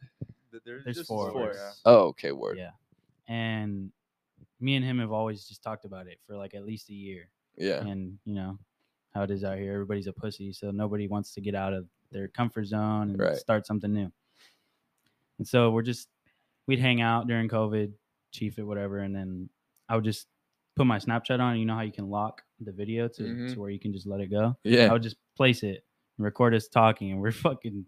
[0.52, 1.32] Th- There's, There's just four.
[1.32, 1.72] four, yeah.
[1.86, 2.58] Oh, okay, word.
[2.58, 2.72] Yeah.
[3.28, 3.92] And
[4.60, 7.30] me and him have always just talked about it for like at least a year.
[7.58, 8.58] Yeah, And you know
[9.14, 9.74] how it is out here.
[9.74, 13.36] Everybody's a pussy, so nobody wants to get out of their comfort zone and Right.
[13.38, 14.12] start something new.
[15.38, 16.08] And so we're just
[16.68, 17.92] we'd hang out during COVID,
[18.32, 19.50] chief it, whatever, and then
[19.90, 20.28] I would just
[20.76, 21.60] put my Snapchat on.
[21.60, 23.54] You know how you can lock the video to, Mhm.
[23.54, 24.56] to where you can just let it go.
[24.64, 24.88] Yeah.
[24.90, 25.84] I would just place it
[26.18, 27.86] and record us talking, and we're fucking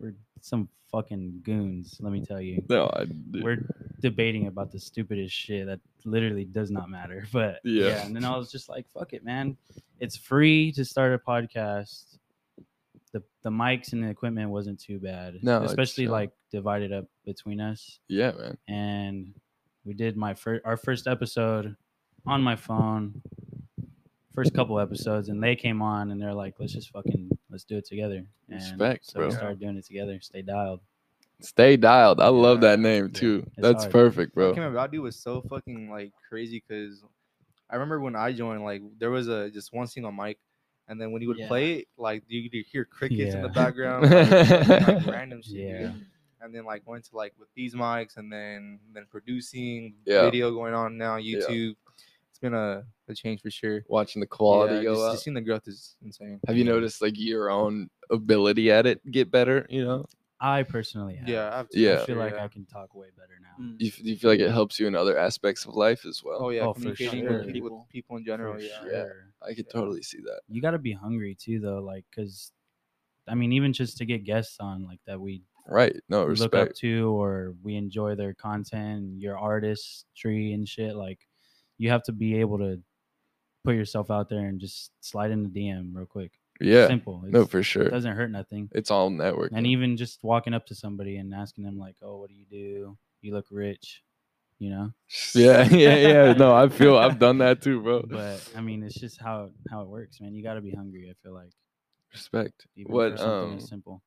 [0.00, 1.98] we're some fucking goons.
[2.00, 2.62] Let me tell you.
[2.68, 3.06] No, I,
[3.42, 3.66] We're
[4.00, 7.26] debating about the stupidest shit that literally does not matter.
[7.32, 7.86] But Yeah.
[7.88, 8.06] yeah.
[8.06, 9.56] and then I was just like, fuck it, man.
[10.00, 12.16] It's free to start a podcast.
[13.12, 15.38] The the mics and the equipment wasn't too bad.
[15.42, 17.98] No, Especially like divided up between us.
[18.08, 18.58] yeah, man.
[18.68, 19.34] And
[19.88, 21.74] we did my first our first episode
[22.26, 23.22] on my phone.
[24.34, 27.78] First couple episodes, and they came on and they're like, let's just fucking let's do
[27.78, 28.22] it together.
[28.48, 29.34] And Respect, so we bro.
[29.36, 30.20] started doing it together.
[30.20, 30.80] Stay dialed.
[31.40, 32.20] Stay dialed.
[32.20, 33.46] I love that name Yeah, too.
[33.56, 33.92] it's That's hard.
[33.92, 34.54] perfect, What bro.
[34.54, 37.02] came about dude was so fucking like crazy because
[37.70, 40.38] I remember when I joined, like there was a just one single mic,
[40.86, 41.48] and then when you would Yeah.
[41.48, 44.28] play it, like you could hear crickets in the background, like,
[44.68, 45.54] fucking, like, random shit.
[45.54, 45.78] Yeah.
[45.88, 46.06] dude.
[46.40, 50.22] And then like went to like with these mics, and then then producing Yeah.
[50.24, 51.74] video going on now YouTube.
[52.30, 53.82] It's been a, a change for sure.
[53.88, 55.12] Watching the quality yeah, go just, up.
[55.14, 56.38] just seeing the growth is insane.
[56.46, 59.66] Have you noticed like your own ability at it get better?
[59.68, 60.06] You know,
[60.40, 61.28] I personally have.
[61.28, 62.02] Yeah, I've Yeah.
[62.02, 62.44] I feel like yeah.
[62.44, 63.64] I can talk way better now.
[63.64, 63.76] Mm.
[63.78, 66.22] do you, do you feel like it helps you in other aspects of life as
[66.22, 66.38] well?
[66.40, 67.38] Oh yeah, Oh, for communicating sure.
[67.38, 67.78] with, people, People.
[67.80, 68.54] with people in general.
[68.54, 68.68] For Yeah.
[68.84, 68.90] Yeah.
[69.02, 69.24] sure.
[69.42, 69.72] I could Yeah.
[69.72, 70.42] totally see that.
[70.48, 71.80] You got to be hungry too, though.
[71.80, 72.52] Like, cause,
[73.26, 75.94] I mean, even just to get guests on, like that we Right.
[76.08, 80.96] No we look up to, or we enjoy their content, your artistry and shit.
[80.96, 81.20] Like,
[81.76, 82.80] you have to be able to
[83.64, 86.32] put yourself out there and just slide in the DM real quick.
[86.60, 86.86] Yeah.
[86.88, 87.20] Simple.
[87.26, 87.88] No, It's- for It sure.
[87.88, 88.68] doesn't hurt nothing.
[88.72, 92.16] It's all network And even just walking up to somebody and asking them, like, "Oh,
[92.18, 92.98] what do you do?
[93.20, 94.02] You look rich,"
[94.58, 94.92] you know.
[95.34, 96.32] yeah, yeah, yeah.
[96.32, 98.02] No, I feel I've done that too, bro.
[98.08, 100.34] But I mean, it's just how how it works, man.
[100.34, 101.08] You got to be hungry.
[101.10, 101.52] I feel like
[102.12, 102.66] Respect.
[102.74, 104.02] even What for um simple.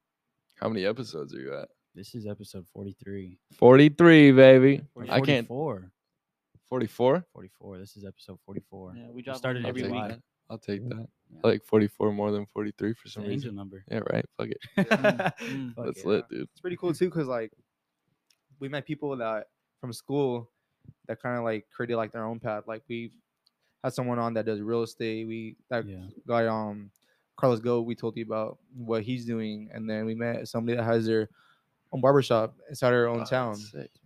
[0.62, 1.70] How many episodes are you at?
[1.96, 3.38] This is episode 43.
[3.58, 4.82] 43, baby.
[4.96, 5.92] Or I can't 44.
[6.70, 7.26] 44?
[7.34, 7.78] 44.
[7.80, 8.94] This is episode 44.
[8.96, 10.02] Yeah, we We started every every week.
[10.02, 10.12] week.
[10.12, 10.22] that.
[10.50, 11.08] I'll take that.
[11.32, 11.40] Yeah.
[11.44, 13.56] I like 44 more than 43 for It's some an angel reason.
[13.56, 13.84] number.
[13.90, 14.26] Yeah, right.
[14.38, 14.58] Fuck it.
[15.42, 15.76] Mm.
[15.76, 16.06] Fuck That's it.
[16.06, 16.42] lit, dude.
[16.52, 17.52] it's pretty cool too because like
[18.60, 19.48] we met people that
[19.80, 20.50] from school
[21.08, 23.12] that kind of like created like their own path like we
[23.84, 26.04] had someone on that does real estate we that Yeah.
[26.28, 26.92] guy um
[27.42, 30.84] carlos go we told you about what he's doing and then we met somebody that
[30.84, 31.28] has their
[31.92, 33.58] own barbershop inside our Oh, own that's town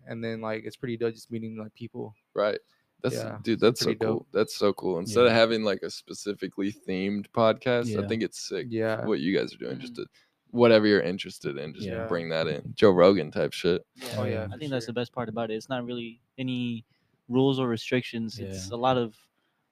[0.07, 2.59] and then like it's pretty dope just meeting like people Right.
[3.03, 4.09] That's Yeah, dude, that's so pretty dope.
[4.09, 4.27] cool.
[4.33, 4.97] That's so cool.
[4.99, 8.67] Instead of having like a specifically themed podcast, I think it's sick.
[8.69, 9.05] Yeah.
[9.05, 9.97] What you guys are doing, just mm.
[9.97, 10.07] to
[10.49, 12.07] whatever you're interested in, just Yeah.
[12.07, 12.61] bring that in.
[12.61, 12.73] Mm.
[12.73, 13.85] Joe Rogan type shit.
[14.17, 15.55] Oh, yeah, I for think that's the best part about it.
[15.55, 16.83] It's not really any
[17.29, 18.39] rules or restrictions.
[18.39, 19.13] It's a lot of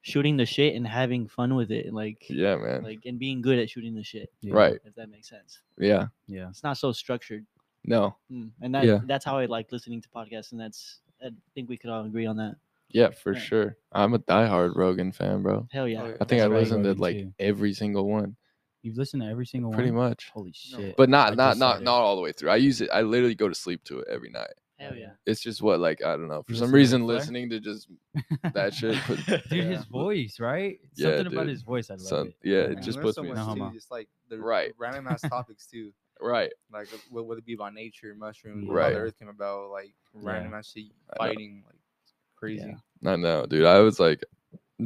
[0.03, 2.83] shooting the shit and having fun with it, like Yeah, man.
[2.83, 4.31] like and being good at shooting the shit.
[4.41, 4.53] Yeah.
[4.53, 4.79] Right.
[4.85, 5.59] If that makes sense.
[5.79, 6.07] Yeah.
[6.27, 6.49] Yeah.
[6.49, 7.45] It's not so structured,
[7.85, 8.15] No.
[8.31, 8.99] Mm, and that Yeah.
[9.05, 12.25] that's how I like listening to podcasts, and that's I think we could all agree
[12.25, 12.57] on that.
[12.89, 13.39] Yeah, for Yeah.
[13.39, 13.77] sure.
[13.93, 15.67] I'm a diehard Rogan fan, bro.
[15.71, 16.01] Hell yeah.
[16.03, 16.17] Oh.
[16.19, 17.33] I think I That's right, listened to like too.
[17.39, 18.35] every single one,
[18.81, 20.01] You've listened to every single pretty one?
[20.01, 20.29] Pretty much.
[20.33, 20.77] Holy No.
[20.79, 20.97] shit.
[20.97, 22.49] But not I not not not all the way through.
[22.49, 22.89] I use it.
[22.91, 24.51] I literally go to sleep to it every night.
[24.83, 25.11] Hell yeah.
[25.25, 26.43] It's just what like I don't know.
[26.43, 27.87] For You some listen to reason, listening to just
[28.53, 28.97] that shit.
[29.03, 29.63] Put, Dude, Yeah.
[29.77, 30.79] his voice, right?
[30.95, 32.35] Yeah, Something about his voice, I love Some- it.
[32.43, 33.71] yeah, it And just learn puts so me- much No too, homo.
[33.73, 34.73] just like the Right.
[34.77, 35.91] random ass topics too
[36.21, 36.51] right.
[36.71, 38.69] like uh, wh- whether it be about nature mushrooms Yeah.
[38.71, 38.93] how Right.
[38.93, 41.75] the earth came about like random ass shit fighting like
[42.35, 43.65] crazy I know, dude.
[43.65, 44.23] I was like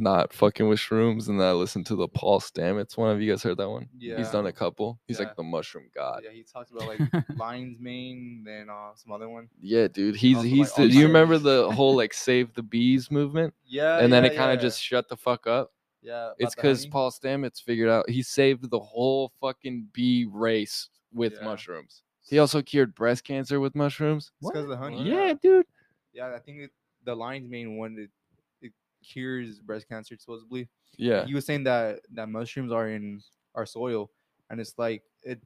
[0.02, 3.10] not fucking with shrooms, and then I listened to the Paul Stamets one.
[3.10, 3.88] Have you guys heard that one?
[3.98, 4.98] yeah He's done a couple.
[5.06, 5.26] He's Yeah.
[5.26, 6.22] like the mushroom god.
[6.24, 7.00] yeah he talks about like
[7.36, 10.16] lion's mane then uh some other one Yeah, dude.
[10.16, 10.68] He's Also, he's.
[10.68, 13.54] like, the, do you remember the whole like save the bees movement?
[13.66, 14.62] yeah and then yeah, it kind of yeah.
[14.68, 15.72] just shut the fuck up.
[16.02, 16.86] Yeah, It's because.
[16.86, 21.44] Paul Stamets figured out he saved the whole fucking bee race with Yeah.
[21.44, 22.02] mushrooms.
[22.30, 24.30] He also cured breast cancer with mushrooms.
[24.40, 25.02] It's 'cause of the honey.
[25.02, 25.66] Yeah, dude.
[26.12, 26.70] Yeah, I think it,
[27.04, 28.10] the lion's mane one it, it
[29.02, 30.68] cures breast cancer supposedly.
[30.96, 31.24] Yeah.
[31.26, 33.20] He was saying that that mushrooms are in
[33.54, 34.10] our soil,
[34.50, 35.40] and it's like it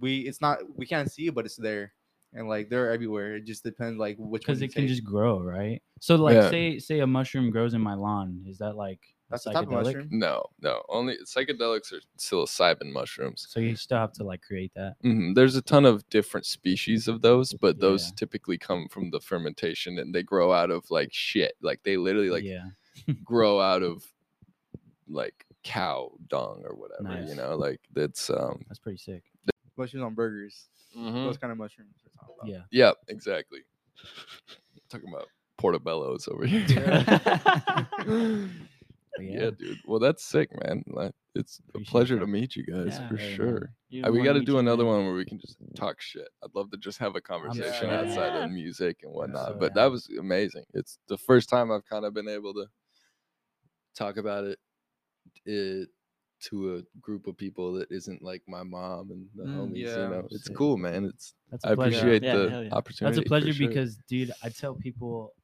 [0.00, 1.94] we it's not we can't see it, but it's there,
[2.32, 3.36] and like they're everywhere.
[3.36, 4.88] It just depends like which because you it can take.
[4.90, 5.82] just grow, right?
[6.00, 6.50] So like, Yeah.
[6.50, 9.62] say say a mushroom grows in my lawn, is that like a That's the type
[9.64, 9.84] of psychedelic?
[9.84, 10.08] mushroom.
[10.10, 10.82] No, no.
[10.88, 13.46] Only psychedelics are psilocybin mushrooms.
[13.48, 14.96] So you still have to like create that.
[15.02, 19.20] hmm There's a ton of different species of those, but those typically come from the
[19.20, 21.54] fermentation and they grow out of like shit.
[21.62, 22.66] Like they literally like yeah,
[23.24, 24.04] grow out of
[25.08, 27.02] like cow dung or whatever.
[27.20, 27.28] Nice.
[27.28, 28.64] You know, like that's um.
[28.68, 29.22] that's pretty sick.
[29.76, 30.68] Mushrooms on burgers.
[30.96, 31.24] mhm.
[31.26, 31.94] Those kind of mushrooms.
[32.04, 32.48] we're talking about.
[32.50, 32.62] Yeah.
[32.70, 33.60] Yeah, exactly.
[34.90, 35.26] Talking about
[35.60, 36.64] portobellos over here.
[39.16, 39.44] But yeah.
[39.44, 39.50] yeah.
[39.50, 39.78] dude.
[39.86, 40.84] Well, that's sick, man.
[40.86, 42.20] Like, It's a pleasure that.
[42.20, 43.08] to meet you guys Yeah.
[43.08, 43.72] for Hey, sure.
[43.88, 44.92] You Uh, we got to do another man.
[44.94, 46.28] one where we can just talk shit.
[46.44, 48.44] I'd love to just have a conversation so outside down.
[48.44, 49.48] of music and whatnot.
[49.48, 49.84] so but down.
[49.84, 50.64] that was amazing.
[50.74, 52.66] It's the first time I've kind of been able to
[53.94, 54.58] talk about it,
[55.46, 55.88] it
[56.42, 59.76] to a group of people that isn't like my mom and the Mm, homies.
[59.84, 60.04] yeah.
[60.04, 60.56] You know, it's Sick.
[60.56, 61.04] cool, man.
[61.04, 61.98] It's That's I a pleasure.
[61.98, 62.70] appreciate Yeah, the hell yeah.
[62.72, 63.16] opportunity.
[63.16, 63.68] That's a pleasure sure.
[63.68, 65.34] because, dude, I tell people,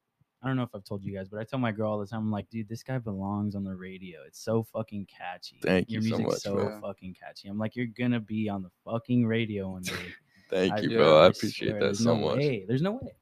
[0.43, 2.06] I don't know if I've told you guys, but I tell my girl all the
[2.06, 4.20] time, I'm like, dude, this guy belongs on the radio.
[4.27, 5.59] It's so fucking catchy.
[5.62, 6.81] Thank Your you so music's much, so bro.
[6.81, 7.48] fucking catchy.
[7.48, 9.93] I'm like, you're gonna be on the fucking radio one day.
[10.51, 11.18] Thank I- you, bro.
[11.20, 12.39] I I appreciate swear, that there's so no much.
[12.39, 12.64] Way.
[12.66, 13.12] There's no way.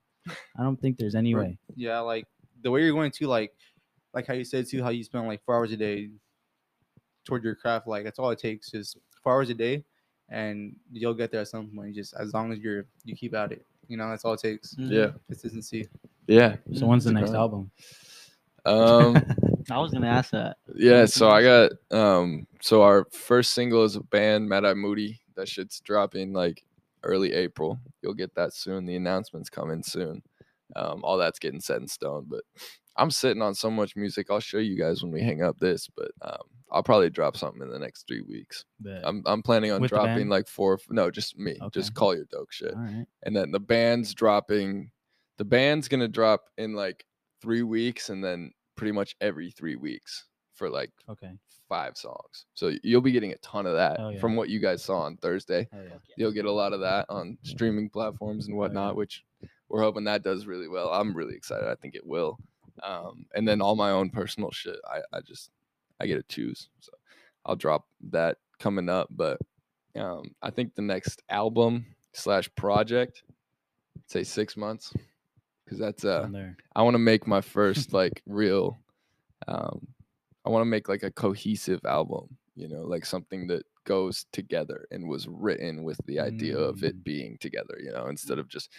[0.56, 1.48] I don't think there's any Right.
[1.48, 1.58] way.
[1.74, 2.26] Yeah, like
[2.62, 3.52] the way you're going to like,
[4.14, 6.08] like how you said too, how you spend like four hours a day
[7.24, 7.86] toward your craft.
[7.86, 9.84] Like that's all it takes is four hours a day,
[10.28, 11.94] and you'll get there at some point.
[11.94, 14.74] Just as long as you're you keep at it, you know, that's all it takes.
[14.76, 14.90] Mhm.
[14.90, 15.88] Yeah, Consistency.
[16.26, 16.56] yeah.
[16.74, 17.36] So when's the next grind.
[17.36, 17.70] album?
[18.66, 19.16] Um,
[19.70, 20.56] I was gonna ask that.
[20.74, 21.04] yeah.
[21.06, 22.46] So I got um.
[22.60, 25.20] So our first single is a band, Madeye Moody.
[25.36, 26.62] That shit's dropping like
[27.02, 27.78] early April.
[28.02, 28.86] You'll get that soon.
[28.86, 30.22] The announcement's coming soon.
[30.76, 32.26] Um, all that's getting set in stone.
[32.28, 32.42] But
[32.96, 34.28] I'm sitting on so much music.
[34.30, 35.88] I'll show you guys when we hang up this.
[35.96, 36.38] But um,
[36.70, 38.64] I'll probably drop something in the next three weeks.
[38.80, 39.02] Bet.
[39.04, 40.30] I'm I'm planning on With the dropping band?
[40.30, 40.78] like four.
[40.90, 41.52] No, just me.
[41.60, 41.68] Okay.
[41.80, 42.74] Just call your dope shit.
[42.74, 43.06] all right.
[43.24, 44.90] and then the band's dropping
[45.38, 47.04] the band's gonna drop in like
[47.42, 51.32] three weeks and then pretty much every three weeks for like Okay.
[51.68, 54.18] five songs so you'll be getting a ton of that yeah.
[54.20, 55.80] from what you guys saw on thursday yeah.
[56.16, 58.60] you'll get a lot of that on streaming platforms and yeah.
[58.60, 59.24] whatnot which
[59.68, 62.38] we're hoping that does really well i'm really excited i think it will
[62.82, 65.50] um, and then all my own personal shit i, I just
[66.00, 66.68] i get to choose.
[66.80, 66.92] So
[67.46, 69.38] i'll drop that coming up but
[69.96, 73.22] um, i think the next album slash project
[74.06, 74.92] say six months
[75.64, 76.22] because that's uh
[76.76, 78.78] i want to make my first like real
[79.48, 79.86] um
[80.44, 84.86] i want to make like a cohesive album you know like something that goes together
[84.90, 86.82] and was written with the idea of Mm.
[86.84, 88.70] it being together you know instead of just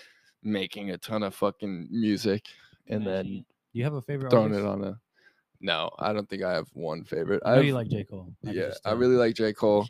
[0.43, 2.45] making a ton of fucking music
[2.87, 3.45] and then
[3.75, 4.65] Do you have a favorite throwing artist?
[4.65, 4.99] it on a
[5.59, 8.33] no i don't think i have one favorite I know I've- you like J Cole.
[8.47, 9.85] I yeah i really like j cole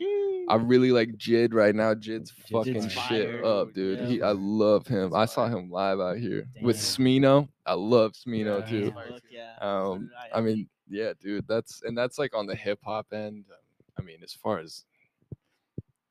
[0.48, 1.92] I really like Jid right now.
[1.92, 3.08] Jid's fucking fire.
[3.08, 3.98] shit up, dude.
[3.98, 4.06] Yeah.
[4.06, 5.12] He, I love him.
[5.12, 6.84] I saw him live out here with Damn.
[6.84, 7.48] Smino.
[7.66, 8.76] I love Smino Yeah, too.
[8.84, 9.26] he's Fuck fire too.
[9.28, 9.56] yeah.
[9.60, 11.48] Um, I mean, yeah, dude.
[11.48, 13.46] That's and that's like on the hip hop end.
[13.50, 13.56] Um,
[13.98, 14.84] I mean, as far as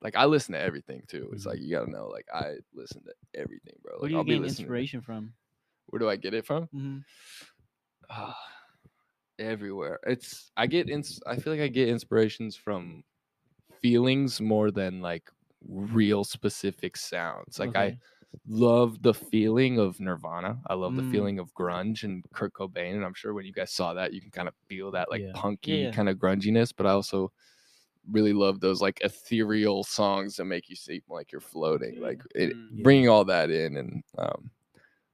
[0.02, 1.30] like I listen to everything too.
[1.32, 4.00] It's like you gotta know, like I listen to everything, bro.
[4.00, 4.66] where do you I'll be gain listening.
[4.66, 5.32] inspiration from?
[5.86, 6.66] Where do I get it from?
[6.74, 6.98] hmm
[8.10, 8.38] Ah,
[9.40, 10.00] everywhere.
[10.06, 11.22] It's I get ins.
[11.28, 13.04] I feel like I get inspirations from
[13.82, 15.30] feelings more than like
[15.68, 17.60] real specific sounds.
[17.60, 17.98] Like I
[18.48, 20.60] love the feeling of Nirvana.
[20.68, 21.12] I love the Mm.
[21.12, 22.96] feeling of grunge and Kurt Cobain.
[22.96, 25.22] And I'm sure when you guys saw that, you can kind of feel that like
[25.24, 25.32] Yeah.
[25.34, 25.92] punky Yeah, yeah.
[25.92, 26.74] kind of grunginess.
[26.76, 27.32] But I also
[28.12, 32.00] really love those like ethereal songs that make you seem like you're floating.
[32.02, 32.84] Like it, Mm.
[32.84, 34.52] Bringing all that in and um,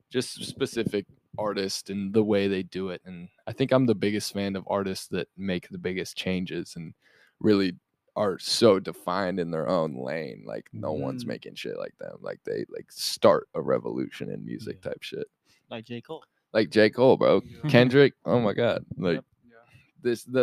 [0.10, 1.06] just specific
[1.38, 3.02] artists and the way they do it.
[3.06, 6.94] And I think I'm the biggest fan of artists that make the biggest changes and
[7.40, 7.74] really
[8.16, 10.44] are so defined in their own lane.
[10.46, 11.28] Like no one's Mm.
[11.30, 12.18] making shit like them.
[12.22, 14.92] Like they like start a revolution in music Yeah.
[14.92, 15.28] type shit.
[15.70, 16.24] Like J Cole.
[16.54, 16.90] Like J.
[16.90, 17.42] Cole, bro.
[17.46, 17.70] Yeah.
[17.70, 18.14] Kendrick.
[18.26, 18.86] Oh my god.
[18.98, 19.26] Like Yep.
[19.50, 19.80] Yeah.
[20.02, 20.40] this the